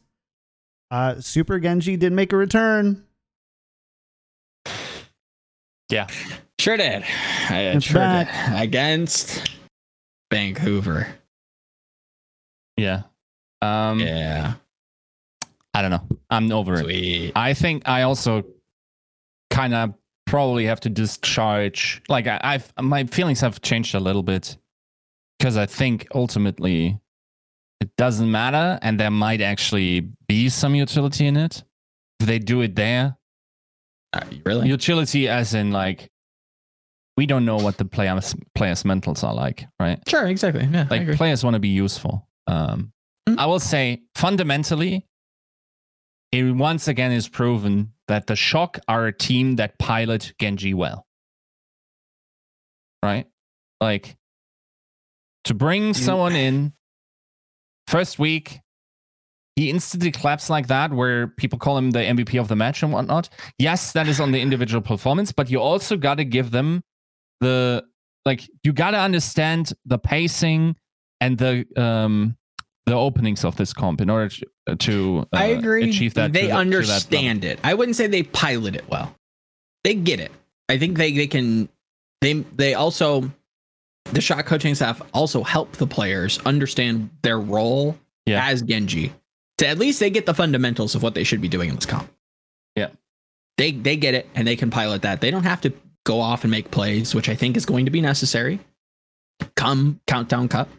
uh, 0.92 1.20
Super 1.22 1.60
Genji 1.60 1.98
did 1.98 2.12
make 2.14 2.34
a 2.34 2.38
return. 2.38 3.06
yeah, 5.90 6.08
Sure 6.60 6.76
did. 6.78 7.04
I 7.50 7.62
It's 7.76 7.86
sure 7.86 7.96
back. 7.96 8.28
did. 8.52 8.62
Against 8.62 9.50
Vancouver. 10.32 11.08
yeah. 12.78 13.04
Um, 13.62 14.00
Yeah. 14.00 14.56
I 15.80 15.82
don't 15.82 15.92
know. 15.92 16.18
I'm 16.30 16.52
over 16.52 16.76
it. 16.90 17.32
I 17.38 17.54
think 17.54 17.88
I 17.88 18.02
also 18.02 18.44
kind 19.50 19.74
of 19.74 19.94
probably 20.26 20.66
have 20.66 20.82
to 20.82 20.90
discharge. 20.90 22.02
Like 22.10 22.28
I, 22.28 22.38
I've 22.44 22.74
my 22.82 23.06
feelings 23.06 23.40
have 23.40 23.62
changed 23.62 23.96
a 23.96 24.00
little 24.02 24.22
bit 24.24 24.58
because 25.38 25.56
I 25.56 25.66
think 25.68 26.06
ultimately 26.14 27.00
it 27.80 27.96
doesn't 27.96 28.30
matter, 28.30 28.78
and 28.82 29.00
there 29.00 29.10
might 29.10 29.40
actually 29.40 30.02
be 30.28 30.50
some 30.50 30.76
utility 30.76 31.28
in 31.28 31.38
it 31.38 31.64
if 32.20 32.28
they 32.28 32.40
do 32.40 32.60
it 32.60 32.76
there. 32.76 33.16
Uh, 34.12 34.20
really? 34.46 34.68
Utility, 34.68 35.30
as 35.30 35.54
in 35.54 35.72
like 35.72 36.10
we 37.16 37.26
don't 37.26 37.46
know 37.46 37.56
what 37.56 37.78
the 37.78 37.86
players 37.86 38.36
players 38.54 38.84
mentals 38.84 39.24
are 39.24 39.34
like, 39.34 39.66
right? 39.80 39.98
Sure, 40.10 40.28
exactly. 40.28 40.68
Yeah. 40.70 40.88
Like 40.90 41.16
players 41.16 41.42
want 41.42 41.54
to 41.54 41.60
be 41.62 41.70
useful. 41.70 42.28
Um, 42.48 42.92
Mhm. 43.30 43.38
I 43.38 43.46
will 43.46 43.60
say 43.60 44.02
fundamentally, 44.16 45.06
it 46.32 46.44
once 46.56 46.88
again 46.88 47.12
is 47.12 47.28
proven 47.28 47.94
that 48.08 48.28
the 48.28 48.36
Shock 48.36 48.80
are 48.88 49.08
a 49.08 49.14
team 49.14 49.56
that 49.58 49.78
pilot 49.80 50.34
Genji 50.40 50.74
well. 50.74 51.06
Right? 53.04 53.28
Like 53.82 54.18
to 55.46 55.54
bring 55.54 55.94
someone 55.94 56.36
in 56.36 56.74
first 57.88 58.20
week, 58.20 58.60
he 59.56 59.70
instantly 59.70 60.12
claps 60.12 60.50
like 60.50 60.68
that, 60.68 60.92
where 60.92 61.28
people 61.28 61.60
call 61.60 61.78
him 61.78 61.92
the 61.92 62.00
MVP 62.00 62.40
of 62.40 62.48
the 62.48 62.56
match 62.56 62.84
and 62.84 62.94
whatnot. 62.94 63.30
Yes, 63.58 63.94
that 63.94 64.08
is 64.08 64.20
on 64.20 64.32
the 64.32 64.40
individual 64.40 64.82
performance, 64.82 65.32
but 65.32 65.50
you 65.50 65.60
also 65.60 65.98
got 65.98 66.16
to 66.16 66.26
give 66.26 66.52
them 66.52 66.82
the 67.42 67.84
like 68.26 68.50
you 68.64 68.74
got 68.74 68.92
to 68.92 69.00
understand 69.00 69.74
the 69.86 69.98
pacing 69.98 70.76
and 71.22 71.38
the 71.38 71.66
um 71.76 72.38
the 72.90 72.96
openings 72.98 73.46
of 73.46 73.56
this 73.56 73.72
comp 73.74 74.02
in 74.02 74.10
order 74.10 74.30
to, 74.68 74.76
to 74.76 75.20
uh, 75.34 75.38
I 75.38 75.46
agree. 75.48 75.90
achieve 75.90 76.14
that. 76.16 76.34
they 76.34 76.48
the- 76.48 76.54
understand 76.54 77.46
it. 77.46 77.60
I 77.64 77.74
wouldn't 77.74 77.96
say 77.96 78.08
they 78.08 78.24
pilot 78.24 78.76
it 78.76 78.88
well. 78.90 79.16
They 79.84 79.94
get 79.94 80.20
it. 80.20 80.32
I 80.68 80.78
think 80.78 80.98
they 80.98 81.12
they 81.14 81.28
can. 81.28 81.70
They 82.22 82.34
they 82.34 82.74
also 82.74 83.32
the 84.12 84.22
Shock 84.22 84.46
coaching 84.46 84.76
staff 84.76 85.02
also 85.14 85.44
help 85.44 85.74
the 85.74 85.88
players 85.88 86.40
understand 86.46 87.10
their 87.22 87.40
role 87.40 87.98
Yeah. 88.26 88.46
as 88.46 88.62
Genji. 88.62 89.14
To 89.60 89.68
at 89.68 89.78
least 89.78 90.00
they 90.00 90.10
get 90.10 90.26
the 90.26 90.34
fundamentals 90.34 90.96
of 90.96 91.04
what 91.04 91.14
they 91.16 91.24
should 91.24 91.42
be 91.42 91.48
doing 91.48 91.70
in 91.70 91.76
this 91.76 91.86
comp. 91.86 92.10
Yeah. 92.76 92.90
They 93.58 93.72
they 93.72 93.96
get 93.98 94.14
it 94.16 94.28
and 94.36 94.48
they 94.48 94.56
can 94.56 94.70
pilot 94.70 95.02
that. 95.04 95.22
They 95.22 95.32
don't 95.32 95.44
have 95.44 95.62
to 95.62 95.74
go 96.06 96.20
off 96.20 96.44
and 96.44 96.52
make 96.52 96.72
plays, 96.72 97.14
which 97.14 97.30
I 97.30 97.36
think 97.36 97.56
is 97.56 97.66
going 97.66 97.86
to 97.86 97.92
be 97.92 98.02
necessary. 98.02 98.60
Come 99.56 100.00
countdown 100.08 100.48
cup, 100.48 100.70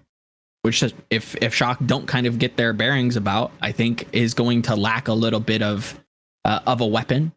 which 0.63 0.83
if 1.11 1.37
if 1.41 1.55
Shock 1.55 1.79
don't 1.87 2.07
kind 2.07 2.27
of 2.27 2.39
get 2.39 2.57
their 2.57 2.73
bearings 2.73 3.17
about, 3.17 3.53
I 3.61 3.73
think 3.73 4.09
is 4.13 4.35
going 4.35 4.63
to 4.63 4.77
lack 4.77 5.09
a 5.09 5.13
little 5.13 5.41
bit 5.41 5.63
of 5.63 5.99
uh, 6.45 6.61
of 6.67 6.81
a 6.81 6.87
weapon. 6.87 7.33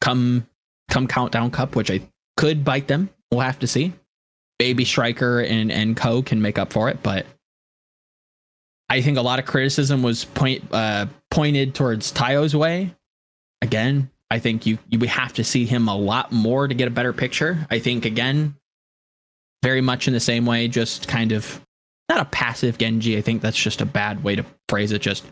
Come 0.00 0.46
come 0.90 1.06
countdown 1.06 1.50
cup, 1.50 1.76
which 1.76 1.90
I 1.90 2.00
could 2.36 2.64
bite 2.64 2.88
them. 2.88 3.10
We'll 3.30 3.40
have 3.40 3.58
to 3.60 3.66
see. 3.66 3.92
Baby 4.58 4.84
Striker 4.84 5.40
and 5.40 5.72
and 5.72 5.96
Co 5.96 6.22
can 6.22 6.42
make 6.42 6.58
up 6.58 6.72
for 6.72 6.90
it, 6.90 7.02
but 7.02 7.26
I 8.90 9.00
think 9.00 9.16
a 9.16 9.22
lot 9.22 9.38
of 9.38 9.46
criticism 9.46 10.02
was 10.02 10.24
point 10.24 10.64
uh, 10.72 11.06
pointed 11.30 11.74
towards 11.74 12.12
Tayo's 12.12 12.54
way. 12.54 12.94
Again, 13.62 14.10
I 14.30 14.38
think 14.38 14.66
you 14.66 14.78
you 14.88 14.98
have 15.00 15.32
to 15.34 15.44
see 15.44 15.64
him 15.64 15.88
a 15.88 15.96
lot 15.96 16.32
more 16.32 16.68
to 16.68 16.74
get 16.74 16.88
a 16.88 16.90
better 16.90 17.12
picture. 17.12 17.66
I 17.70 17.78
think 17.78 18.04
again, 18.04 18.56
very 19.62 19.80
much 19.80 20.08
in 20.08 20.12
the 20.12 20.20
same 20.20 20.44
way, 20.44 20.68
just 20.68 21.08
kind 21.08 21.32
of 21.32 21.60
not 22.10 22.20
a 22.20 22.26
passive 22.26 22.76
Genji. 22.76 23.16
I 23.16 23.22
think 23.22 23.40
that's 23.40 23.56
just 23.56 23.80
a 23.80 23.86
bad 23.86 24.22
way 24.22 24.36
to 24.36 24.44
phrase 24.68 24.92
it. 24.92 25.00
Just 25.00 25.24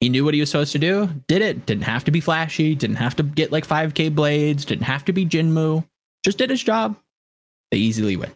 he 0.00 0.08
knew 0.10 0.24
what 0.24 0.34
he 0.34 0.40
was 0.40 0.50
supposed 0.50 0.72
to 0.72 0.78
do, 0.78 1.08
did 1.28 1.40
it. 1.40 1.64
Didn't 1.64 1.84
have 1.84 2.04
to 2.04 2.10
be 2.10 2.20
flashy. 2.20 2.74
Didn't 2.74 2.96
have 2.96 3.16
to 3.16 3.22
get 3.22 3.52
like 3.52 3.66
5k 3.66 4.14
blades. 4.14 4.64
Didn't 4.64 4.84
have 4.84 5.04
to 5.06 5.12
be 5.12 5.24
Jinmu. 5.24 5.86
Just 6.24 6.36
did 6.36 6.50
his 6.50 6.62
job. 6.62 6.96
They 7.70 7.78
easily 7.78 8.16
win. 8.16 8.30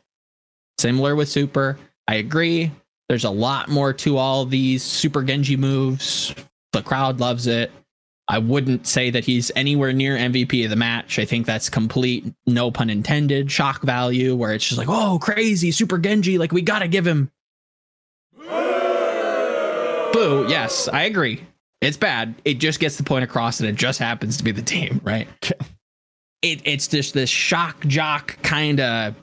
Similar 0.79 1.17
with 1.17 1.29
Super. 1.29 1.79
I 2.07 2.15
agree. 2.15 2.71
There's 3.09 3.25
a 3.25 3.31
lot 3.31 3.69
more 3.69 3.93
to 3.95 4.17
all 4.17 4.47
these 4.47 4.83
Super 4.83 5.23
Genji 5.23 5.57
moves. 5.57 6.35
The 6.73 6.83
crowd 6.83 7.21
loves 7.21 7.47
it. 7.47 7.73
I 8.31 8.39
wouldn't 8.39 8.87
say 8.87 9.09
that 9.11 9.25
he's 9.25 9.51
anywhere 9.57 9.93
near 9.93 10.17
MVP 10.17 10.63
of 10.65 10.71
the 10.71 10.77
match. 10.77 11.19
I 11.19 11.25
think 11.25 11.47
that's 11.47 11.71
complete, 11.71 12.27
no 12.47 12.71
pun 12.71 12.91
intended, 12.91 13.51
shock 13.51 13.83
value 13.83 14.37
where 14.37 14.53
it's 14.53 14.67
just 14.67 14.77
like, 14.79 14.89
oh, 14.91 15.19
crazy, 15.19 15.71
Super 15.71 15.97
Genji. 15.97 16.37
Like, 16.37 16.53
we 16.53 16.61
got 16.61 16.81
to 16.81 16.89
give 16.89 17.07
him. 17.07 17.31
Boo. 20.13 20.47
Yes, 20.49 20.89
I 20.89 21.05
agree. 21.05 21.43
It's 21.81 21.97
bad. 21.97 22.35
It 22.45 22.55
just 22.55 22.81
gets 22.81 22.97
the 22.97 23.03
point 23.03 23.25
across 23.25 23.61
and 23.61 23.69
it 23.69 23.77
just 23.77 23.99
happens 23.99 24.37
to 24.37 24.45
be 24.45 24.53
the 24.53 24.63
team, 24.63 25.01
right? 25.05 25.29
It, 26.41 26.63
it's 26.65 26.87
just 26.87 27.15
this 27.15 27.29
shock 27.29 27.85
jock 27.89 28.41
kind 28.45 28.79
of 28.79 29.17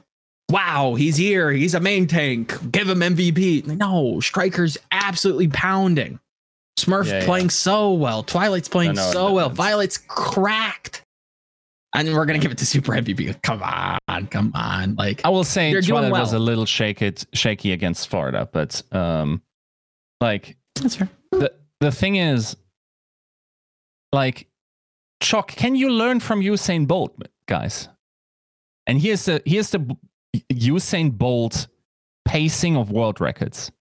wow, 0.52 0.96
he's 0.96 1.16
here. 1.16 1.50
He's 1.52 1.74
a 1.74 1.80
main 1.80 2.08
tank. 2.08 2.54
Give 2.72 2.90
him 2.90 3.00
MVP. 3.00 3.66
No, 3.68 4.20
Striker's 4.20 4.78
absolutely 4.92 5.48
pounding. 5.48 6.20
Smurf 6.80 7.08
Yeah, 7.08 7.20
yeah. 7.20 7.26
playing 7.26 7.50
so 7.50 7.94
well. 7.94 8.24
Twilight's 8.24 8.68
playing 8.68 8.96
so 8.98 9.32
well. 9.34 9.50
Viol2t's 9.50 9.98
cracked. 10.08 11.02
And 11.96 12.14
we're 12.14 12.26
gonna 12.26 12.40
give 12.40 12.52
it 12.52 12.58
to 12.58 12.66
Super 12.66 12.92
MVP. 12.92 13.42
Come 13.42 13.64
on, 13.64 14.28
come 14.28 14.52
on. 14.54 14.96
Like 14.96 15.22
I 15.24 15.30
will 15.30 15.46
say 15.46 15.80
Twilight 15.80 16.12
was 16.12 16.34
a 16.34 16.40
little 16.40 16.66
shaky, 16.66 17.14
shaky 17.34 17.72
against 17.72 18.10
Florida, 18.10 18.50
but 18.52 18.82
um, 18.92 19.42
like 20.20 20.58
that's 20.76 20.98
fair. 20.98 21.10
the 21.32 21.54
the 21.80 21.92
thing 21.92 22.18
is, 22.18 22.58
like, 24.12 24.48
Chuck, 25.22 25.48
can 25.52 25.76
you 25.76 25.90
learn 25.90 26.20
from 26.20 26.42
Usain 26.42 26.86
Bolt, 26.86 27.16
guys? 27.48 27.88
And 28.88 29.00
here's 29.00 29.24
the 29.26 29.42
here's 29.46 29.70
the 29.70 29.96
Usain 30.52 31.18
Bolt 31.18 31.68
pacing 32.28 32.76
of 32.76 32.92
world 32.92 33.22
records. 33.22 33.72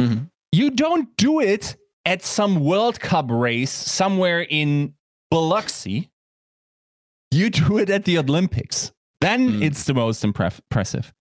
Mhm. 0.00 0.30
You 0.50 0.70
don't 0.70 1.16
do 1.16 1.38
it 1.40 1.76
at 2.06 2.22
some 2.22 2.60
World 2.64 3.00
Cup 3.00 3.26
race 3.30 3.70
somewhere 3.72 4.40
in 4.40 4.94
Biloxi. 5.30 6.08
You 7.30 7.50
do 7.50 7.76
it 7.78 7.90
at 7.90 8.04
the 8.06 8.16
Olympics. 8.18 8.92
Then 9.20 9.50
Mm. 9.50 9.62
it's 9.64 9.84
the 9.84 9.92
most 9.94 10.22
impref- 10.22 10.60
impressive. 10.70 11.12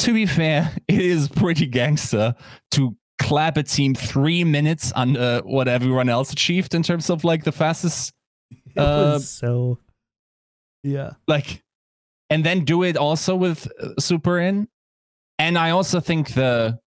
To 0.00 0.12
be 0.12 0.26
fair, 0.26 0.72
it 0.88 1.00
is 1.00 1.28
pretty 1.28 1.66
gangster 1.66 2.34
to 2.72 2.96
clap 3.18 3.56
a 3.56 3.62
team 3.64 3.94
three 3.94 4.44
minutes 4.44 4.92
under 4.94 5.40
what 5.44 5.66
everyone 5.66 6.08
else 6.08 6.32
achieved 6.32 6.74
in 6.74 6.82
terms 6.84 7.10
of 7.10 7.24
like 7.24 7.42
the 7.44 7.50
fastest, 7.52 8.12
It 8.50 8.78
Uh, 8.78 9.14
was 9.14 9.28
so. 9.28 9.78
Yeah. 10.84 11.12
like, 11.26 11.62
and 12.30 12.44
then 12.44 12.64
do 12.64 12.84
it 12.84 12.96
also 12.96 13.34
with 13.34 13.66
uh, 13.82 13.88
super 13.98 14.38
in. 14.38 14.68
And 15.38 15.58
I 15.58 15.70
also 15.70 15.98
think 16.00 16.34
the 16.34 16.78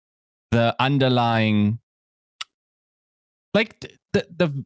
the 0.52 0.76
underlying, 0.80 1.80
like 3.54 3.80
the 4.14 4.26
the 4.38 4.66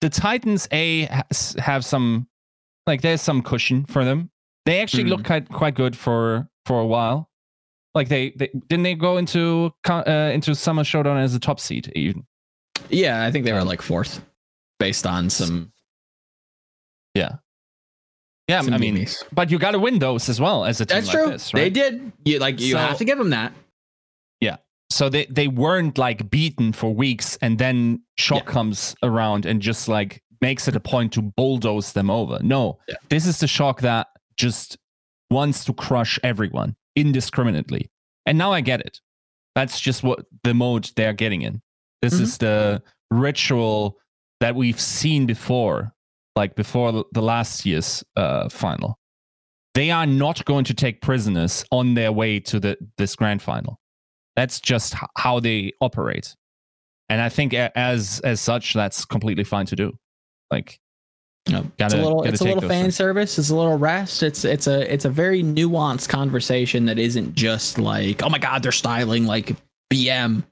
the 0.00 0.10
Titans 0.10 0.68
a 0.72 1.08
have 1.58 1.84
some 1.84 2.28
like 2.86 3.00
there's 3.02 3.20
some 3.22 3.42
cushion 3.42 3.84
for 3.84 4.04
them. 4.04 4.30
They 4.64 4.80
actually 4.80 5.04
Mhm. 5.04 5.08
look 5.10 5.24
quite 5.24 5.48
quite 5.48 5.74
good 5.74 5.96
for 5.96 6.48
for 6.64 6.80
a 6.80 6.86
while. 6.86 7.30
Like 7.94 8.08
they, 8.08 8.30
they 8.36 8.50
didn't 8.68 8.82
they 8.82 8.94
go 8.94 9.16
into 9.16 9.72
uh, 9.88 10.30
into 10.34 10.54
summer 10.54 10.84
showdown 10.84 11.16
as 11.16 11.34
a 11.34 11.38
top 11.40 11.58
seed 11.60 11.90
even. 11.96 12.26
Yeah, 12.90 13.24
I 13.24 13.30
think 13.30 13.44
they 13.46 13.52
were 13.52 13.64
like 13.64 13.80
fourth 13.80 14.20
based 14.78 15.06
on 15.06 15.30
some. 15.30 15.72
Yeah, 18.48 18.60
some 18.60 18.74
I 18.74 18.78
mean, 18.78 18.94
memes. 18.94 19.24
but 19.32 19.50
you 19.50 19.58
got 19.58 19.70
to 19.72 19.78
win 19.78 19.98
those 19.98 20.28
as 20.28 20.38
well 20.40 20.64
as 20.66 20.80
a 20.80 20.86
team 20.86 20.96
that's 20.96 21.08
like 21.08 21.16
true. 21.16 21.32
this, 21.32 21.50
They 21.50 21.70
did. 21.70 22.12
You 22.24 22.38
like 22.38 22.60
you 22.60 22.72
So- 22.72 22.78
have 22.78 22.98
to 22.98 23.04
give 23.04 23.18
them 23.18 23.30
that. 23.30 23.52
So 24.90 25.08
they 25.08 25.26
they 25.26 25.48
weren't 25.48 25.98
like 25.98 26.30
beaten 26.30 26.72
for 26.72 26.94
weeks 26.94 27.36
and 27.42 27.58
then 27.58 28.00
shock 28.18 28.44
Yeah. 28.46 28.52
comes 28.52 28.94
around 29.02 29.44
and 29.46 29.60
just 29.60 29.88
like 29.88 30.22
makes 30.40 30.68
it 30.68 30.76
a 30.76 30.80
point 30.80 31.12
to 31.14 31.22
bulldoze 31.22 31.92
them 31.92 32.10
over 32.10 32.38
no 32.42 32.78
Yeah. 32.88 32.94
this 33.08 33.26
is 33.26 33.38
the 33.40 33.46
shock 33.48 33.80
that 33.80 34.06
just 34.36 34.76
wants 35.30 35.64
to 35.64 35.72
crush 35.72 36.18
everyone 36.22 36.76
indiscriminately 36.94 37.90
and 38.26 38.38
now 38.38 38.52
i 38.52 38.60
get 38.60 38.80
it 38.80 39.00
that's 39.54 39.80
just 39.80 40.02
what 40.02 40.26
the 40.44 40.54
mode 40.54 40.90
they're 40.96 41.12
getting 41.14 41.42
in 41.42 41.62
this 42.02 42.14
Mhm. 42.14 42.20
is 42.20 42.38
the 42.38 42.82
ritual 43.10 43.96
that 44.40 44.54
we've 44.54 44.80
seen 44.80 45.26
before 45.26 45.92
like 46.36 46.54
before 46.54 46.92
the- 46.92 47.04
the 47.12 47.22
last 47.22 47.64
year's 47.66 48.04
uh, 48.16 48.48
final 48.48 48.98
they 49.74 49.90
are 49.90 50.06
not 50.06 50.44
going 50.44 50.64
to 50.64 50.74
take 50.74 51.00
prisoners 51.00 51.64
on 51.72 51.94
their 51.94 52.12
way 52.12 52.38
to 52.40 52.60
the 52.60 52.76
this 52.98 53.16
grand 53.16 53.40
final 53.42 53.80
that's 54.36 54.60
just 54.60 54.94
h- 54.94 55.00
how 55.16 55.40
they 55.40 55.72
operate 55.80 56.36
and 57.08 57.20
i 57.20 57.28
think 57.28 57.52
a- 57.52 57.76
as 57.76 58.20
as 58.24 58.40
such 58.40 58.74
that's 58.74 59.04
completely 59.04 59.44
fine 59.44 59.66
to 59.66 59.76
do 59.76 59.96
like 60.50 60.78
No, 61.48 61.58
it's 61.60 61.68
Gotta- 61.78 61.96
a 62.00 62.02
little, 62.02 62.22
it's 62.24 62.40
a 62.40 62.44
little 62.44 62.60
fan 62.60 62.84
things. 62.84 62.96
service. 62.96 63.38
It's 63.38 63.50
a 63.50 63.54
little 63.56 63.78
rest. 63.78 64.22
It's 64.24 64.44
it's 64.44 64.66
a 64.66 64.92
it's 64.92 65.04
a 65.04 65.10
very 65.10 65.44
nuanced 65.44 66.08
conversation 66.08 66.86
that 66.86 66.98
isn't 66.98 67.36
just 67.36 67.78
like, 67.78 68.20
oh 68.24 68.28
my 68.28 68.38
god, 68.38 68.64
they're 68.64 68.72
styling 68.72 69.26
like 69.26 69.54
BM. 69.92 70.42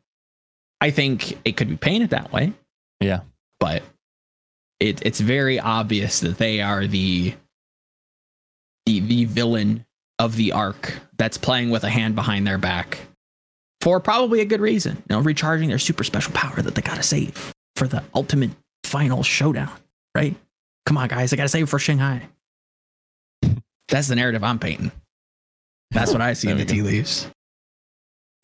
I 0.81 0.91
think 0.91 1.37
it 1.45 1.57
could 1.57 1.69
be 1.69 1.77
painted 1.77 2.11
that 2.11 2.31
way. 2.33 2.53
Yeah. 3.01 3.21
but 3.59 3.83
it 4.79 5.05
it's 5.05 5.19
very 5.19 5.59
obvious 5.59 6.21
that 6.21 6.39
they 6.39 6.61
are 6.61 6.87
the 6.87 7.35
the 8.87 9.01
the 9.01 9.25
villain 9.25 9.85
of 10.21 10.37
the 10.37 10.53
arc 10.53 10.95
that's 11.17 11.39
playing 11.39 11.71
with 11.71 11.83
a 11.85 11.91
hand 11.91 12.15
behind 12.15 12.47
their 12.47 12.59
back 12.59 12.99
for 13.85 14.01
probably 14.01 14.41
a 14.41 14.45
good 14.47 14.61
reason. 14.61 14.97
You 15.09 15.17
know, 15.17 15.21
recharging 15.21 15.69
their 15.69 15.79
super 15.79 16.05
special 16.05 16.33
power 16.33 16.63
that 16.63 16.75
they 16.75 16.81
gotta 16.83 17.03
save 17.03 17.53
for 17.77 17.87
the 17.87 18.03
ultimate 18.15 18.51
final 18.85 19.23
showdown 19.23 19.71
right? 20.17 20.35
Come 20.87 20.97
on, 20.99 21.09
guys, 21.09 21.33
I 21.33 21.37
gotta 21.37 21.49
save 21.49 21.69
for 21.69 21.79
Shanghai. 21.79 22.29
That's 23.89 24.09
the 24.09 24.15
narrative 24.17 24.43
I'm 24.45 24.59
painting. 24.59 24.91
That's 25.91 26.13
what 26.13 26.21
I 26.23 26.33
see 26.33 26.49
in 26.51 26.57
the 26.59 26.65
tea 26.65 26.83
leaves. 26.83 27.29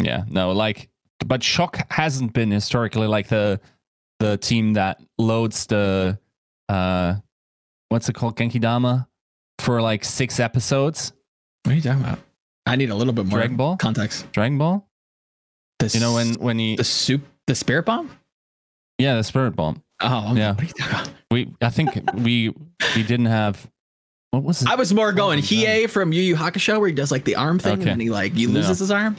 yeah 0.03 0.25
no 0.29 0.53
like 0.53 0.89
but 1.27 1.43
shock 1.43 1.91
hasn't 1.93 2.33
been 2.33 2.51
historically 2.51 3.07
like 3.07 3.29
the 3.29 3.61
the 4.21 4.37
team 4.39 4.75
that 4.75 5.01
loads 5.19 5.67
the 5.67 6.19
uh 6.69 7.15
what's 7.89 8.09
it 8.09 8.15
called 8.15 8.37
genki 8.37 8.61
dama 8.61 9.09
for 9.59 9.81
like 9.83 10.05
six 10.05 10.39
episodes 10.41 11.13
What 11.65 11.73
are 11.73 11.77
you 11.77 11.83
talking 11.83 12.03
about? 12.03 12.19
I 12.67 12.77
need 12.77 12.91
a 12.91 12.95
little 12.95 13.13
bit 13.13 13.27
more 13.27 13.39
Dragon 13.39 13.57
Ball? 13.57 13.77
context. 13.77 14.31
dragon 14.33 14.59
ball 14.59 14.89
This, 15.81 15.95
you 15.95 16.01
know 16.01 16.15
when 16.15 16.35
when 16.35 16.59
he 16.59 16.77
the 16.77 16.85
soup, 16.85 17.23
the 17.49 17.55
spirit 17.55 17.85
bomb. 17.87 18.11
yeah 18.99 19.17
the 19.17 19.25
spirit 19.25 19.57
bomb 19.57 19.83
Oh, 20.03 20.07
I'm- 20.07 20.37
Yeah. 20.37 20.53
what 20.53 20.61
are 20.63 20.65
you 20.67 20.73
talking 20.73 20.95
about? 20.95 21.11
we 21.31 21.53
i 21.61 21.69
think 21.71 21.91
we 22.15 22.55
we 22.97 23.03
didn't 23.03 23.27
have 23.27 23.69
what 24.31 24.43
was 24.45 24.63
it 24.63 24.69
I 24.69 24.77
was 24.77 24.93
more 24.95 25.13
going 25.13 25.41
Oh, 25.41 25.43
Hiei 25.43 25.91
from 25.91 26.13
Yu 26.13 26.23
Yu 26.23 26.37
Hakusho, 26.37 26.79
where 26.79 26.87
he 26.89 26.95
does 26.95 27.11
like 27.11 27.25
the 27.25 27.35
arm 27.37 27.59
thing, 27.59 27.73
Okay. 27.73 27.83
and 27.83 27.91
then 27.93 28.01
he 28.01 28.11
like 28.11 28.33
he 28.35 28.47
No. 28.47 28.53
loses 28.53 28.79
his 28.79 28.91
arm. 28.93 29.17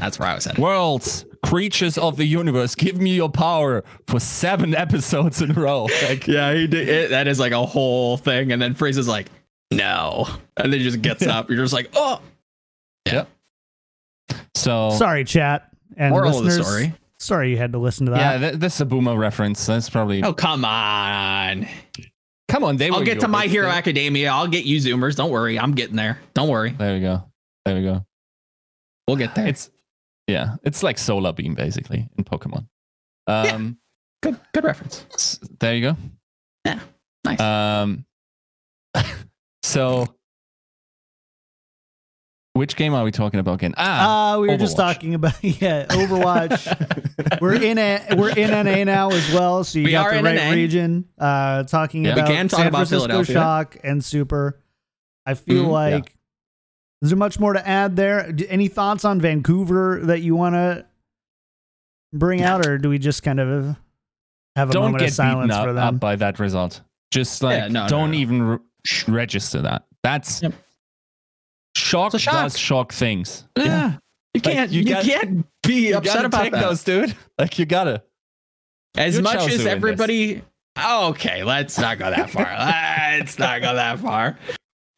That's 0.00 0.18
where 0.18 0.28
I 0.28 0.34
was 0.34 0.46
at. 0.46 0.58
worlds 0.58 1.26
creatures 1.44 1.96
of 1.98 2.16
the 2.16 2.24
universe 2.24 2.74
give 2.74 2.98
me 2.98 3.14
your 3.14 3.28
power 3.28 3.84
for 4.08 4.18
seven 4.18 4.74
episodes 4.74 5.42
in 5.42 5.50
a 5.50 5.54
row 5.54 5.84
like 6.08 6.26
Yeah, 6.26 6.52
he 6.54 6.66
did. 6.66 6.88
It, 6.88 7.10
that 7.10 7.28
is 7.28 7.38
like 7.38 7.52
a 7.52 7.64
whole 7.66 8.16
thing, 8.16 8.52
and 8.52 8.60
then 8.62 8.74
Frieza's 8.74 9.06
like, 9.06 9.26
"No," 9.70 10.26
and 10.56 10.72
then 10.72 10.80
he 10.80 10.84
just 10.84 11.02
gets 11.02 11.26
up. 11.26 11.50
You're 11.50 11.62
just 11.62 11.74
like, 11.74 11.90
"Oh, 11.94 12.20
Yeah. 13.06 13.26
So 14.54 14.90
Sorry, 14.90 15.24
chat 15.24 15.70
and 15.96 16.12
Moral 16.12 16.30
of 16.30 16.36
the 16.36 16.42
listeners. 16.42 16.66
story. 16.66 16.94
Sorry 17.18 17.50
you 17.50 17.56
had 17.56 17.72
to 17.72 17.78
listen 17.78 18.06
to 18.06 18.12
yeah, 18.12 18.36
that. 18.38 18.50
th- 18.50 18.60
this 18.60 18.74
is 18.74 18.80
a 18.82 18.84
boomer 18.86 19.16
reference. 19.16 19.64
That's 19.66 19.88
probably. 19.88 20.22
Oh 20.22 20.32
come 20.34 20.64
on! 20.64 21.66
Come 22.48 22.62
on, 22.64 22.76
they 22.76 22.90
I'll 22.90 22.98
were 23.00 23.04
get 23.04 23.20
to 23.20 23.28
My 23.28 23.46
Hero 23.46 23.68
thing. 23.68 23.78
Academia. 23.78 24.30
I'll 24.30 24.46
get 24.48 24.64
you 24.64 24.78
Zoomers. 24.78 25.16
Don't 25.16 25.30
worry, 25.30 25.58
I'm 25.58 25.72
getting 25.72 25.96
there. 25.96 26.18
Don't 26.34 26.48
worry, 26.48 26.70
There 26.72 26.94
we 26.94 27.00
go. 27.00 27.24
There 27.64 27.74
we 27.74 27.82
go. 27.82 28.04
we'll 29.08 29.16
get 29.16 29.34
there. 29.34 29.46
It's 29.46 29.70
yeah, 30.26 30.56
it's 30.62 30.82
like 30.82 30.98
Solar 30.98 31.32
Beam 31.32 31.54
basically 31.54 32.08
in 32.18 32.24
Pokemon. 32.24 32.66
Um, 33.26 33.78
good, 34.22 34.38
good 34.52 34.64
reference. 34.64 35.38
there 35.60 35.74
you 35.74 35.80
go. 35.92 35.96
Yeah, 36.64 36.80
nice. 37.24 37.40
Um, 37.40 38.04
so 39.62 40.15
which 42.56 42.76
game 42.76 42.94
are 42.94 43.04
we 43.04 43.10
talking 43.12 43.38
about 43.40 43.54
again? 43.54 43.74
Ah, 43.76 44.32
Uh, 44.34 44.40
we 44.40 44.48
were 44.48 44.56
just 44.56 44.76
talking 44.76 45.14
about 45.14 45.34
yeah, 45.44 45.86
Overwatch. 45.86 47.40
we're 47.40 47.54
in 47.62 47.78
a 47.78 48.06
we're 48.16 48.30
in 48.36 48.50
NA 48.50 48.84
now 48.84 49.10
as 49.10 49.32
well, 49.32 49.62
so 49.64 49.78
you 49.78 49.84
We 49.86 49.90
got 49.92 50.06
are 50.06 50.12
the 50.12 50.18
in 50.18 50.24
right 50.24 50.34
NA. 50.36 50.50
region. 50.50 51.04
Uh, 51.18 51.62
talking 51.64 52.04
Yeah. 52.04 52.14
We 52.14 52.20
about 52.20 52.30
can 52.32 52.48
talk 52.48 52.58
San 52.58 52.66
about 52.68 52.78
Francisco 52.88 53.06
Philadelphia. 53.06 53.34
Shock 53.34 53.76
and 53.84 54.04
Super. 54.04 54.60
I 55.24 55.34
feel 55.34 55.62
yeah. 55.64 55.68
like 55.68 56.16
is 57.02 57.10
there 57.10 57.16
much 57.18 57.38
more 57.38 57.52
to 57.52 57.66
add 57.68 57.94
there? 57.96 58.34
Any 58.48 58.68
thoughts 58.68 59.04
on 59.04 59.20
Vancouver 59.20 60.00
that 60.04 60.22
you 60.22 60.34
want 60.34 60.54
to 60.54 60.86
bring 62.12 62.42
out, 62.42 62.66
or 62.66 62.78
do 62.78 62.88
we 62.88 62.98
just 62.98 63.22
kind 63.22 63.38
of 63.38 63.76
have 64.56 64.70
a 64.70 64.72
don't 64.72 64.84
moment 64.84 65.00
get 65.00 65.08
of 65.10 65.14
silence 65.14 65.50
beaten 65.52 65.62
for 65.64 65.68
up, 65.70 65.74
them? 65.76 65.94
up 65.96 66.00
by 66.00 66.16
that 66.16 66.38
result. 66.38 66.80
Just 67.10 67.42
like 67.42 67.58
Yeah, 67.58 67.68
no, 67.68 67.82
no, 67.82 67.88
don't 67.88 68.10
no. 68.12 68.16
even 68.16 68.42
re- 68.42 68.58
register 69.08 69.60
that. 69.62 69.84
That's 70.02 70.42
Yep. 70.42 70.54
Shock, 71.76 72.14
It's 72.14 72.22
shock. 72.24 72.34
does 72.44 72.58
shock 72.58 72.92
things. 72.92 73.44
Yeah, 73.56 73.98
you 74.34 74.40
can't. 74.40 74.70
you 74.70 74.80
you, 74.82 74.88
got- 74.94 75.04
can't 75.04 75.46
be 75.62 75.88
You 75.88 75.96
upset 75.98 76.24
about 76.24 76.42
take 76.42 76.52
that. 76.52 76.62
those, 76.62 76.82
dude. 76.84 77.14
Like 77.38 77.58
you 77.58 77.66
gotta. 77.66 78.02
As 78.96 79.20
much 79.20 79.36
as 79.36 79.58
this. 79.58 79.66
everybody. 79.66 80.42
Okay, 80.78 81.44
let's 81.44 81.78
not 81.78 81.98
go 81.98 82.08
that 82.10 82.30
far. 82.30 82.44
let's 82.58 83.38
not 83.38 83.60
go 83.60 83.74
that 83.74 83.98
far. 83.98 84.38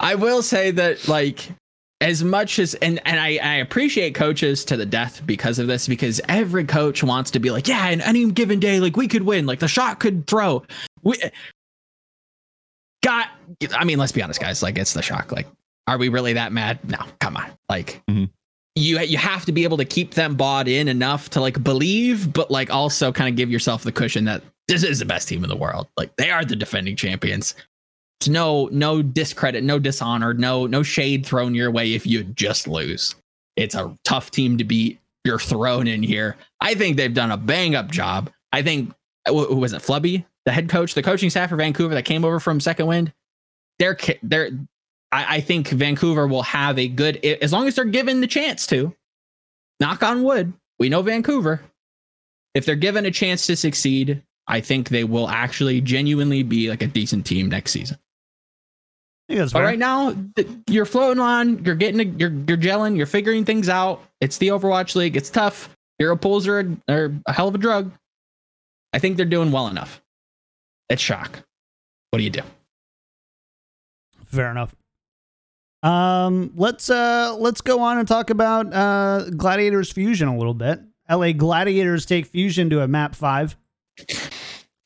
I 0.01 0.15
will 0.15 0.43
say 0.43 0.71
that, 0.71 1.09
like, 1.09 1.49
as 2.01 2.23
much 2.23 2.61
as 2.61 2.75
and 2.75 3.01
and 3.05 3.19
I, 3.19 3.39
I 3.43 3.55
appreciate 3.57 4.15
coaches 4.15 4.65
to 4.67 4.77
the 4.77 4.87
death 4.87 5.23
because 5.27 5.59
of 5.59 5.67
this 5.67 5.89
because 5.89 6.21
every 6.29 6.65
coach 6.65 7.03
wants 7.03 7.33
to 7.33 7.41
be 7.41 7.51
like, 7.51 7.67
yeah, 7.67 7.89
in 7.89 8.01
any 8.01 8.31
given 8.31 8.61
day, 8.61 8.79
like 8.79 8.97
we 8.97 9.09
could 9.09 9.23
win, 9.23 9.47
like 9.47 9.59
the 9.59 9.67
Shock 9.69 9.99
could 9.99 10.29
throw. 10.29 10.63
We 11.03 11.17
got. 13.03 13.29
I 13.75 13.85
mean, 13.85 13.99
let's 13.99 14.13
be 14.13 14.23
honest, 14.23 14.39
guys. 14.41 14.63
Like, 14.63 14.79
it's 14.79 14.93
the 14.93 15.03
shock. 15.03 15.33
Like, 15.33 15.47
are 15.89 15.99
we 15.99 16.09
really 16.09 16.35
that 16.35 16.53
mad? 16.53 16.79
No, 16.89 16.99
come 17.21 17.37
on. 17.37 17.51
Like, 17.69 18.03
Mhm. 18.09 18.31
you 18.77 19.01
you 19.01 19.19
have 19.19 19.45
to 19.47 19.53
be 19.53 19.65
able 19.65 19.77
to 19.79 19.85
keep 19.85 20.15
them 20.15 20.37
bought 20.37 20.69
in 20.69 20.87
enough 20.89 21.31
to 21.31 21.41
like 21.41 21.63
believe, 21.65 22.33
but 22.33 22.51
like 22.51 22.71
also 22.71 23.11
kind 23.11 23.29
of 23.29 23.37
give 23.37 23.51
yourself 23.51 23.83
the 23.83 23.93
cushion 23.93 24.25
that 24.27 24.43
this 24.69 24.85
is 24.85 24.99
the 24.99 25.05
best 25.05 25.29
team 25.29 25.43
in 25.43 25.49
the 25.51 25.57
world. 25.57 25.89
Like 25.97 26.15
they 26.17 26.31
are 26.31 26.45
the 26.45 26.55
defending 26.57 26.95
champions. 26.95 27.55
It's 28.21 28.29
no 28.29 28.69
no 28.73 29.01
discredit, 29.03 29.65
no 29.65 29.79
dishonor, 29.79 30.35
no 30.35 30.67
no 30.67 30.83
shade 30.83 31.25
thrown 31.25 31.55
your 31.55 31.71
way 31.71 31.95
if 31.95 32.07
you 32.07 32.25
just 32.25 32.69
lose. 32.69 33.15
It's 33.57 33.75
a 33.75 33.93
tough 34.05 34.31
team 34.31 34.59
to 34.59 34.65
beat. 34.65 35.01
You're 35.25 35.39
thrown 35.39 35.89
in 35.89 36.03
here. 36.03 36.37
I 36.61 36.75
think 36.75 36.97
they've 36.97 37.13
done 37.13 37.31
a 37.33 37.37
bang 37.37 37.75
up 37.75 37.91
job. 37.91 38.31
I 38.53 38.63
think 38.63 38.93
who 39.27 39.45
who 39.47 39.57
was 39.57 39.73
it? 39.73 39.83
Flubby, 39.83 40.25
the 40.45 40.53
head 40.53 40.69
coach, 40.69 40.95
the 40.95 41.03
coaching 41.03 41.31
staff 41.31 41.49
for 41.51 41.57
Vancouver 41.57 41.95
that 41.95 42.05
came 42.05 42.25
over 42.25 42.39
from 42.41 42.61
Second 42.61 42.87
Wind. 42.87 43.13
They're 43.79 43.97
they're 44.23 44.51
I, 45.13 45.37
I 45.37 45.41
think 45.41 45.69
Vancouver 45.69 46.27
will 46.27 46.43
have 46.43 46.79
a 46.79 46.89
good 46.89 47.25
as 47.25 47.53
long 47.53 47.67
as 47.67 47.75
they're 47.77 47.85
given 47.85 48.21
the 48.21 48.27
chance 48.27 48.67
to. 48.69 48.95
Knock 49.81 50.03
on 50.03 50.23
wood. 50.23 50.53
We 50.79 50.89
know 50.89 51.03
Vancouver. 51.03 51.61
If 52.55 52.67
they're 52.67 52.75
given 52.75 53.07
a 53.07 53.11
chance 53.11 53.47
to 53.47 53.57
succeed, 53.57 54.23
I 54.47 54.61
think 54.61 54.89
they 54.89 55.05
will 55.05 55.29
actually 55.29 55.81
genuinely 55.81 56.43
be 56.43 56.69
like 56.71 56.83
a 56.83 56.87
decent 56.87 57.27
team 57.27 57.49
next 57.49 57.71
season. 57.73 57.97
I 59.29 59.33
think 59.33 59.39
that's 59.41 59.53
But 59.53 59.59
fair. 59.61 59.67
right 59.67 59.79
now, 59.79 60.17
you're 60.69 60.87
floating 60.87 61.21
on. 61.23 61.63
You're 61.65 61.75
getting. 61.75 62.01
A, 62.01 62.05
you're 62.19 62.33
you're 62.49 62.57
gelling. 62.57 62.97
You're 62.97 63.07
figuring 63.07 63.45
things 63.45 63.69
out. 63.69 64.03
It's 64.21 64.39
the 64.39 64.49
Overwatch 64.49 64.95
League. 64.97 65.17
It's 65.17 65.31
tough. 65.31 65.69
Hero 65.99 66.17
pulls 66.17 66.47
are 66.49 66.61
a, 66.61 66.77
are 66.89 67.15
a 67.27 67.33
hell 67.33 67.49
of 67.49 67.55
a 67.55 67.59
drug. 67.59 67.93
I 68.93 68.99
think 68.99 69.17
they're 69.17 69.27
doing 69.27 69.53
well 69.53 69.69
enough. 69.69 70.01
It's 70.89 71.03
shock. 71.03 71.41
What 72.11 72.19
do 72.19 72.25
you 72.25 72.31
do? 72.31 72.41
Fair 74.25 74.51
enough. 74.51 74.75
Um, 75.83 76.53
let's 76.57 76.91
uh 76.91 77.37
let's 77.39 77.61
go 77.61 77.81
on 77.81 77.99
and 77.99 78.09
talk 78.09 78.31
about 78.31 78.73
uh 78.75 79.31
Gladiators 79.31 79.93
Fusion 79.93 80.29
a 80.29 80.37
little 80.37 80.55
bit. 80.55 80.81
LA 81.09 81.33
Gladiators 81.33 82.05
take 82.05 82.27
Fusion 82.27 82.69
to 82.71 82.81
a 82.83 82.89
map 82.89 83.15
five. 83.15 83.57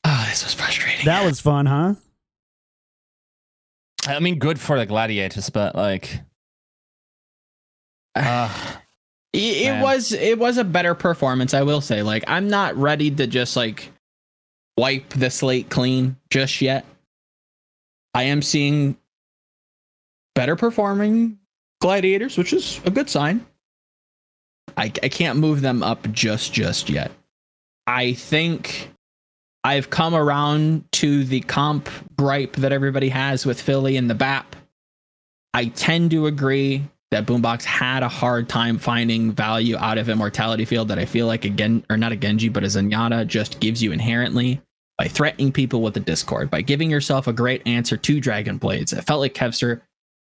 Oh, 0.05 0.25
this 0.29 0.43
was 0.43 0.53
frustrating. 0.53 1.05
That 1.05 1.25
was 1.25 1.39
fun, 1.39 1.65
huh? 1.65 1.95
I 4.07 4.19
mean, 4.19 4.37
good 4.37 4.59
for 4.59 4.77
the 4.77 4.85
gladiators, 4.85 5.49
but 5.49 5.75
like, 5.75 6.19
uh, 8.15 8.49
It, 9.33 9.67
it 9.67 9.81
was 9.81 10.11
it 10.13 10.37
was 10.37 10.57
a 10.57 10.63
better 10.63 10.93
performance, 10.93 11.53
I 11.53 11.63
will 11.63 11.81
say. 11.81 12.03
Like 12.03 12.23
I'm 12.27 12.47
not 12.49 12.75
ready 12.75 13.09
to 13.11 13.25
just 13.27 13.55
like 13.55 13.91
wipe 14.77 15.09
the 15.09 15.29
slate 15.29 15.69
clean 15.69 16.17
just 16.29 16.61
yet. 16.61 16.85
I 18.13 18.23
am 18.23 18.41
seeing 18.43 18.95
better 20.35 20.55
performing 20.55 21.37
gladiators, 21.81 22.37
which 22.37 22.53
is 22.53 22.79
a 22.85 22.91
good 22.91 23.09
sign. 23.09 23.45
I 24.77 24.85
I 24.85 25.09
can't 25.09 25.39
move 25.39 25.61
them 25.61 25.83
up 25.83 26.11
just 26.11 26.53
just 26.53 26.89
yet. 26.89 27.11
I 27.85 28.13
think 28.13 28.89
I've 29.63 29.89
come 29.89 30.13
around 30.15 30.85
to 30.93 31.23
the 31.23 31.41
comp 31.41 31.89
gripe 32.17 32.55
that 32.57 32.71
everybody 32.71 33.09
has 33.09 33.45
with 33.45 33.61
Philly 33.61 33.97
and 33.97 34.09
the 34.09 34.15
BAP. 34.15 34.55
I 35.53 35.65
tend 35.65 36.11
to 36.11 36.27
agree 36.27 36.83
that 37.11 37.25
Boombox 37.25 37.63
had 37.63 38.01
a 38.01 38.09
hard 38.09 38.49
time 38.49 38.79
finding 38.79 39.31
value 39.31 39.77
out 39.77 39.97
of 39.97 40.09
Immortality 40.09 40.65
Field 40.65 40.87
that 40.87 40.97
I 40.97 41.05
feel 41.05 41.27
like 41.27 41.45
again 41.45 41.85
or 41.89 41.95
not 41.95 42.11
a 42.11 42.15
Genji 42.15 42.49
but 42.49 42.63
a 42.63 42.67
Zenyatta 42.67 43.27
just 43.27 43.59
gives 43.59 43.83
you 43.83 43.91
inherently 43.91 44.61
by 44.97 45.07
threatening 45.07 45.51
people 45.51 45.81
with 45.81 45.93
the 45.93 45.99
Discord, 45.99 46.49
by 46.49 46.61
giving 46.61 46.89
yourself 46.89 47.27
a 47.27 47.33
great 47.33 47.61
answer 47.67 47.97
to 47.97 48.19
Dragon 48.19 48.57
Blades. 48.57 48.93
It 48.93 49.03
felt 49.03 49.19
like 49.19 49.33
Kevster 49.33 49.81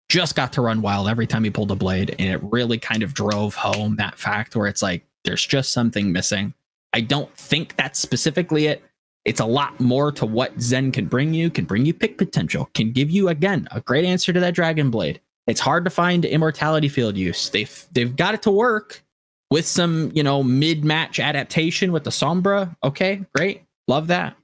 just 0.09 0.37
got 0.37 0.53
to 0.55 0.61
run 0.61 0.83
wild 0.83 1.09
every 1.09 1.27
time 1.27 1.45
he 1.45 1.51
pulled 1.51 1.71
a 1.71 1.77
blade, 1.77 2.15
and 2.19 2.33
it 2.33 2.41
really 2.43 2.79
kind 2.79 3.03
of 3.03 3.15
drove 3.15 3.55
home 3.55 3.97
that 3.97 4.19
fact 4.19 4.55
where 4.55 4.67
it's 4.67 4.83
like 4.83 5.05
there's 5.25 5.45
just 5.47 5.73
something 5.73 6.13
missing. 6.13 6.55
I 6.93 7.01
don't 7.01 7.35
think 7.37 7.77
that's 7.77 7.99
specifically 7.99 8.67
it. 8.67 8.83
It's 9.25 9.41
a 9.41 9.47
lot 9.47 9.81
more 9.81 10.13
to 10.13 10.27
what 10.27 10.61
Zen 10.61 10.93
can 10.93 11.07
bring 11.07 11.33
you, 11.33 11.49
can 11.49 11.65
bring 11.65 11.87
you 11.87 11.95
pick 11.95 12.19
potential, 12.19 12.69
can 12.75 12.93
give 12.93 13.11
you 13.11 13.29
again 13.29 13.67
a 13.71 13.81
great 13.81 14.05
answer 14.05 14.33
to 14.33 14.41
that 14.41 14.55
Dragon 14.55 14.91
Blade. 14.91 15.21
It's 15.47 15.61
hard 15.61 15.85
to 15.85 15.91
find 15.91 16.25
immortality 16.25 16.89
field 16.89 17.17
use. 17.17 17.49
They've 17.49 17.87
they've 17.93 18.15
got 18.15 18.35
it 18.35 18.43
to 18.43 18.51
work 18.51 19.03
with 19.51 19.67
some, 19.67 20.11
you 20.15 20.23
know, 20.23 20.43
mid-match 20.43 21.21
adaptation 21.21 21.93
with 21.93 22.05
the 22.05 22.11
Sombra. 22.11 22.75
Okay, 22.83 23.25
great. 23.35 23.63
Love 23.89 24.07
that. 24.09 24.37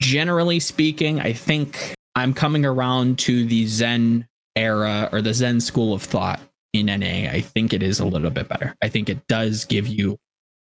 Generally 0.00 0.60
speaking, 0.60 1.20
I 1.20 1.32
think 1.32 1.94
I'm 2.14 2.34
coming 2.34 2.64
around 2.64 3.18
to 3.20 3.44
the 3.46 3.66
Zen 3.66 4.26
era 4.56 5.08
or 5.12 5.22
the 5.22 5.34
Zen 5.34 5.60
school 5.60 5.94
of 5.94 6.02
thought 6.02 6.40
in 6.72 6.86
NA. 6.86 7.30
I 7.30 7.40
think 7.40 7.72
it 7.72 7.82
is 7.82 8.00
a 8.00 8.06
little 8.06 8.30
bit 8.30 8.48
better. 8.48 8.74
I 8.82 8.88
think 8.88 9.08
it 9.08 9.26
does 9.28 9.64
give 9.64 9.86
you 9.86 10.18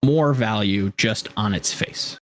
more 0.04 0.34
value 0.34 0.92
just 0.98 1.30
on 1.38 1.54
its 1.54 1.74
face. 1.74 2.18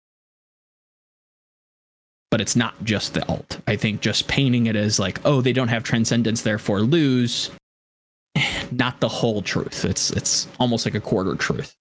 But 2.31 2.41
it's 2.41 2.55
not 2.55 2.83
just 2.83 3.13
the 3.13 3.27
alt. 3.27 3.59
I 3.67 3.75
think 3.75 4.01
just 4.01 4.27
painting 4.27 4.65
it 4.65 4.75
as 4.75 4.99
like, 4.99 5.19
oh, 5.25 5.41
they 5.41 5.53
don't 5.53 5.67
have 5.67 5.83
transcendence, 5.83 6.41
therefore 6.41 6.81
lose. 6.81 7.51
Not 8.71 8.99
the 8.99 9.07
whole 9.07 9.43
truth. 9.43 9.85
It's 9.85 10.09
it's 10.09 10.47
almost 10.59 10.83
like 10.83 10.95
a 10.95 10.99
quarter 10.99 11.35
truth. 11.35 11.75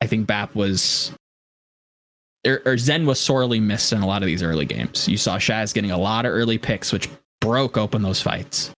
I 0.00 0.08
think 0.08 0.26
BAP 0.26 0.56
was 0.56 1.12
or, 2.46 2.62
or 2.64 2.78
Zen 2.78 3.06
was 3.06 3.20
sorely 3.20 3.60
missed 3.60 3.92
in 3.92 4.02
a 4.02 4.06
lot 4.06 4.22
of 4.22 4.26
these 4.26 4.42
early 4.42 4.64
games. 4.64 5.08
You 5.08 5.16
saw 5.16 5.38
Shaz 5.38 5.74
getting 5.74 5.90
a 5.90 5.98
lot 5.98 6.24
of 6.24 6.32
early 6.32 6.58
picks, 6.58 6.92
which 6.92 7.08
broke 7.40 7.76
open 7.76 8.02
those 8.02 8.22
fights. 8.22 8.70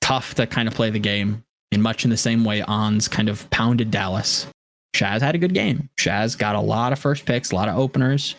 Tough 0.00 0.34
to 0.34 0.46
kind 0.46 0.68
of 0.68 0.74
play 0.74 0.90
the 0.90 0.98
game 0.98 1.44
in 1.72 1.80
much 1.80 2.04
in 2.04 2.10
the 2.10 2.16
same 2.16 2.44
way 2.44 2.62
Ons 2.62 3.08
kind 3.08 3.28
of 3.28 3.48
pounded 3.50 3.90
Dallas. 3.90 4.46
Shaz 4.94 5.20
had 5.20 5.34
a 5.34 5.38
good 5.38 5.54
game. 5.54 5.88
Shaz 5.98 6.36
got 6.36 6.56
a 6.56 6.60
lot 6.60 6.92
of 6.92 6.98
first 6.98 7.24
picks, 7.24 7.52
a 7.52 7.54
lot 7.54 7.68
of 7.68 7.78
openers, 7.78 8.34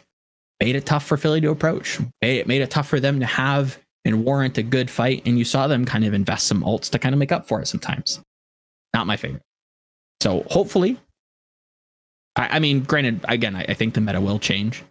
made 0.59 0.75
it 0.75 0.85
tough 0.85 1.05
for 1.05 1.17
Philly 1.17 1.41
to 1.41 1.49
approach. 1.49 1.99
Made 2.21 2.39
it 2.39 2.47
made 2.47 2.61
it 2.61 2.69
tough 2.69 2.87
for 2.87 2.99
them 2.99 3.19
to 3.19 3.25
have 3.25 3.79
and 4.05 4.25
warrant 4.25 4.57
a 4.57 4.63
good 4.63 4.89
fight. 4.89 5.23
And 5.25 5.37
you 5.37 5.45
saw 5.45 5.67
them 5.67 5.85
kind 5.85 6.05
of 6.05 6.13
invest 6.13 6.47
some 6.47 6.63
ults 6.63 6.89
to 6.91 6.99
kind 6.99 7.13
of 7.13 7.19
make 7.19 7.31
up 7.31 7.47
for 7.47 7.61
it 7.61 7.67
sometimes. 7.67 8.19
Not 8.93 9.07
my 9.07 9.15
favorite. 9.15 9.43
So 10.21 10.43
hopefully, 10.47 10.99
I, 12.41 12.55
I 12.55 12.59
mean, 12.59 12.81
granted, 12.81 13.23
again, 13.27 13.55
I, 13.55 13.65
I 13.69 13.73
think 13.73 13.93
the 13.93 14.01
meta 14.01 14.19
will 14.19 14.39
change, 14.39 14.83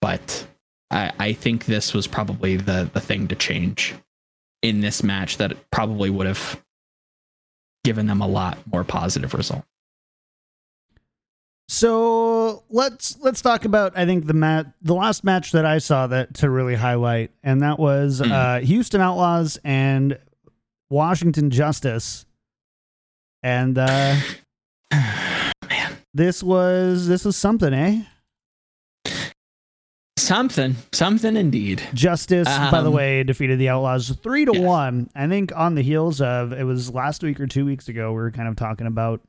but 0.00 0.46
I, 0.90 1.12
I 1.18 1.32
think 1.32 1.64
this 1.64 1.94
was 1.94 2.06
probably 2.06 2.56
the 2.56 2.90
the 2.92 3.00
thing 3.00 3.28
to 3.28 3.34
change 3.34 3.94
in 4.62 4.80
this 4.80 5.02
match 5.02 5.38
that 5.38 5.56
probably 5.70 6.10
would 6.10 6.26
have 6.26 6.62
given 7.84 8.06
them 8.06 8.20
a 8.20 8.26
lot 8.28 8.58
more 8.70 8.84
positive 8.84 9.34
result. 9.34 9.64
So 11.68 12.64
let's 12.68 13.16
let's 13.20 13.40
talk 13.40 13.64
about 13.64 13.96
I 13.96 14.04
think 14.04 14.26
the 14.26 14.34
mat 14.34 14.66
the 14.82 14.94
last 14.94 15.24
match 15.24 15.52
that 15.52 15.64
I 15.64 15.78
saw 15.78 16.06
that 16.08 16.34
to 16.34 16.50
really 16.50 16.74
highlight, 16.74 17.30
and 17.42 17.62
that 17.62 17.78
was 17.78 18.20
Mm. 18.20 18.30
uh, 18.30 18.60
Houston 18.60 19.00
Outlaws 19.00 19.58
and 19.64 20.18
Washington 20.90 21.50
Justice, 21.50 22.26
and 23.42 23.78
uh, 23.78 24.16
this 26.14 26.42
was 26.42 27.06
this 27.08 27.24
was 27.24 27.36
something, 27.36 27.72
eh? 27.72 28.02
something, 30.18 30.76
something 30.92 31.36
indeed. 31.36 31.82
Justice, 31.94 32.46
by 32.46 32.80
the 32.80 32.88
Um, 32.88 32.94
way, 32.94 33.22
defeated 33.24 33.58
the 33.58 33.68
Outlaws 33.68 34.10
three 34.22 34.44
to 34.44 34.52
yes. 34.54 34.62
one. 34.62 35.10
I 35.14 35.26
think 35.26 35.52
on 35.56 35.74
the 35.74 35.82
heels 35.82 36.20
of 36.20 36.52
it 36.52 36.64
was 36.64 36.92
last 36.94 37.22
week 37.22 37.40
or 37.40 37.46
two 37.46 37.64
weeks 37.64 37.88
ago. 37.88 38.10
We 38.10 38.16
were 38.18 38.30
kind 38.30 38.48
of 38.48 38.56
talking 38.56 38.86
about 38.86 39.20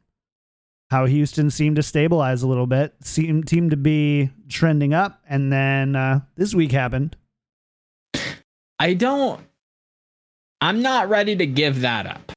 how 0.92 1.06
Houston 1.06 1.50
seemed 1.50 1.78
to 1.78 1.84
stabilize 1.84 2.44
a 2.44 2.48
little 2.48 2.68
bit, 2.68 2.94
seemed 3.02 3.50
seemed 3.50 3.72
to 3.72 3.78
be 3.78 4.30
trending 4.50 4.94
up, 4.94 5.22
and 5.28 5.52
then 5.52 5.96
uh, 5.96 6.20
this 6.36 6.54
week 6.54 6.72
happened. 6.72 7.16
I 8.80 8.94
don't. 8.94 9.42
I'm 10.62 10.82
not 10.82 11.10
ready 11.10 11.36
to 11.36 11.46
give 11.46 11.82
that 11.82 12.06
up. 12.06 12.32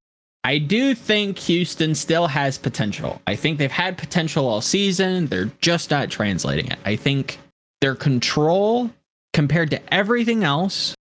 I 0.46 0.58
do 0.58 0.94
think 0.94 1.38
Houston 1.38 1.96
still 1.96 2.28
has 2.28 2.56
potential. 2.56 3.20
I 3.26 3.34
think 3.34 3.58
they've 3.58 3.68
had 3.68 3.98
potential 3.98 4.46
all 4.46 4.60
season. 4.60 5.26
They're 5.26 5.50
just 5.60 5.90
not 5.90 6.08
translating 6.08 6.68
it. 6.68 6.78
I 6.84 6.94
think 6.94 7.40
their 7.80 7.96
control 7.96 8.88
compared 9.32 9.70
to 9.70 9.92
everything 9.92 10.44
else 10.44 10.94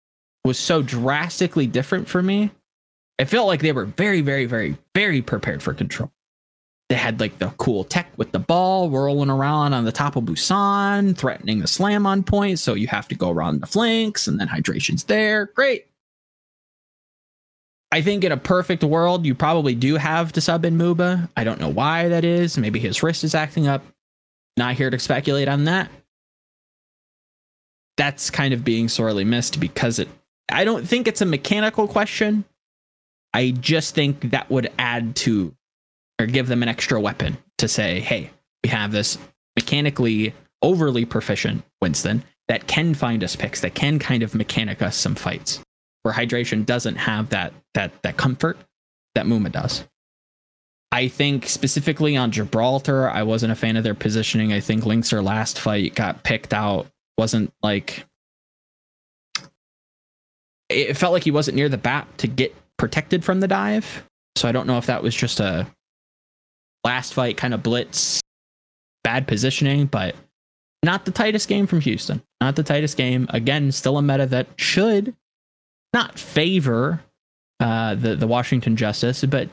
was 0.46 0.58
so 0.58 0.80
drastically 0.80 1.66
different 1.66 2.08
for 2.08 2.22
me. 2.22 2.52
I 3.18 3.26
felt 3.26 3.46
like 3.46 3.60
they 3.60 3.72
were 3.72 3.84
very, 3.84 4.22
very, 4.22 4.46
very, 4.46 4.78
very 4.94 5.20
prepared 5.20 5.62
for 5.62 5.74
control. 5.74 6.10
They 6.88 6.94
had 6.94 7.20
like 7.20 7.38
the 7.38 7.48
cool 7.58 7.84
tech 7.84 8.10
with 8.16 8.32
the 8.32 8.38
ball 8.38 8.88
rolling 8.88 9.28
around 9.28 9.74
on 9.74 9.84
the 9.84 9.92
top 9.92 10.16
of 10.16 10.24
Busan, 10.24 11.18
threatening 11.18 11.58
the 11.58 11.68
slam 11.68 12.06
on 12.06 12.22
point. 12.22 12.60
So 12.60 12.72
you 12.72 12.86
have 12.86 13.08
to 13.08 13.14
go 13.14 13.30
around 13.30 13.60
the 13.60 13.66
flanks 13.66 14.26
and 14.26 14.40
then 14.40 14.48
hydration's 14.48 15.04
there. 15.04 15.50
Great. 15.54 15.86
I 17.94 18.02
think 18.02 18.24
in 18.24 18.32
a 18.32 18.36
perfect 18.36 18.82
world, 18.82 19.24
you 19.24 19.36
probably 19.36 19.76
do 19.76 19.94
have 19.94 20.32
to 20.32 20.40
sub 20.40 20.64
in 20.64 20.76
Muma. 20.76 21.28
I 21.36 21.44
don't 21.44 21.60
know 21.60 21.68
why 21.68 22.08
that 22.08 22.24
is. 22.24 22.58
Maybe 22.58 22.80
his 22.80 23.04
wrist 23.04 23.22
is 23.22 23.36
acting 23.36 23.68
up. 23.68 23.84
Not 24.56 24.74
here 24.74 24.90
to 24.90 24.98
speculate 24.98 25.46
on 25.46 25.62
that. 25.66 25.92
That's 27.96 28.30
kind 28.30 28.52
of 28.52 28.64
being 28.64 28.88
sorely 28.88 29.22
missed 29.22 29.60
because 29.60 30.00
it. 30.00 30.08
I 30.48 30.64
don't 30.64 30.84
think 30.84 31.06
it's 31.06 31.20
a 31.20 31.24
mechanical 31.24 31.86
question. 31.86 32.44
I 33.32 33.52
just 33.52 33.94
think 33.94 34.32
that 34.32 34.50
would 34.50 34.72
add 34.76 35.14
to 35.16 35.54
or 36.18 36.26
give 36.26 36.48
them 36.48 36.64
an 36.64 36.68
extra 36.68 37.00
weapon 37.00 37.38
to 37.58 37.68
say, 37.68 38.00
hey, 38.00 38.28
we 38.64 38.70
have 38.70 38.90
this 38.90 39.18
mechanically 39.54 40.34
overly 40.62 41.04
proficient 41.04 41.62
Winston 41.80 42.24
that 42.48 42.66
can 42.66 42.92
find 42.92 43.22
us 43.22 43.36
picks, 43.36 43.60
that 43.60 43.76
can 43.76 44.00
kind 44.00 44.24
of 44.24 44.34
mechanic 44.34 44.82
us 44.82 44.96
some 44.96 45.14
fights. 45.14 45.63
Where 46.04 46.14
hydration 46.14 46.64
doesn't 46.64 46.96
have 46.96 47.30
that 47.30 47.52
that 47.74 47.90
that 48.02 48.16
comfort 48.16 48.56
that 49.16 49.26
Muma 49.26 49.50
does. 49.50 49.84
I 50.92 51.08
think 51.08 51.48
specifically 51.48 52.16
on 52.16 52.30
Gibraltar, 52.30 53.10
I 53.10 53.24
wasn't 53.24 53.50
a 53.50 53.56
fan 53.56 53.76
of 53.76 53.82
their 53.82 53.96
positioning. 53.96 54.52
I 54.52 54.60
think 54.60 54.86
Link's 54.86 55.12
last 55.12 55.58
fight 55.58 55.96
got 55.96 56.22
picked 56.22 56.54
out. 56.54 56.86
Wasn't 57.18 57.52
like 57.64 58.06
it 60.68 60.96
felt 60.96 61.12
like 61.12 61.24
he 61.24 61.30
wasn't 61.30 61.56
near 61.56 61.68
the 61.68 61.78
bat 61.78 62.06
to 62.18 62.28
get 62.28 62.54
protected 62.76 63.24
from 63.24 63.40
the 63.40 63.48
dive. 63.48 64.04
So 64.36 64.48
I 64.48 64.52
don't 64.52 64.66
know 64.66 64.78
if 64.78 64.86
that 64.86 65.02
was 65.02 65.14
just 65.14 65.40
a 65.40 65.66
last 66.84 67.14
fight 67.14 67.36
kind 67.36 67.54
of 67.54 67.62
blitz, 67.62 68.20
bad 69.02 69.26
positioning, 69.26 69.86
but 69.86 70.14
not 70.84 71.06
the 71.06 71.12
tightest 71.12 71.48
game 71.48 71.66
from 71.66 71.80
Houston. 71.80 72.22
Not 72.40 72.56
the 72.56 72.62
tightest 72.62 72.96
game. 72.96 73.26
Again, 73.30 73.72
still 73.72 73.98
a 73.98 74.02
meta 74.02 74.26
that 74.26 74.46
should 74.56 75.14
not 75.94 76.18
favor 76.18 77.00
uh, 77.60 77.94
the 77.94 78.16
the 78.16 78.26
Washington 78.26 78.76
Justice, 78.76 79.24
but 79.24 79.48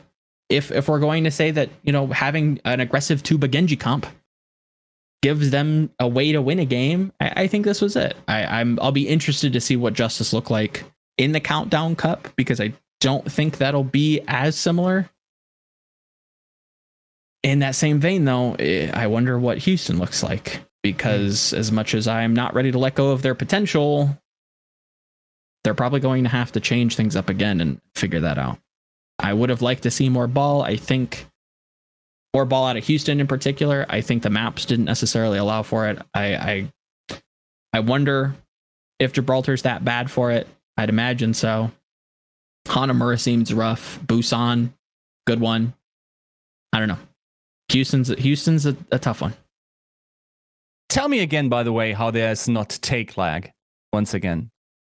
if 0.50 0.72
if 0.72 0.90
we're 0.90 1.00
going 1.00 1.24
to 1.24 1.32
say 1.32 1.52
that 1.52 1.70
you 1.84 1.94
know 1.94 2.08
having 2.08 2.60
an 2.66 2.82
aggressive 2.82 3.24
Tuba 3.24 3.48
Genji 3.48 3.78
comp 3.78 4.06
gives 5.22 5.52
them 5.52 5.92
a 6.00 6.08
way 6.08 6.32
to 6.32 6.42
win 6.42 6.60
a 6.60 6.66
game, 6.66 7.14
I, 7.22 7.44
I 7.44 7.48
think 7.48 7.64
this 7.64 7.80
was 7.80 7.96
it. 7.96 8.18
I, 8.28 8.44
I'm 8.60 8.80
I'll 8.82 8.92
be 8.92 9.08
interested 9.08 9.54
to 9.54 9.62
see 9.62 9.78
what 9.78 9.94
Justice 9.94 10.34
look 10.34 10.50
like 10.50 10.84
in 11.18 11.32
the 11.32 11.40
Countdown 11.40 11.96
Cup 11.96 12.28
because 12.36 12.60
I 12.60 12.74
don't 13.00 13.32
think 13.32 13.58
that'll 13.58 13.84
be 13.84 14.22
as 14.28 14.58
similar. 14.58 15.10
In 17.44 17.60
that 17.60 17.74
same 17.74 18.00
vein, 18.00 18.26
though, 18.26 18.54
eh, 18.60 18.92
I 18.94 19.08
wonder 19.08 19.40
what 19.40 19.58
Houston 19.60 19.98
looks 19.98 20.22
like 20.22 20.62
because 20.84 21.54
as 21.54 21.72
much 21.72 21.96
as 21.96 22.08
I'm 22.08 22.36
not 22.36 22.54
ready 22.54 22.72
to 22.72 22.78
let 22.78 22.94
go 22.94 23.12
of 23.12 23.24
their 23.24 23.34
potential, 23.34 24.16
they're 25.64 25.74
probably 25.74 26.00
going 26.00 26.24
to 26.24 26.30
have 26.30 26.52
to 26.54 26.60
change 26.60 26.96
things 26.96 27.16
up 27.16 27.30
again 27.30 27.62
and 27.62 27.80
figure 27.96 28.20
that 28.22 28.38
out. 28.38 28.58
I 29.20 29.34
would 29.34 29.50
have 29.50 29.62
liked 29.62 29.84
to 29.84 29.92
see 29.92 30.10
more 30.10 30.28
ball. 30.28 30.64
I 30.64 30.76
think 30.76 31.26
more 32.34 32.46
ball 32.46 32.66
out 32.66 32.78
of 32.78 32.84
Houston 32.86 33.20
in 33.20 33.28
particular. 33.28 33.86
I 33.90 34.02
think 34.02 34.24
the 34.24 34.30
maps 34.30 34.66
didn't 34.66 34.86
necessarily 34.86 35.38
allow 35.38 35.64
for 35.64 35.88
it. 35.88 36.02
I 36.14 36.70
I, 37.10 37.20
I 37.74 37.80
wonder 37.82 38.34
if 39.00 39.14
Gibraltar's 39.14 39.64
that 39.64 39.86
bad 39.86 40.10
for 40.10 40.32
it. 40.32 40.48
I'd 40.78 40.90
imagine 40.90 41.34
so. 41.34 41.72
Hanamura 42.66 43.20
seems 43.20 43.54
rough. 43.54 44.00
Busan, 44.06 44.72
good 45.28 45.40
one. 45.40 45.74
I 46.74 46.80
don't 46.80 46.88
know. 46.88 46.98
Houston's 47.70 48.10
Houston's 48.10 48.66
a, 48.66 48.76
a 48.92 49.00
tough 49.00 49.22
one. 49.22 49.34
Tell 50.90 51.08
me 51.08 51.20
again, 51.20 51.48
by 51.48 51.64
the 51.64 51.72
way, 51.72 51.94
how 51.94 52.12
there's 52.12 52.50
not 52.50 52.70
take 52.82 53.18
lag 53.18 53.52
once 53.94 54.14
again. 54.14 54.52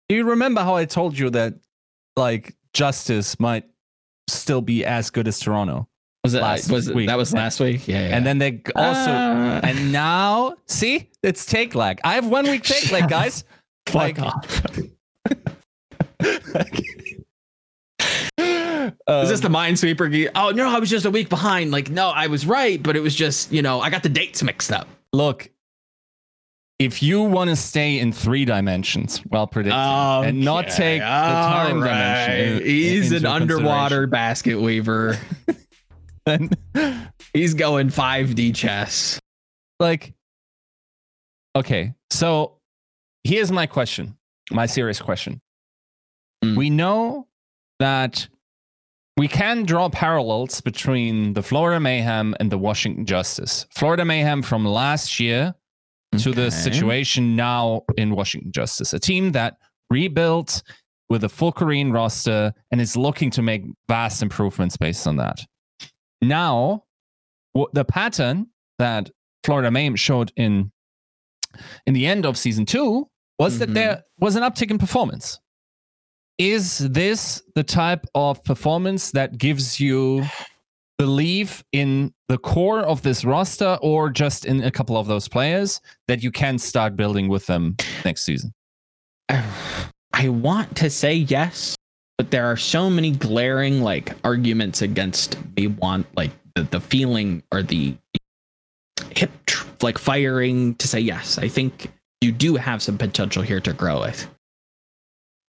Do 0.10 0.16
you 0.16 0.26
remember 0.26 0.62
how 0.62 0.76
I 0.76 0.86
told 0.86 1.18
you 1.18 1.30
that 1.32 1.56
like 2.16 2.56
Justice 2.74 3.39
might 3.39 3.66
still 4.30 4.62
be 4.62 4.86
as 4.86 5.10
good 5.10 5.28
as 5.28 5.39
Toronto? 5.39 5.88
Was 6.24 6.34
it 6.36 6.41
Last 6.41 6.72
was 6.72 6.88
it, 6.88 6.95
week. 6.95 7.08
that 7.08 7.18
was 7.18 7.34
last 7.34 7.60
week? 7.60 7.88
Yeah. 7.88 8.08
yeah. 8.08 8.16
And 8.16 8.26
then 8.26 8.38
they 8.38 8.62
also 8.76 9.12
Ah. 9.12 9.60
and 9.64 9.91
now 9.91 10.56
see 10.68 11.10
it's 11.22 11.45
take 11.45 11.76
lag. 11.76 11.99
I 12.04 12.14
have 12.16 12.28
one 12.28 12.45
week 12.49 12.64
take 12.64 12.91
lag, 12.91 13.10
guys. 13.10 13.43
fuck 13.88 13.95
like- 13.95 14.20
off. 14.20 14.66
Um, 14.68 14.91
Is 19.24 19.30
this 19.30 19.39
the 19.39 19.49
minesweeper? 19.49 20.30
Oh 20.36 20.51
no, 20.51 20.70
I 20.70 20.80
was 20.80 20.89
just 20.89 21.06
a 21.06 21.12
week 21.12 21.30
behind. 21.30 21.72
Like 21.72 21.89
no, 21.89 22.10
I 22.10 22.28
was 22.28 22.45
right, 22.45 22.82
but 22.82 22.95
it 22.95 22.99
was 23.01 23.16
just 23.16 23.51
you 23.51 23.62
know 23.62 23.80
I 23.82 23.89
got 23.89 24.04
the 24.04 24.10
dates 24.10 24.43
mixed 24.43 24.72
up. 24.72 24.88
look? 25.14 25.49
If 26.84 27.02
you 27.02 27.22
want 27.24 27.50
to 27.50 27.56
stay 27.56 28.00
in 28.00 28.12
three 28.12 28.46
dimensions, 28.46 29.22
well 29.30 29.48
predicted, 29.48 29.74
and 29.80 30.42
not 30.42 30.68
take 30.70 31.00
the 31.02 31.06
time 31.06 31.80
dimension, 31.80 32.58
in- 32.62 32.66
He's 32.68 33.12
an 33.12 33.26
underwater 33.26 34.08
basket 34.08 34.60
weaver. 34.60 35.18
consideration, 36.26 37.10
He's 37.34 37.54
going 37.54 37.90
5D 37.90 38.56
chess. 38.56 39.20
like 39.80 40.14
okay 41.56 41.94
so 42.10 42.58
here's 43.24 43.52
my 43.52 43.66
question 43.68 44.18
my 44.52 44.66
serious 44.66 45.00
question 45.02 45.40
Mm. 46.44 46.58
we 46.58 46.70
know 46.70 47.28
that 47.80 48.28
we 49.18 49.28
can 49.30 49.64
draw 49.64 49.88
parallels 49.90 50.60
between 50.62 51.34
the 51.34 51.42
florida 51.42 51.80
mayhem 51.80 52.36
and 52.40 52.52
the 52.52 52.58
washington 52.58 53.06
justice 53.06 53.66
florida 53.72 54.04
mayhem 54.04 54.42
from 54.42 54.66
last 54.66 55.20
year 55.22 55.54
to 56.20 56.32
the 56.32 56.49
situation 56.51 57.36
now 57.36 57.82
in 57.97 58.16
washington 58.16 58.51
justice 58.51 58.93
a 58.93 58.99
team 58.99 59.32
that 59.32 59.57
rebuilt 59.89 60.61
with 61.09 61.24
a 61.24 61.30
full 61.30 61.51
korean 61.51 61.91
roster 61.91 62.53
and 62.72 62.80
is 62.82 62.95
looking 62.97 63.30
to 63.32 63.41
make 63.41 63.64
vast 63.88 64.22
improvements 64.22 64.78
based 64.78 65.05
on 65.07 65.16
that 65.18 65.39
now 66.22 66.84
the 67.74 67.86
pattern 67.86 68.47
that 68.80 69.09
Florida 69.43 69.70
Mayhem 69.70 69.95
showed 69.95 70.32
in 70.38 70.72
in 71.86 71.93
the 71.93 72.07
end 72.07 72.26
of 72.26 72.38
season 72.38 72.66
two 72.66 73.07
was 73.38 73.55
Mhm. 73.55 73.59
that 73.59 73.74
there 73.74 74.03
was 74.20 74.36
an 74.36 74.41
uptick 74.41 74.72
in 74.72 74.78
performance. 74.80 75.39
Is 76.39 76.80
this 76.80 77.43
the 77.53 77.64
type 77.64 78.05
of 78.16 78.43
performance 78.43 79.11
that 79.11 79.38
gives 79.38 79.80
you 79.80 80.26
belief 81.04 81.66
in 81.74 82.14
the 82.30 82.38
core 82.38 82.80
of 82.80 83.01
this 83.01 83.26
roster 83.26 83.78
or 83.82 84.10
just 84.10 84.45
in 84.45 84.64
a 84.64 84.72
couple 84.72 84.95
of 84.95 85.06
those 85.06 85.28
players 85.28 85.82
that 86.08 86.24
you 86.24 86.32
can 86.32 86.58
start 86.58 86.95
building 86.95 87.28
with 87.28 87.45
them 87.45 87.76
next 88.06 88.22
season? 88.22 88.54
I 89.30 90.30
want 90.30 90.78
to 90.78 90.89
say 90.89 91.16
yes, 91.16 91.76
but 92.18 92.32
there 92.32 92.45
are 92.45 92.56
so 92.56 92.89
many 92.89 93.12
glaring 93.12 93.82
like 93.82 94.14
arguments 94.24 94.82
against 94.82 95.36
me 95.58 95.68
want 95.68 96.08
like 96.16 96.32
the, 96.56 96.64
the 96.64 96.80
feeling 96.80 97.43
or 97.51 97.64
the 97.64 97.97
hip 99.10 99.32
like 99.82 99.97
firing 99.97 100.76
to 100.76 100.88
say 100.88 101.01
yes. 101.01 101.38
I 101.38 101.49
think 101.49 101.91
you 102.22 102.32
do 102.32 102.56
have 102.56 102.82
some 102.82 102.97
potential 102.97 103.43
here 103.43 103.60
to 103.60 103.74
grow 103.74 104.04
it. 104.04 104.26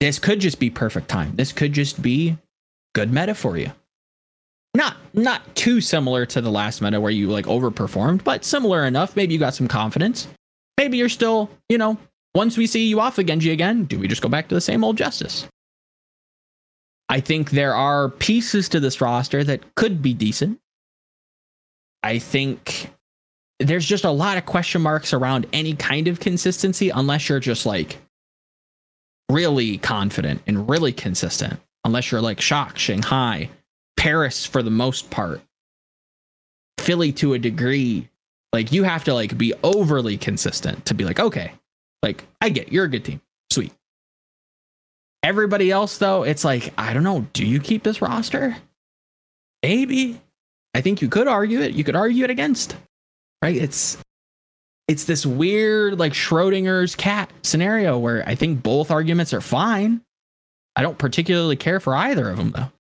This 0.00 0.18
could 0.18 0.40
just 0.40 0.58
be 0.58 0.68
perfect 0.68 1.08
time. 1.08 1.36
This 1.36 1.52
could 1.52 1.72
just 1.72 2.02
be 2.02 2.36
good 2.92 3.12
meta 3.12 3.36
for 3.36 3.56
you. 3.56 3.70
Not 4.74 4.96
not 5.12 5.54
too 5.54 5.80
similar 5.80 6.26
to 6.26 6.40
the 6.40 6.50
last 6.50 6.82
meta 6.82 7.00
where 7.00 7.12
you 7.12 7.28
like 7.28 7.46
overperformed, 7.46 8.24
but 8.24 8.44
similar 8.44 8.84
enough. 8.84 9.14
Maybe 9.14 9.32
you 9.32 9.38
got 9.38 9.54
some 9.54 9.68
confidence. 9.68 10.26
Maybe 10.76 10.98
you're 10.98 11.08
still, 11.08 11.48
you 11.68 11.78
know, 11.78 11.96
once 12.34 12.56
we 12.56 12.66
see 12.66 12.86
you 12.86 12.98
off 12.98 13.16
the 13.16 13.22
Genji 13.22 13.50
again, 13.50 13.84
do 13.84 13.98
we 13.98 14.08
just 14.08 14.22
go 14.22 14.28
back 14.28 14.48
to 14.48 14.54
the 14.54 14.60
same 14.60 14.82
old 14.82 14.96
Justice? 14.96 15.46
I 17.08 17.20
think 17.20 17.50
there 17.50 17.74
are 17.74 18.08
pieces 18.08 18.68
to 18.70 18.80
this 18.80 19.00
roster 19.00 19.44
that 19.44 19.74
could 19.76 20.02
be 20.02 20.14
decent. 20.14 20.58
I 22.02 22.18
think 22.18 22.90
there's 23.60 23.86
just 23.86 24.04
a 24.04 24.10
lot 24.10 24.36
of 24.36 24.46
question 24.46 24.82
marks 24.82 25.12
around 25.12 25.46
any 25.52 25.74
kind 25.76 26.08
of 26.08 26.18
consistency 26.18 26.90
unless 26.90 27.28
you're 27.28 27.40
just 27.40 27.66
like 27.66 27.98
really 29.30 29.78
confident 29.78 30.42
and 30.46 30.68
really 30.68 30.92
consistent. 30.92 31.60
Unless 31.84 32.10
you're 32.10 32.20
like 32.20 32.40
Shock, 32.40 32.78
Shanghai, 32.78 33.50
Paris 33.96 34.44
for 34.44 34.62
the 34.62 34.70
most 34.70 35.10
part, 35.10 35.40
Philly 36.78 37.12
to 37.12 37.34
a 37.34 37.38
degree. 37.38 38.08
Like 38.52 38.72
you 38.72 38.84
have 38.84 39.04
to 39.04 39.14
like 39.14 39.36
be 39.36 39.52
overly 39.62 40.16
consistent 40.16 40.86
to 40.86 40.94
be 40.94 41.04
like, 41.04 41.18
okay, 41.18 41.52
like 42.02 42.24
I 42.40 42.50
get 42.50 42.72
you're 42.72 42.84
a 42.84 42.88
good 42.88 43.04
team. 43.04 43.20
Sweet. 43.50 43.72
Everybody 45.22 45.70
else 45.70 45.98
though, 45.98 46.22
it's 46.22 46.44
like, 46.44 46.72
I 46.76 46.92
don't 46.92 47.02
know, 47.02 47.26
do 47.32 47.46
you 47.46 47.58
keep 47.60 47.82
this 47.82 48.02
roster? 48.02 48.56
Maybe. 49.62 50.20
I 50.74 50.80
think 50.82 51.00
you 51.00 51.08
could 51.08 51.28
argue 51.28 51.60
it. 51.60 51.72
You 51.72 51.84
could 51.84 51.96
argue 51.96 52.24
it 52.24 52.30
against. 52.30 52.76
Right? 53.42 53.56
It's 53.56 53.96
it's 54.86 55.04
this 55.04 55.24
weird 55.24 55.98
like 55.98 56.12
Schrodinger's 56.12 56.94
cat 56.94 57.32
scenario 57.42 57.98
where 57.98 58.28
I 58.28 58.34
think 58.34 58.62
both 58.62 58.90
arguments 58.90 59.32
are 59.32 59.40
fine. 59.40 60.02
I 60.76 60.82
don't 60.82 60.98
particularly 60.98 61.56
care 61.56 61.80
for 61.80 61.94
either 61.94 62.28
of 62.28 62.36
them 62.36 62.50
though. 62.50 62.70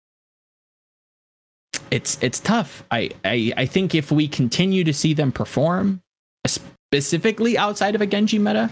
It's 1.90 2.18
it's 2.22 2.40
tough. 2.40 2.84
I 2.90 3.10
I, 3.24 3.52
I 3.56 3.66
think 3.66 3.94
if 3.94 4.10
we 4.10 4.28
continue 4.28 4.84
to 4.84 4.92
see 4.92 5.14
them 5.14 5.32
perform, 5.32 6.02
specifically 6.46 7.56
outside 7.58 7.94
of 7.94 8.00
a 8.00 8.06
Genji 8.06 8.38
meta, 8.38 8.70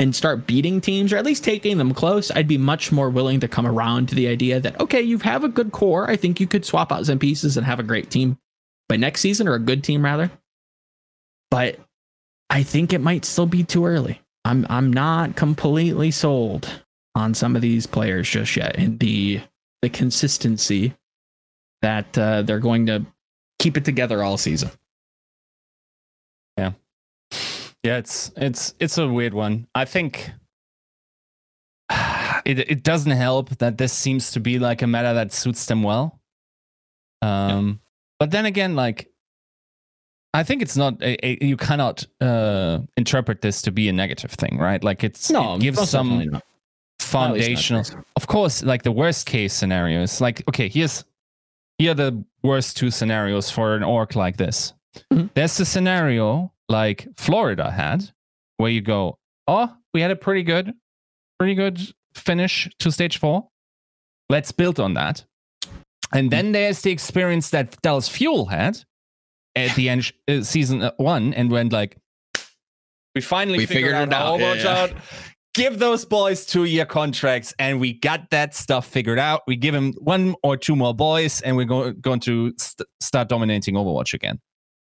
and 0.00 0.16
start 0.16 0.46
beating 0.46 0.80
teams 0.80 1.12
or 1.12 1.18
at 1.18 1.26
least 1.26 1.44
taking 1.44 1.76
them 1.76 1.92
close, 1.92 2.30
I'd 2.30 2.48
be 2.48 2.58
much 2.58 2.90
more 2.90 3.10
willing 3.10 3.38
to 3.40 3.48
come 3.48 3.66
around 3.66 4.08
to 4.08 4.14
the 4.14 4.28
idea 4.28 4.58
that 4.58 4.80
okay, 4.80 5.02
you 5.02 5.18
have 5.18 5.44
a 5.44 5.48
good 5.48 5.72
core. 5.72 6.10
I 6.10 6.16
think 6.16 6.40
you 6.40 6.46
could 6.46 6.64
swap 6.64 6.90
out 6.90 7.06
some 7.06 7.18
pieces 7.18 7.56
and 7.56 7.66
have 7.66 7.78
a 7.78 7.84
great 7.84 8.10
team 8.10 8.38
by 8.88 8.96
next 8.96 9.20
season 9.20 9.46
or 9.46 9.54
a 9.54 9.60
good 9.60 9.84
team 9.84 10.04
rather. 10.04 10.30
But 11.50 11.78
I 12.48 12.62
think 12.62 12.92
it 12.92 13.00
might 13.00 13.24
still 13.24 13.46
be 13.46 13.62
too 13.62 13.86
early. 13.86 14.20
I'm 14.44 14.66
I'm 14.70 14.92
not 14.92 15.36
completely 15.36 16.10
sold 16.10 16.82
on 17.14 17.34
some 17.34 17.54
of 17.54 17.62
these 17.62 17.86
players 17.86 18.28
just 18.28 18.56
yet 18.56 18.76
and 18.76 18.98
the 19.00 19.42
the 19.82 19.90
consistency 19.90 20.94
that 21.82 22.16
uh, 22.18 22.42
they're 22.42 22.58
going 22.60 22.86
to 22.86 23.04
keep 23.58 23.76
it 23.76 23.84
together 23.84 24.22
all 24.22 24.36
season. 24.36 24.70
Yeah. 26.56 26.72
Yeah, 27.82 27.96
it's 27.96 28.30
it's 28.36 28.74
it's 28.78 28.98
a 28.98 29.08
weird 29.08 29.32
one. 29.32 29.66
I 29.74 29.84
think 29.84 30.30
it 32.44 32.58
it 32.58 32.82
doesn't 32.82 33.12
help 33.12 33.50
that 33.58 33.78
this 33.78 33.92
seems 33.92 34.32
to 34.32 34.40
be 34.40 34.58
like 34.58 34.82
a 34.82 34.86
meta 34.86 35.12
that 35.14 35.32
suits 35.32 35.66
them 35.66 35.82
well. 35.82 36.20
Um 37.22 37.68
yeah. 37.68 37.74
but 38.18 38.30
then 38.30 38.46
again 38.46 38.76
like 38.76 39.10
I 40.32 40.44
think 40.44 40.62
it's 40.62 40.76
not 40.76 41.02
a, 41.02 41.26
a, 41.26 41.44
you 41.44 41.56
cannot 41.56 42.06
uh, 42.20 42.78
interpret 42.96 43.40
this 43.40 43.62
to 43.62 43.72
be 43.72 43.88
a 43.88 43.92
negative 43.92 44.30
thing, 44.30 44.58
right? 44.58 44.82
Like 44.82 45.02
it's 45.02 45.28
no, 45.28 45.54
it 45.56 45.60
gives 45.60 45.90
some 45.90 46.40
foundational. 47.00 47.84
Of 48.14 48.28
course, 48.28 48.62
like 48.62 48.84
the 48.84 48.92
worst 48.92 49.26
case 49.26 49.52
scenario 49.52 50.02
is 50.02 50.20
like 50.20 50.46
okay, 50.48 50.68
here's 50.68 51.04
here 51.80 51.92
are 51.92 51.94
the 51.94 52.22
worst 52.42 52.76
two 52.76 52.90
scenarios 52.90 53.50
for 53.50 53.74
an 53.74 53.82
orc 53.82 54.14
like 54.14 54.36
this. 54.36 54.74
Mm-hmm. 55.10 55.28
There's 55.32 55.56
the 55.56 55.64
scenario 55.64 56.52
like 56.68 57.08
Florida 57.16 57.70
had, 57.70 58.10
where 58.58 58.70
you 58.70 58.82
go, 58.82 59.18
oh, 59.48 59.74
we 59.94 60.02
had 60.02 60.10
a 60.10 60.16
pretty 60.16 60.42
good, 60.42 60.74
pretty 61.38 61.54
good 61.54 61.80
finish 62.14 62.68
to 62.80 62.92
stage 62.92 63.16
four. 63.16 63.48
Let's 64.28 64.52
build 64.52 64.78
on 64.78 64.92
that. 64.92 65.24
And 66.12 66.30
then 66.30 66.52
there's 66.52 66.82
the 66.82 66.90
experience 66.90 67.48
that 67.50 67.80
Dallas 67.80 68.10
Fuel 68.10 68.44
had, 68.46 68.84
at 69.56 69.74
the 69.74 69.88
end 69.88 70.12
uh, 70.28 70.42
season 70.42 70.82
uh, 70.82 70.92
one 70.98 71.32
and 71.32 71.50
went 71.50 71.72
like, 71.72 71.96
we 73.14 73.22
finally 73.22 73.58
we 73.58 73.66
figured, 73.66 73.92
figured 73.92 74.12
out 74.12 74.38
Overwatch 74.38 74.64
yeah, 74.64 74.82
out. 74.82 74.92
Give 75.54 75.78
those 75.78 76.04
boys 76.04 76.46
two 76.46 76.64
year 76.64 76.86
contracts, 76.86 77.52
and 77.58 77.80
we 77.80 77.92
got 77.92 78.30
that 78.30 78.54
stuff 78.54 78.86
figured 78.86 79.18
out. 79.18 79.42
We 79.48 79.56
give 79.56 79.74
them 79.74 79.94
one 79.98 80.36
or 80.44 80.56
two 80.56 80.76
more 80.76 80.94
boys, 80.94 81.40
and 81.40 81.56
we're 81.56 81.64
go- 81.64 81.92
going 81.92 82.20
to 82.20 82.52
st- 82.56 82.88
start 83.00 83.28
dominating 83.28 83.74
Overwatch 83.74 84.14
again. 84.14 84.38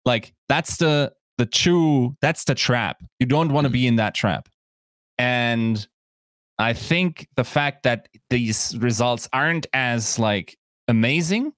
Like 0.05 0.33
that's 0.49 0.77
the 0.77 1.11
the 1.39 1.47
true 1.47 2.15
that's 2.21 2.43
the 2.43 2.53
trap. 2.53 3.01
You 3.19 3.25
don't 3.25 3.51
want 3.51 3.65
to 3.65 3.71
be 3.71 3.87
in 3.87 3.95
that 3.95 4.13
trap, 4.13 4.47
and 5.17 5.85
I 6.59 6.73
think 6.73 7.27
the 7.35 7.43
fact 7.43 7.83
that 7.83 8.07
these 8.29 8.77
results 8.79 9.27
aren't 9.33 9.65
as 9.73 10.19
like 10.19 10.55
amazing 10.87 11.53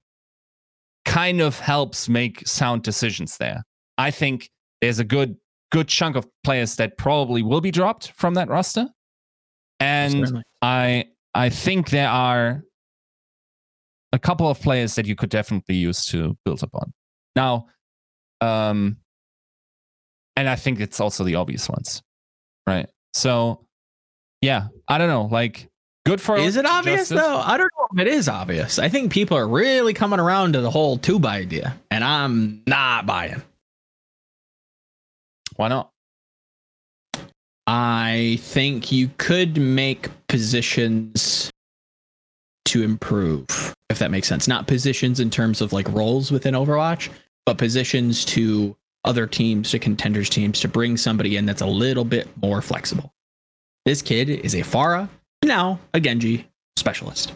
kind 1.04 1.42
of 1.42 1.60
helps 1.60 2.08
make 2.08 2.48
sound 2.48 2.84
decisions 2.84 3.38
there. 3.38 3.64
I 3.98 4.12
think 4.12 4.50
there's 4.82 5.00
a 5.00 5.04
good 5.04 5.38
good 5.72 5.88
chunk 5.88 6.16
of 6.16 6.28
players 6.44 6.76
that 6.76 6.98
probably 6.98 7.42
will 7.42 7.62
be 7.62 7.72
dropped 7.72 8.12
from 8.12 8.34
that 8.36 8.50
roster. 8.50 8.88
And 9.80 10.14
Certainly. 10.14 10.44
I 10.62 11.06
I 11.34 11.50
think 11.50 11.90
there 11.90 12.10
are 12.10 12.64
a 14.14 14.20
couple 14.20 14.48
of 14.50 14.60
players 14.62 14.96
that 14.96 15.06
you 15.06 15.16
could 15.16 15.30
definitely 15.30 15.76
use 15.76 16.06
to 16.08 16.38
build 16.46 16.64
upon. 16.64 16.94
Now, 17.36 17.68
um 18.42 18.98
and 20.38 20.50
I 20.50 20.56
think 20.56 20.80
it's 20.80 21.00
also 21.00 21.24
the 21.24 21.36
obvious 21.36 21.68
ones. 21.70 22.02
Right? 22.68 22.90
So 23.14 23.66
yeah, 24.42 24.68
I 24.88 24.98
don't 24.98 25.10
know, 25.10 25.26
like 25.26 25.70
Good 26.06 26.22
for 26.22 26.38
Is 26.38 26.56
it 26.56 26.68
obvious 26.68 27.10
justice. 27.10 27.20
though? 27.20 27.38
I 27.38 27.58
don't 27.58 27.72
know 27.80 27.88
if 27.94 28.00
it 28.00 28.08
is 28.08 28.30
obvious. 28.30 28.78
I 28.78 28.90
think 28.90 29.12
people 29.12 29.36
are 29.36 29.48
really 29.48 29.92
coming 29.92 30.20
around 30.20 30.54
to 30.54 30.62
the 30.62 30.70
whole 30.70 31.00
tube 31.00 31.26
idea, 31.26 31.76
and 31.90 32.04
I'm 32.04 32.62
not 32.68 33.08
buying. 33.08 33.42
Why 35.56 35.68
not? 35.68 35.92
I 37.68 38.38
think 38.42 38.92
you 38.92 39.10
could 39.18 39.58
make 39.58 40.10
positions 40.28 41.52
to 42.66 42.84
improve, 42.84 43.74
if 43.90 44.00
that 44.00 44.12
makes 44.12 44.28
sense. 44.28 44.48
Not 44.48 44.68
positions 44.68 45.20
in 45.20 45.30
terms 45.30 45.62
of 45.62 45.74
like 45.74 45.88
roles 45.90 46.32
within 46.32 46.54
Overwatch, 46.54 47.10
but 47.46 47.58
positions 47.58 48.26
to 48.26 48.76
other 49.04 49.28
teams, 49.28 49.72
to 49.72 49.80
contenders 49.80 50.30
teams, 50.30 50.60
to 50.60 50.68
bring 50.68 50.98
somebody 50.98 51.38
in 51.38 51.46
that's 51.46 51.62
a 51.62 51.68
little 51.68 52.06
bit 52.06 52.28
more 52.42 52.62
flexible. 52.62 53.14
This 53.86 54.02
kid 54.02 54.30
is 54.30 54.56
a 54.56 54.62
Pharah 54.62 55.10
now 55.46 55.80
a 55.94 56.00
Genji 56.00 56.48
specialist. 56.76 57.34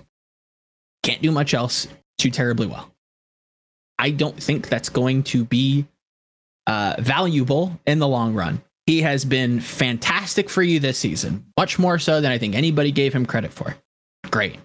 Can't 1.03 1.21
do 1.21 1.31
much 1.31 1.53
else 1.53 1.87
too 2.17 2.31
terribly 2.31 2.67
well. 2.67 2.91
I 3.97 4.11
don't 4.11 4.41
think 4.41 4.67
that's 4.67 4.89
going 4.89 5.23
to 5.23 5.45
be 5.45 5.85
uh, 6.69 6.95
valuable 6.99 7.79
in 7.87 7.97
the 7.97 8.07
long 8.07 8.35
run. 8.35 8.61
He 8.85 9.01
has 9.01 9.25
been 9.25 9.59
fantastic 9.59 10.49
for 10.49 10.61
you 10.61 10.79
this 10.79 10.99
season, 10.99 11.45
much 11.57 11.79
more 11.79 11.97
so 11.97 12.21
than 12.21 12.31
I 12.31 12.37
think 12.37 12.55
anybody 12.55 12.91
gave 12.91 13.13
him 13.13 13.25
credit 13.25 13.51
for. 13.51 13.75
Great. 14.29 14.57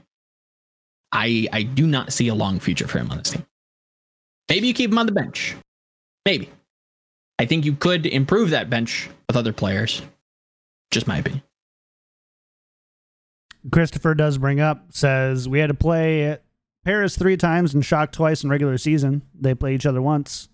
I 1.13 1.49
I 1.53 1.63
do 1.63 1.87
not 1.87 2.13
see 2.13 2.29
a 2.29 2.35
long 2.35 2.61
future 2.61 2.87
for 2.87 2.99
him 2.99 3.11
on 3.11 3.19
this 3.19 3.31
team. 3.31 3.47
Maybe 4.51 4.67
you 4.69 4.75
keep 4.75 4.91
him 4.91 4.99
on 4.99 5.07
the 5.07 5.13
bench. 5.13 5.57
Maybe. 6.27 6.51
I 7.39 7.47
think 7.47 7.65
you 7.65 7.75
could 7.75 8.05
improve 8.05 8.51
that 8.51 8.69
bench 8.69 9.09
with 9.27 9.37
other 9.37 9.53
players. 9.53 10.03
Just 10.91 11.07
my 11.07 11.19
opinion. 11.19 11.43
Christopher 13.73 14.15
does 14.15 14.37
bring 14.37 14.61
up 14.61 14.87
says 14.91 15.49
we 15.49 15.59
had 15.59 15.69
to 15.69 15.75
play 15.75 16.39
Paris 16.85 17.17
three 17.17 17.39
times 17.39 17.73
and 17.73 17.85
Shock 17.85 18.13
twice 18.13 18.45
in 18.45 18.51
regular 18.51 18.77
season. 18.77 19.23
They 19.35 19.55
play 19.55 19.75
each 19.75 19.87
other 19.87 20.03
once. 20.03 20.51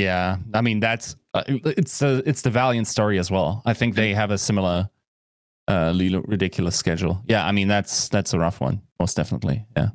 Yeah, 0.00 0.38
I 0.54 0.60
mean 0.60 0.80
that's 0.80 1.16
uh, 1.34 1.42
it's 1.46 2.02
a, 2.02 2.22
it's 2.28 2.42
the 2.42 2.50
Valiant 2.50 2.86
story 2.86 3.18
as 3.18 3.30
well. 3.30 3.62
I 3.66 3.74
think 3.74 3.94
they 3.94 4.14
have 4.14 4.30
a 4.30 4.38
similar 4.38 4.88
uh 5.68 5.92
ridiculous 6.26 6.76
schedule. 6.76 7.22
Yeah, 7.28 7.46
I 7.46 7.52
mean 7.52 7.68
that's 7.68 8.08
that's 8.08 8.32
a 8.32 8.38
rough 8.38 8.60
one, 8.60 8.82
most 8.98 9.16
definitely. 9.16 9.66
Yeah. 9.76 9.90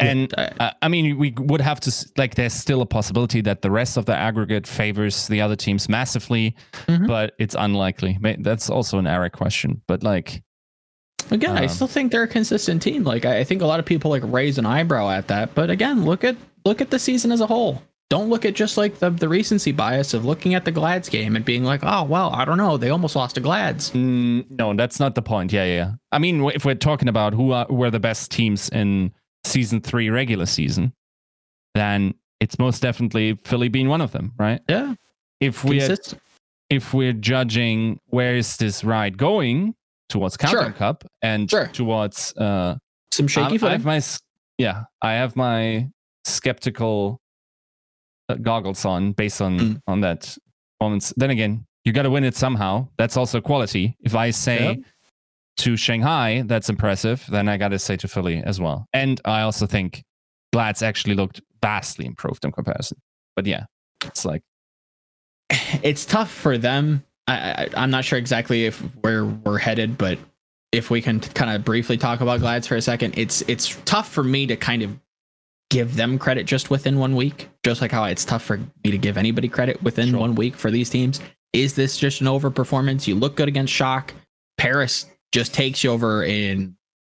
And 0.00 0.34
uh, 0.36 0.72
I 0.82 0.88
mean, 0.88 1.16
we 1.16 1.32
would 1.38 1.60
have 1.60 1.78
to 1.80 1.92
like. 2.16 2.34
There's 2.34 2.52
still 2.52 2.82
a 2.82 2.86
possibility 2.86 3.40
that 3.42 3.62
the 3.62 3.70
rest 3.70 3.96
of 3.96 4.04
the 4.04 4.16
aggregate 4.16 4.66
favors 4.66 5.28
the 5.28 5.40
other 5.40 5.54
teams 5.54 5.88
massively, 5.88 6.56
mm-hmm. 6.88 7.06
but 7.06 7.34
it's 7.38 7.54
unlikely. 7.56 8.18
That's 8.40 8.68
also 8.68 8.98
an 8.98 9.06
error 9.06 9.30
question. 9.30 9.80
But 9.86 10.02
like, 10.02 10.42
Again, 11.30 11.50
um, 11.50 11.58
I 11.58 11.66
still 11.66 11.86
think 11.86 12.10
they're 12.10 12.24
a 12.24 12.28
consistent 12.28 12.82
team. 12.82 13.04
Like 13.04 13.24
I 13.24 13.44
think 13.44 13.62
a 13.62 13.66
lot 13.66 13.78
of 13.78 13.86
people 13.86 14.10
like 14.10 14.22
raise 14.24 14.58
an 14.58 14.66
eyebrow 14.66 15.10
at 15.10 15.28
that, 15.28 15.54
but 15.54 15.70
again, 15.70 16.04
look 16.04 16.24
at 16.24 16.36
look 16.64 16.80
at 16.80 16.90
the 16.90 16.98
season 16.98 17.30
as 17.30 17.40
a 17.40 17.46
whole. 17.46 17.82
Don't 18.10 18.28
look 18.28 18.44
at 18.44 18.54
just 18.54 18.76
like 18.76 18.98
the, 18.98 19.08
the 19.10 19.28
recency 19.28 19.70
bias 19.70 20.14
of 20.14 20.24
looking 20.24 20.54
at 20.54 20.64
the 20.64 20.72
Glads 20.72 21.08
game 21.08 21.36
and 21.36 21.44
being 21.44 21.62
like, 21.62 21.80
oh 21.84 22.02
well, 22.02 22.30
I 22.34 22.44
don't 22.44 22.58
know, 22.58 22.76
they 22.76 22.90
almost 22.90 23.14
lost 23.14 23.36
to 23.36 23.40
Glads. 23.40 23.92
Mm, 23.92 24.50
no, 24.50 24.74
that's 24.74 24.98
not 24.98 25.14
the 25.14 25.22
point. 25.22 25.52
Yeah, 25.52 25.64
yeah. 25.64 25.92
I 26.10 26.18
mean, 26.18 26.42
if 26.50 26.64
we're 26.64 26.74
talking 26.74 27.08
about 27.08 27.34
who 27.34 27.52
are 27.52 27.66
who 27.66 27.84
are 27.84 27.90
the 27.90 28.00
best 28.00 28.32
teams 28.32 28.68
in 28.70 29.12
season 29.44 29.80
three 29.80 30.10
regular 30.10 30.46
season, 30.46 30.92
then 31.76 32.14
it's 32.40 32.58
most 32.58 32.82
definitely 32.82 33.38
Philly 33.44 33.68
being 33.68 33.88
one 33.88 34.00
of 34.00 34.10
them, 34.10 34.32
right? 34.38 34.60
Yeah. 34.68 34.94
If 35.40 35.62
we 35.64 35.78
Consistent. 35.78 36.20
if 36.68 36.92
we're 36.92 37.12
judging 37.12 38.00
where 38.06 38.34
is 38.34 38.56
this 38.56 38.82
ride 38.82 39.18
going 39.18 39.74
towards 40.08 40.36
Countdown 40.36 40.64
Sure. 40.64 40.72
Cup 40.72 41.04
and 41.22 41.48
Sure. 41.48 41.68
towards 41.68 42.34
uh 42.36 42.74
Some 43.12 43.28
shaky 43.28 43.52
I'm- 43.58 43.64
I 43.66 43.70
have 43.70 43.84
my 43.84 44.02
yeah, 44.58 44.82
I 45.00 45.12
have 45.12 45.36
my 45.36 45.88
skeptical 46.24 47.20
goggles 48.36 48.84
on 48.84 49.12
based 49.12 49.40
on 49.40 49.58
Mm. 49.58 49.80
on 49.86 50.00
that 50.02 50.36
performance. 50.78 51.12
Then 51.16 51.30
again, 51.30 51.66
you 51.84 51.92
got 51.92 52.02
to 52.02 52.10
win 52.10 52.24
it 52.24 52.36
somehow. 52.36 52.88
That's 52.98 53.16
also 53.16 53.40
quality. 53.40 53.96
If 54.00 54.14
I 54.14 54.30
say 54.30 54.64
Yep. 54.64 54.78
to 55.58 55.76
Shanghai, 55.76 56.42
that's 56.46 56.68
impressive, 56.68 57.24
then 57.30 57.48
I 57.48 57.56
got 57.56 57.68
to 57.68 57.78
say 57.78 57.96
to 57.96 58.08
Philly 58.08 58.42
as 58.44 58.60
well. 58.60 58.86
And 58.92 59.20
I 59.24 59.42
also 59.42 59.66
think 59.66 60.02
Glad's 60.52 60.82
actually 60.82 61.14
looked 61.14 61.40
vastly 61.62 62.06
improved 62.06 62.44
in 62.44 62.52
comparison. 62.52 62.98
But 63.36 63.46
yeah, 63.46 63.64
it's 64.04 64.24
like 64.24 64.42
it's 65.82 66.04
tough 66.04 66.30
for 66.30 66.58
them. 66.58 67.04
I, 67.26 67.34
I, 67.34 67.68
I'm 67.76 67.90
not 67.90 68.04
sure 68.04 68.18
exactly 68.18 68.66
if 68.66 68.78
where 69.02 69.24
we're 69.24 69.58
headed, 69.58 69.96
but 69.98 70.18
if 70.72 70.90
we 70.90 71.00
can 71.02 71.20
kind 71.20 71.50
of 71.54 71.64
briefly 71.64 71.96
talk 71.96 72.20
about 72.20 72.40
Glads 72.40 72.66
for 72.66 72.76
a 72.76 72.82
second, 72.82 73.16
it's 73.18 73.42
it's 73.42 73.76
tough 73.84 74.08
for 74.10 74.22
me 74.24 74.46
to 74.46 74.56
kind 74.56 74.82
of 74.82 74.98
give 75.70 75.96
them 75.96 76.18
credit 76.18 76.46
just 76.46 76.68
within 76.70 76.98
one 76.98 77.14
week, 77.16 77.48
just 77.64 77.80
like 77.80 77.92
how 77.92 78.04
it's 78.04 78.24
tough 78.24 78.42
for 78.42 78.58
me 78.58 78.90
to 78.90 78.98
give 78.98 79.16
anybody 79.16 79.48
credit 79.48 79.82
within 79.82 80.10
Sure. 80.10 80.18
one 80.20 80.34
week 80.34 80.56
for 80.56 80.70
these 80.70 80.90
teams. 80.90 81.20
Is 81.52 81.74
this 81.74 81.96
just 81.96 82.20
an 82.20 82.26
overperformance? 82.26 83.06
You 83.06 83.14
look 83.14 83.36
good 83.36 83.48
against 83.48 83.72
Shock. 83.72 84.12
Paris 84.58 85.06
just 85.32 85.54
takes 85.54 85.82
you 85.82 85.90
over 85.90 86.24
and 86.24 86.74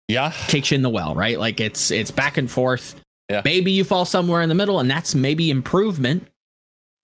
yeah, 0.08 0.32
takes 0.48 0.70
you 0.70 0.74
in 0.76 0.82
the 0.82 0.90
well, 0.90 1.14
right? 1.14 1.38
Like 1.38 1.60
it's 1.60 1.90
it's 1.90 2.10
back 2.10 2.36
and 2.36 2.50
forth. 2.50 2.94
Yeah. 3.30 3.42
Maybe 3.44 3.72
you 3.72 3.84
fall 3.84 4.04
somewhere 4.04 4.42
in 4.42 4.48
the 4.48 4.54
middle, 4.54 4.80
and 4.80 4.90
that's 4.90 5.14
maybe 5.14 5.50
improvement. 5.50 6.28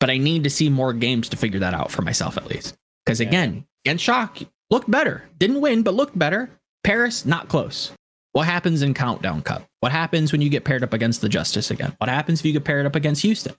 But 0.01 0.11
I 0.11 0.19
need 0.19 0.45
to 0.45 0.51
see 0.51 0.69
more 0.69 0.93
games 0.93 1.29
to 1.31 1.37
figure 1.37 1.61
that 1.61 1.75
out 1.75 1.91
for 1.91 2.03
myself 2.03 2.37
at 2.37 2.47
least. 2.47 2.77
Because 3.05 3.20
Yeah. 3.20 3.29
again, 3.29 3.65
against 3.85 4.05
Shock, 4.05 4.39
looked 4.70 4.91
better. 4.91 5.25
Didn't 5.39 5.61
win, 5.61 5.83
but 5.83 5.95
looked 5.95 6.19
better. 6.19 6.51
Paris, 6.85 7.25
not 7.27 7.49
close. 7.49 7.91
What 8.33 8.47
happens 8.47 8.83
in 8.83 8.95
Countdown 8.95 9.43
Cup? 9.43 9.68
What 9.81 9.93
happens 9.93 10.33
when 10.33 10.41
you 10.43 10.51
get 10.51 10.65
paired 10.65 10.83
up 10.83 10.93
against 10.93 11.21
the 11.21 11.29
Justice 11.29 11.71
again? 11.71 11.95
What 11.99 12.09
happens 12.11 12.41
if 12.41 12.47
you 12.47 12.53
get 12.53 12.65
paired 12.65 12.85
up 12.87 12.97
against 12.97 13.23
Houston? 13.23 13.55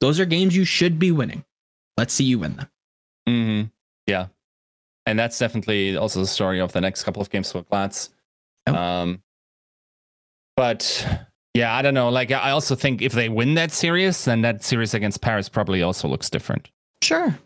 Those 0.00 0.20
are 0.20 0.24
games 0.24 0.54
you 0.54 0.64
should 0.64 0.98
be 0.98 1.10
winning. 1.10 1.44
Let's 1.96 2.12
see 2.14 2.24
you 2.24 2.38
win 2.38 2.56
them. 2.56 2.68
hmm 3.26 3.62
Yeah. 4.06 4.26
And 5.06 5.18
that's 5.18 5.38
definitely 5.38 5.96
also 5.96 6.20
the 6.20 6.26
story 6.26 6.60
of 6.60 6.72
the 6.72 6.80
next 6.80 7.04
couple 7.04 7.22
of 7.22 7.30
games 7.30 7.50
for 7.52 7.62
Glads. 7.62 8.10
Yep. 8.66 8.76
Um, 8.76 9.22
but 10.56 11.06
yeah, 11.54 11.74
I 11.74 11.82
don't 11.82 11.94
know. 11.94 12.08
Like, 12.08 12.30
I 12.30 12.50
also 12.50 12.74
think 12.74 13.02
if 13.02 13.12
they 13.12 13.28
win 13.28 13.54
that 13.54 13.72
series, 13.72 14.24
then 14.24 14.42
that 14.42 14.62
series 14.64 14.94
against 14.94 15.20
Paris 15.20 15.48
probably 15.48 15.82
also 15.82 16.08
looks 16.08 16.28
different. 16.30 16.70
Sure. 17.02 17.36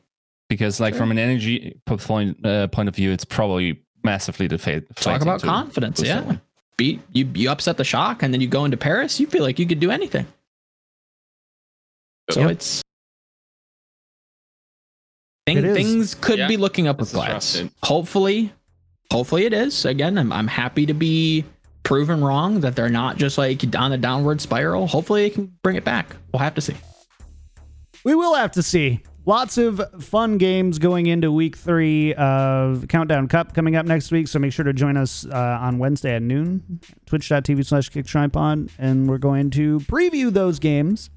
Because, 0.49 0.81
like, 0.81 0.95
Sure. 0.95 1.01
from 1.01 1.11
an 1.13 1.19
energy 1.19 1.81
point, 1.87 2.45
uh, 2.45 2.67
point 2.69 2.89
of 2.89 2.95
view, 2.97 3.13
it's 3.13 3.25
probably 3.25 3.81
massively 4.03 4.49
defa- 4.49 4.85
Talk 4.97 5.23
about 5.23 5.43
confidence. 5.43 6.01
Yeah. 6.03 6.23
one. 6.23 6.41
Beat 6.77 7.01
you 7.13 7.31
you 7.35 7.51
upset 7.51 7.77
the 7.77 7.85
shock 7.85 8.23
and 8.23 8.33
then 8.33 8.41
you 8.41 8.49
go 8.49 8.65
into 8.65 8.77
Paris, 8.77 9.21
you 9.21 9.27
feel 9.27 9.43
like 9.43 9.59
you 9.59 9.67
could 9.67 9.81
do 9.81 9.91
anything. 9.91 10.27
So 12.31 12.41
Yep. 12.41 12.51
it's 12.53 12.83
thing, 15.47 15.59
It 15.59 15.65
is. 15.65 15.77
things 15.77 16.15
could 16.15 16.39
Yeah. 16.39 16.49
be 16.49 16.57
looking 16.57 16.87
up 16.89 16.99
This 16.99 17.13
with 17.13 17.23
is 17.23 17.27
glass. 17.27 17.63
Hopefully, 17.83 18.53
hopefully 19.13 19.45
it 19.47 19.53
is. 19.53 19.85
Again, 19.85 20.17
I'm 20.19 20.33
I'm 20.33 20.47
happy 20.49 20.87
to 20.87 20.95
be 20.95 21.45
proven 21.83 22.23
wrong 22.23 22.61
that 22.61 22.77
they're 22.77 22.89
not 22.89 23.17
just 23.17 23.37
like 23.37 23.63
on 23.77 23.93
a 23.93 23.99
downward 23.99 24.41
spiral. 24.41 24.87
Hopefully 24.87 25.23
they 25.23 25.31
can 25.31 25.53
bring 25.63 25.77
it 25.77 25.85
back. 25.85 26.15
We'll 26.33 26.41
have 26.41 26.55
to 26.55 26.61
see. 26.61 26.77
We 28.05 28.15
will 28.15 28.35
have 28.37 28.53
to 28.53 28.63
see. 28.63 29.01
Lots 29.27 29.59
of 29.59 30.03
fun 30.03 30.39
games 30.39 30.79
going 30.79 31.07
into 31.07 31.31
week 31.31 31.57
three 31.57 32.15
of 32.15 32.87
Countdown 32.89 33.29
Cup 33.29 33.55
coming 33.55 33.77
up 33.77 33.85
next 33.85 34.11
week. 34.11 34.29
So 34.29 34.39
make 34.39 34.53
sure 34.53 34.65
to 34.65 34.73
join 34.73 34.97
us 34.97 35.27
uh, 35.27 35.59
on 35.61 35.79
Wednesday 35.79 36.17
at 36.17 36.23
noon, 36.23 36.81
twitch.tv 37.07 37.65
slash 37.67 37.91
kick 37.91 38.07
tripod. 38.07 38.71
And 38.79 39.09
we're 39.09 39.19
going 39.19 39.51
to 39.51 39.81
preview 39.81 40.33
those 40.33 40.59
games. 40.59 41.11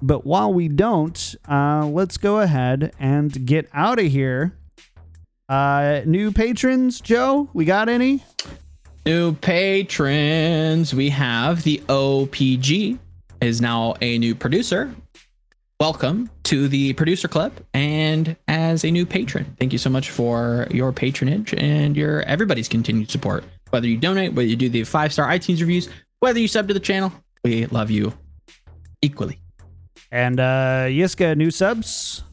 But 0.00 0.24
while 0.24 0.52
we 0.52 0.68
don't, 0.68 1.34
uh, 1.48 1.86
let's 1.86 2.16
go 2.16 2.38
ahead 2.38 2.92
and 3.00 3.44
get 3.44 3.68
out 3.74 3.98
of 3.98 4.06
here. 4.06 4.54
Uh, 5.48 6.02
new 6.06 6.30
patrons, 6.30 7.00
Joe, 7.00 7.48
we 7.54 7.64
got 7.64 7.88
any? 7.88 8.22
New 9.04 9.32
patrons. 9.34 10.94
We 10.94 11.08
have 11.08 11.64
the 11.64 11.78
OPG 11.88 12.98
is 13.40 13.60
now 13.60 13.94
a 14.00 14.18
new 14.18 14.34
producer. 14.34 14.94
Welcome 15.88 16.28
to 16.42 16.66
the 16.66 16.92
producer 16.94 17.28
club 17.28 17.52
and 17.72 18.34
as 18.48 18.84
a 18.84 18.90
new 18.90 19.06
patron. 19.06 19.54
Thank 19.60 19.72
you 19.72 19.78
so 19.78 19.88
much 19.88 20.10
for 20.10 20.66
your 20.72 20.92
patronage 20.92 21.54
and 21.54 21.96
your 21.96 22.22
everybody's 22.22 22.66
continued 22.66 23.12
support. 23.12 23.44
Whether 23.70 23.86
you 23.86 23.96
donate, 23.96 24.32
whether 24.34 24.48
you 24.48 24.56
do 24.56 24.68
the 24.68 24.82
five 24.82 25.12
star 25.12 25.28
iTunes 25.28 25.60
reviews, 25.60 25.88
whether 26.18 26.40
you 26.40 26.48
sub 26.48 26.66
to 26.66 26.74
the 26.74 26.80
channel, 26.80 27.12
we 27.44 27.66
love 27.66 27.92
you 27.92 28.12
equally. 29.02 29.38
And 30.10 30.40
uh, 30.40 30.86
Yiska, 30.88 31.36
new 31.36 31.52
subs. 31.52 32.24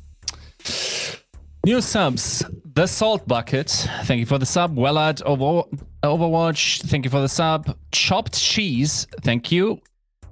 New 1.64 1.82
subs. 1.82 2.44
The 2.74 2.88
Salt 2.88 3.28
Bucket. 3.28 3.70
Thank 4.06 4.22
you 4.22 4.26
for 4.26 4.40
the 4.40 4.48
sub. 4.48 4.76
Wellard 4.76 5.22
Over- 5.22 5.70
Overwatch. 6.02 6.82
Thank 6.82 7.06
you 7.06 7.12
for 7.12 7.22
the 7.22 7.30
sub. 7.30 7.78
Chopped 7.92 8.34
Cheese. 8.34 9.06
Thank 9.22 9.52
you. 9.52 9.82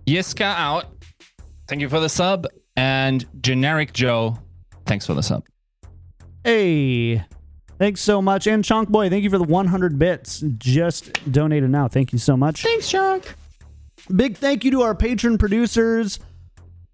Yiska 0.07 0.41
out. 0.41 0.85
Thank 1.67 1.81
you 1.81 1.89
for 1.89 1.99
the 1.99 2.09
sub. 2.09 2.47
And 2.75 3.25
Generic 3.41 3.93
Joe. 3.93 4.37
Thanks 4.85 5.05
for 5.05 5.13
the 5.13 5.23
sub. 5.23 5.45
Hey, 6.43 7.23
thanks 7.77 8.01
so 8.01 8.21
much. 8.21 8.47
And 8.47 8.63
Chonk 8.63 8.89
Boy, 8.89 9.09
thank 9.09 9.23
you 9.23 9.29
for 9.29 9.37
the 9.37 9.43
100 9.43 9.97
bits. 9.97 10.43
Just 10.57 11.31
donated 11.31 11.69
now. 11.69 11.87
Thank 11.87 12.11
you 12.11 12.19
so 12.19 12.35
much. 12.35 12.63
Thanks, 12.63 12.89
Chuck. 12.89 13.35
Big 14.13 14.35
thank 14.37 14.65
you 14.65 14.71
to 14.71 14.81
our 14.81 14.95
patron 14.95 15.37
producers. 15.37 16.19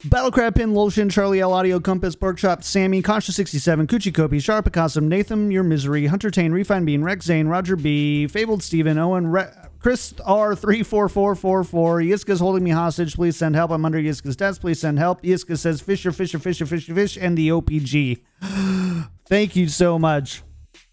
Battlecrab 0.03 0.55
Pin, 0.55 0.71
Lolshin, 0.71 1.11
Charlie 1.11 1.41
L, 1.41 1.51
Audio 1.51 1.77
Compass, 1.79 2.15
Porkchop, 2.15 2.63
Sammy, 2.63 3.01
Kasha67, 3.01 3.85
Coochie 3.87 4.13
Kopi, 4.13 4.41
Sharp 4.41 4.65
Akasum, 4.71 5.03
Nathan, 5.03 5.51
Your 5.51 5.63
Misery, 5.63 6.05
Hunter 6.05 6.31
Tane, 6.31 6.53
Refine 6.53 6.85
Bean, 6.85 7.03
Rex 7.03 7.25
Zane, 7.25 7.47
Roger 7.47 7.75
B, 7.75 8.25
Fabled 8.25 8.63
Steven, 8.63 8.97
Owen, 8.97 9.27
Re- 9.27 9.51
Chris 9.79 10.11
R34444, 10.11 12.05
Yiska's 12.05 12.41
holding 12.41 12.63
me 12.63 12.71
hostage. 12.71 13.15
Please 13.15 13.37
send 13.37 13.55
help. 13.55 13.71
I'm 13.71 13.85
under 13.85 13.97
Yiska's 13.97 14.35
desk. 14.35 14.59
Please 14.59 14.81
send 14.81 14.99
help. 14.99 15.21
Yiska 15.23 15.57
says 15.57 15.79
Fisher, 15.79 16.11
Fisher, 16.11 16.37
Fisher, 16.37 16.65
Fisher, 16.65 16.93
Fish, 16.93 17.17
and 17.17 17.37
the 17.37 17.49
OPG. 17.49 18.19
Thank 19.25 19.55
you 19.55 19.69
so 19.69 19.97
much 19.97 20.43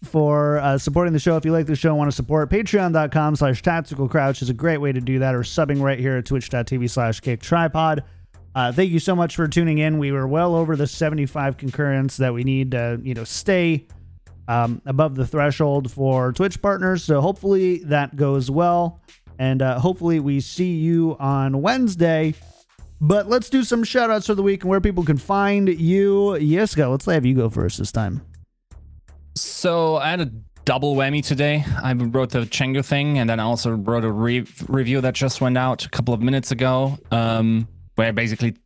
for 0.03 0.59
uh, 0.59 0.77
supporting 0.77 1.11
the 1.11 1.19
show. 1.19 1.35
If 1.35 1.43
you 1.43 1.51
like 1.51 1.65
the 1.65 1.75
show 1.75 1.89
and 1.89 1.97
want 1.97 2.11
to 2.11 2.15
support, 2.15 2.49
patreon.com 2.49 3.35
slash 3.35 3.61
tactical 3.61 4.07
crouch 4.07 4.41
is 4.41 4.49
a 4.49 4.53
great 4.53 4.77
way 4.77 4.93
to 4.93 5.01
do 5.01 5.19
that, 5.19 5.35
or 5.35 5.41
subbing 5.41 5.81
right 5.81 5.99
here 5.99 6.17
at 6.17 6.25
twitch.tv 6.25 6.89
slash 6.89 7.19
kick 7.19 7.41
tripod. 7.41 8.03
Uh, 8.55 8.71
thank 8.71 8.91
you 8.91 8.99
so 8.99 9.15
much 9.15 9.35
for 9.35 9.47
tuning 9.47 9.79
in. 9.79 9.99
We 9.99 10.11
were 10.11 10.27
well 10.27 10.55
over 10.55 10.75
the 10.75 10.87
75 10.87 11.57
concurrents 11.57 12.17
that 12.17 12.33
we 12.33 12.43
need 12.43 12.71
to, 12.71 12.99
you 13.03 13.13
know, 13.13 13.23
stay 13.23 13.85
um, 14.47 14.81
above 14.85 15.15
the 15.15 15.25
threshold 15.25 15.91
for 15.91 16.31
Twitch 16.33 16.61
partners. 16.61 17.03
So 17.03 17.21
hopefully 17.21 17.79
that 17.85 18.15
goes 18.15 18.49
well. 18.49 19.01
And 19.39 19.61
uh, 19.61 19.79
hopefully 19.79 20.19
we 20.19 20.39
see 20.39 20.75
you 20.75 21.15
on 21.19 21.61
Wednesday. 21.61 22.33
But 22.99 23.29
let's 23.29 23.49
do 23.49 23.63
some 23.63 23.83
shout 23.83 24.09
outs 24.09 24.25
for 24.25 24.33
the 24.33 24.41
week 24.41 24.63
and 24.63 24.69
where 24.69 24.81
people 24.81 25.03
can 25.03 25.17
find 25.17 25.69
you. 25.69 26.37
Yiska, 26.39 26.89
let's 26.89 27.05
have 27.05 27.25
you 27.25 27.35
go 27.35 27.49
first 27.49 27.77
this 27.77 27.91
time. 27.91 28.21
So 29.35 29.97
I 29.97 30.09
had 30.09 30.21
a 30.21 30.31
double 30.65 30.95
whammy 30.95 31.23
today. 31.23 31.63
I 31.83 31.93
wrote 31.93 32.31
the 32.31 32.39
Chengu 32.39 32.83
thing, 32.83 33.19
and 33.19 33.29
then 33.29 33.39
I 33.39 33.43
also 33.43 33.71
wrote 33.71 34.03
a 34.03 34.11
re- 34.11 34.45
review 34.67 34.99
that 35.01 35.13
just 35.13 35.41
went 35.41 35.57
out 35.57 35.85
a 35.85 35.89
couple 35.89 36.13
of 36.13 36.21
minutes 36.21 36.51
ago, 36.51 36.97
um, 37.11 37.67
where 37.95 38.07
I 38.07 38.11
basically 38.11 38.57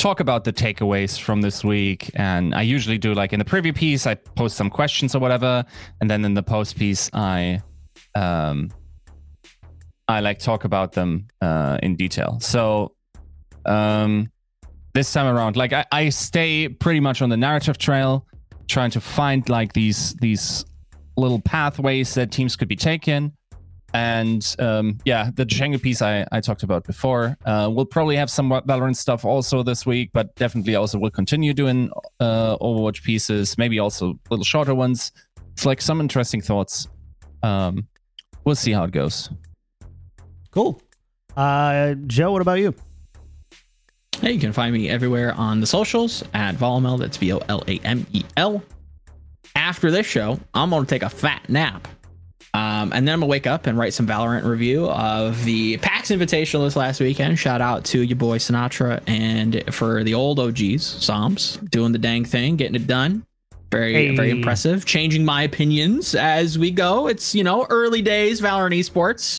talk 0.00 0.18
about 0.18 0.44
the 0.44 0.52
takeaways 0.52 1.20
from 1.20 1.42
this 1.42 1.62
week. 1.62 2.10
And 2.14 2.54
I 2.54 2.62
usually 2.62 2.98
do 2.98 3.12
like 3.12 3.32
in 3.32 3.38
the 3.38 3.44
preview 3.44 3.74
piece, 3.74 4.06
I 4.06 4.14
post 4.14 4.56
some 4.56 4.70
questions 4.70 5.14
or 5.14 5.20
whatever, 5.20 5.64
and 6.00 6.10
then 6.10 6.24
in 6.24 6.34
the 6.34 6.42
post 6.42 6.76
piece, 6.76 7.10
I 7.12 7.62
um, 8.14 8.70
I 10.08 10.20
like 10.20 10.38
talk 10.38 10.64
about 10.64 10.92
them 10.92 11.28
uh, 11.40 11.78
in 11.82 11.96
detail. 11.96 12.38
So 12.40 12.94
um, 13.66 14.32
this 14.94 15.12
time 15.12 15.32
around, 15.32 15.56
like 15.56 15.72
I, 15.72 15.84
I 15.92 16.08
stay 16.08 16.68
pretty 16.68 17.00
much 17.00 17.22
on 17.22 17.28
the 17.28 17.36
narrative 17.36 17.78
trail 17.78 18.26
trying 18.68 18.90
to 18.92 19.00
find 19.00 19.48
like 19.48 19.74
these 19.74 20.14
these 20.14 20.64
little 21.16 21.40
pathways 21.40 22.14
that 22.14 22.32
teams 22.32 22.56
could 22.56 22.68
be 22.68 22.76
taken 22.76 23.32
and 23.94 24.56
um, 24.58 24.98
yeah 25.04 25.30
the 25.34 25.44
Django 25.44 25.80
piece 25.80 26.02
I, 26.02 26.26
I 26.32 26.40
talked 26.40 26.62
about 26.62 26.84
before 26.84 27.36
uh, 27.44 27.68
we'll 27.72 27.86
probably 27.86 28.16
have 28.16 28.30
some 28.30 28.50
valorant 28.50 28.96
stuff 28.96 29.24
also 29.24 29.62
this 29.62 29.84
week 29.84 30.10
but 30.12 30.34
definitely 30.36 30.76
also 30.76 30.98
will 30.98 31.10
continue 31.10 31.52
doing 31.52 31.90
uh, 32.20 32.56
overwatch 32.58 33.02
pieces 33.02 33.58
maybe 33.58 33.78
also 33.78 34.18
little 34.30 34.44
shorter 34.44 34.74
ones 34.74 35.12
it's 35.52 35.66
like 35.66 35.80
some 35.80 36.00
interesting 36.00 36.40
thoughts 36.40 36.88
um, 37.42 37.86
we'll 38.44 38.54
see 38.54 38.72
how 38.72 38.84
it 38.84 38.92
goes 38.92 39.30
Cool. 40.50 40.80
Uh, 41.36 41.94
Joe, 42.06 42.32
what 42.32 42.42
about 42.42 42.58
you? 42.58 42.74
Hey, 44.20 44.32
you 44.32 44.40
can 44.40 44.52
find 44.52 44.72
me 44.72 44.88
everywhere 44.88 45.32
on 45.34 45.60
the 45.60 45.66
socials 45.66 46.22
at 46.34 46.56
Volamel. 46.56 46.98
That's 46.98 47.16
V 47.16 47.32
O 47.32 47.38
L 47.48 47.62
A 47.68 47.78
M 47.78 48.06
E 48.12 48.24
L. 48.36 48.62
After 49.54 49.90
this 49.90 50.06
show, 50.06 50.38
I'm 50.54 50.70
going 50.70 50.84
to 50.84 50.88
take 50.88 51.02
a 51.02 51.08
fat 51.08 51.48
nap. 51.48 51.88
Um, 52.52 52.92
and 52.92 53.06
then 53.06 53.14
I'm 53.14 53.20
going 53.20 53.28
to 53.28 53.30
wake 53.30 53.46
up 53.46 53.66
and 53.66 53.78
write 53.78 53.94
some 53.94 54.06
Valorant 54.08 54.44
review 54.44 54.88
of 54.90 55.44
the 55.44 55.76
PAX 55.78 56.10
Invitational 56.10 56.64
this 56.66 56.74
last 56.74 57.00
weekend. 57.00 57.38
Shout 57.38 57.60
out 57.60 57.84
to 57.86 58.02
your 58.02 58.16
boy 58.16 58.38
Sinatraa 58.38 59.00
and 59.06 59.62
for 59.72 60.02
the 60.02 60.14
old 60.14 60.40
OGs, 60.40 60.58
ShahZaM, 60.58 61.70
doing 61.70 61.92
the 61.92 61.98
dang 61.98 62.24
thing, 62.24 62.56
getting 62.56 62.74
it 62.74 62.86
done. 62.88 63.24
Very, 63.70 63.92
Hey. 64.08 64.16
very 64.16 64.30
impressive. 64.30 64.84
Changing 64.84 65.24
my 65.24 65.44
opinions 65.44 66.16
as 66.16 66.58
we 66.58 66.72
go. 66.72 67.06
It's, 67.06 67.36
you 67.36 67.44
know, 67.44 67.66
early 67.70 68.02
days 68.02 68.40
Valorant 68.40 68.76
esports. 68.76 69.36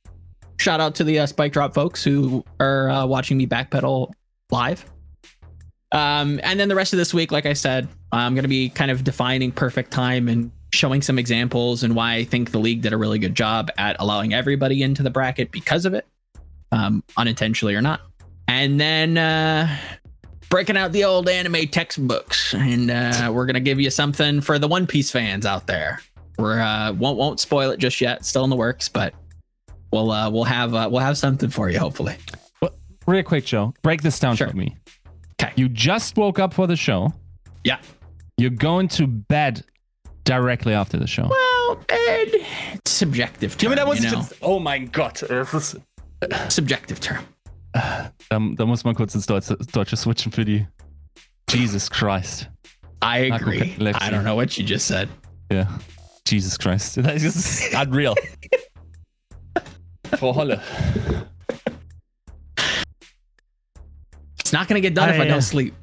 Shout 0.58 0.80
out 0.80 0.96
to 0.96 1.04
the 1.04 1.20
uh, 1.20 1.26
Spike 1.26 1.52
Drop 1.52 1.74
folks 1.74 2.02
who 2.04 2.46
are 2.62 2.90
uh, 2.90 3.06
watching 3.06 3.36
me 3.38 3.46
backpedal 3.46 4.12
live. 4.52 4.86
Um, 5.92 6.40
and 6.44 6.58
then 6.58 6.70
the 6.70 6.76
rest 6.76 6.94
of 6.94 6.98
this 6.98 7.14
week, 7.14 7.34
like 7.34 7.46
I 7.46 7.52
said, 7.54 7.90
I'm 8.14 8.34
going 8.36 8.44
to 8.44 8.48
be 8.50 8.70
kind 8.70 8.90
of 8.92 9.04
defining 9.04 9.52
perfect 9.52 9.92
time 9.92 10.30
and 10.30 10.52
showing 10.73 11.02
some 11.02 11.19
examples 11.19 11.84
and 11.84 11.95
why 11.95 12.15
I 12.15 12.23
think 12.23 12.52
the 12.52 12.60
league 12.60 12.81
did 12.81 12.93
a 12.93 12.98
really 12.98 13.19
good 13.19 13.35
job 13.35 13.69
at 13.77 13.95
allowing 13.99 14.34
everybody 14.34 14.84
into 14.84 15.03
the 15.03 15.10
bracket 15.10 15.52
because 15.52 15.85
of 15.85 15.93
it, 15.93 16.07
um, 16.72 17.03
unintentionally 17.18 17.76
or 17.76 17.81
not. 17.81 18.02
And 18.48 18.80
then 18.80 19.18
uh, 19.18 19.76
breaking 20.49 20.77
out 20.77 20.91
the 20.91 21.03
old 21.06 21.27
anime 21.30 21.68
textbooks, 21.68 22.53
and 22.53 22.89
uh, 22.91 23.31
we're 23.34 23.45
going 23.45 23.53
to 23.56 23.60
give 23.61 23.80
you 23.80 23.89
something 23.89 24.41
for 24.41 24.60
the 24.60 24.68
One 24.68 24.85
Piece 24.88 25.11
fans 25.11 25.45
out 25.45 25.68
there. 25.68 26.02
We're 26.38 26.60
uh, 26.60 26.93
won't 26.93 27.18
won't 27.18 27.39
spoil 27.39 27.72
it 27.72 27.77
just 27.77 28.02
yet, 28.02 28.26
still 28.26 28.43
in 28.43 28.49
the 28.49 28.56
works, 28.56 28.89
but 28.89 29.14
we'll 29.91 30.11
uh, 30.11 30.30
we'll 30.30 30.43
have 30.43 30.73
uh, 30.73 30.88
we'll 30.91 31.02
have 31.02 31.18
something 31.18 31.49
for 31.49 31.69
you 31.69 31.77
hopefully. 31.80 32.15
Real 33.07 33.23
quick, 33.23 33.45
Joe, 33.45 33.73
break 33.81 34.02
this 34.02 34.19
down 34.19 34.35
Sure. 34.35 34.48
for 34.48 34.56
me. 34.56 34.76
'Kay. 35.38 35.52
You 35.56 35.68
just 35.69 36.18
woke 36.18 36.39
up 36.39 36.53
for 36.53 36.68
the 36.68 36.76
show. 36.76 37.14
Yeah. 37.64 37.80
You're 38.38 38.49
going 38.52 38.88
to 38.89 39.07
bed 39.07 39.64
directly 40.23 40.73
after 40.73 40.98
the 40.98 41.07
show. 41.07 41.27
Well, 41.30 41.84
Ed, 41.89 42.30
it's 42.73 42.91
subjective. 42.91 43.57
Term, 43.57 43.72
you 43.72 44.11
know? 44.11 44.23
Oh 44.41 44.60
mein 44.60 44.88
Gott. 44.88 45.23
Subjective 46.49 46.99
term. 46.99 47.26
da, 47.73 48.11
da 48.30 48.65
muss 48.65 48.84
man 48.84 48.95
kurz 48.95 49.15
ins 49.15 49.26
Deutsche, 49.26 49.57
Deutsche 49.72 49.98
switchen 49.98 50.31
für 50.31 50.45
die. 50.45 50.68
Jesus 51.49 51.89
Christ. 51.89 52.48
I 53.02 53.31
agree. 53.31 53.76
I 53.80 54.10
don't 54.10 54.23
know 54.23 54.35
what 54.35 54.57
you 54.57 54.64
just 54.64 54.88
said. 54.88 55.10
Yeah. 55.49 55.68
Jesus 56.26 56.57
Christ. 56.57 56.95
That 57.02 57.15
is 57.15 57.23
just 57.23 57.73
unreal. 57.73 58.15
Frau 60.18 60.34
Holle. 60.34 60.60
It's 64.39 64.53
not 64.53 64.68
gonna 64.68 64.81
get 64.81 64.93
done 64.93 65.10
if 65.10 65.19
I, 65.19 65.23
I 65.23 65.27
don't 65.27 65.38
uh, 65.38 65.41
sleep. 65.41 65.73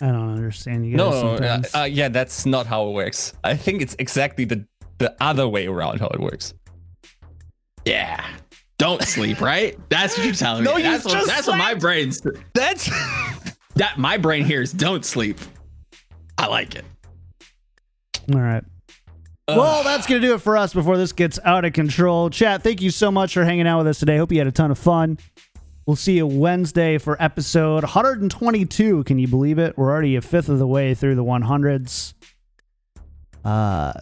I 0.00 0.06
don't 0.06 0.30
understand 0.30 0.84
you 0.86 0.96
guys. 0.96 0.98
No, 0.98 1.08
uh, 1.08 1.36
sometimes. 1.36 1.74
uh, 1.74 1.82
yeah, 1.84 2.08
that's 2.08 2.44
not 2.44 2.66
how 2.66 2.88
it 2.88 2.92
works. 2.92 3.32
I 3.42 3.56
think 3.56 3.80
it's 3.80 3.96
exactly 3.98 4.44
the, 4.44 4.66
the 4.98 5.14
other 5.20 5.48
way 5.48 5.66
around 5.66 6.00
how 6.00 6.08
it 6.08 6.20
works. 6.20 6.52
Yeah. 7.84 8.24
Don't 8.78 9.02
sleep, 9.02 9.40
right? 9.40 9.78
That's 9.88 10.16
what 10.16 10.26
you're 10.26 10.34
telling 10.34 10.64
me. 10.64 10.70
No, 10.70 10.76
you 10.76 10.82
that's 10.82 11.04
what, 11.04 11.12
just 11.12 11.28
that's 11.28 11.46
what 11.46 11.56
my 11.56 11.74
brain's 11.74 12.20
That's. 12.52 12.90
that 13.76 13.98
my 13.98 14.18
brain 14.18 14.44
hears 14.44 14.72
don't 14.72 15.04
sleep. 15.04 15.38
I 16.36 16.46
like 16.46 16.74
it. 16.74 16.84
All 18.34 18.40
right. 18.40 18.64
Well, 19.48 19.84
that's 19.84 20.08
going 20.08 20.20
to 20.20 20.26
do 20.26 20.34
it 20.34 20.40
for 20.40 20.56
us 20.56 20.74
before 20.74 20.96
this 20.96 21.12
gets 21.12 21.38
out 21.44 21.64
of 21.64 21.72
control. 21.72 22.30
Chat, 22.30 22.62
thank 22.62 22.82
you 22.82 22.90
so 22.90 23.12
much 23.12 23.32
for 23.32 23.44
hanging 23.44 23.66
out 23.68 23.78
with 23.78 23.86
us 23.86 24.00
today. 24.00 24.16
Hope 24.16 24.32
you 24.32 24.38
had 24.38 24.48
a 24.48 24.52
ton 24.52 24.72
of 24.72 24.78
fun. 24.78 25.18
We'll 25.86 25.94
see 25.94 26.16
you 26.16 26.26
Wednesday 26.26 26.98
for 26.98 27.16
episode 27.22 27.84
122. 27.84 29.04
Can 29.04 29.20
you 29.20 29.28
believe 29.28 29.60
it? 29.60 29.78
We're 29.78 29.88
already 29.88 30.16
a 30.16 30.20
fifth 30.20 30.48
of 30.48 30.58
the 30.58 30.66
way 30.66 30.94
through 30.94 31.14
the 31.14 31.22
100s. 31.22 32.14
Uh, 33.44 33.92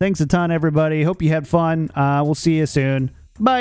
thanks 0.00 0.20
a 0.20 0.26
ton, 0.26 0.50
everybody. 0.50 1.02
Hope 1.02 1.20
you 1.20 1.28
had 1.28 1.46
fun. 1.46 1.90
Uh, 1.94 2.22
we'll 2.24 2.34
see 2.34 2.56
you 2.56 2.64
soon. 2.64 3.10
Bye. 3.38 3.60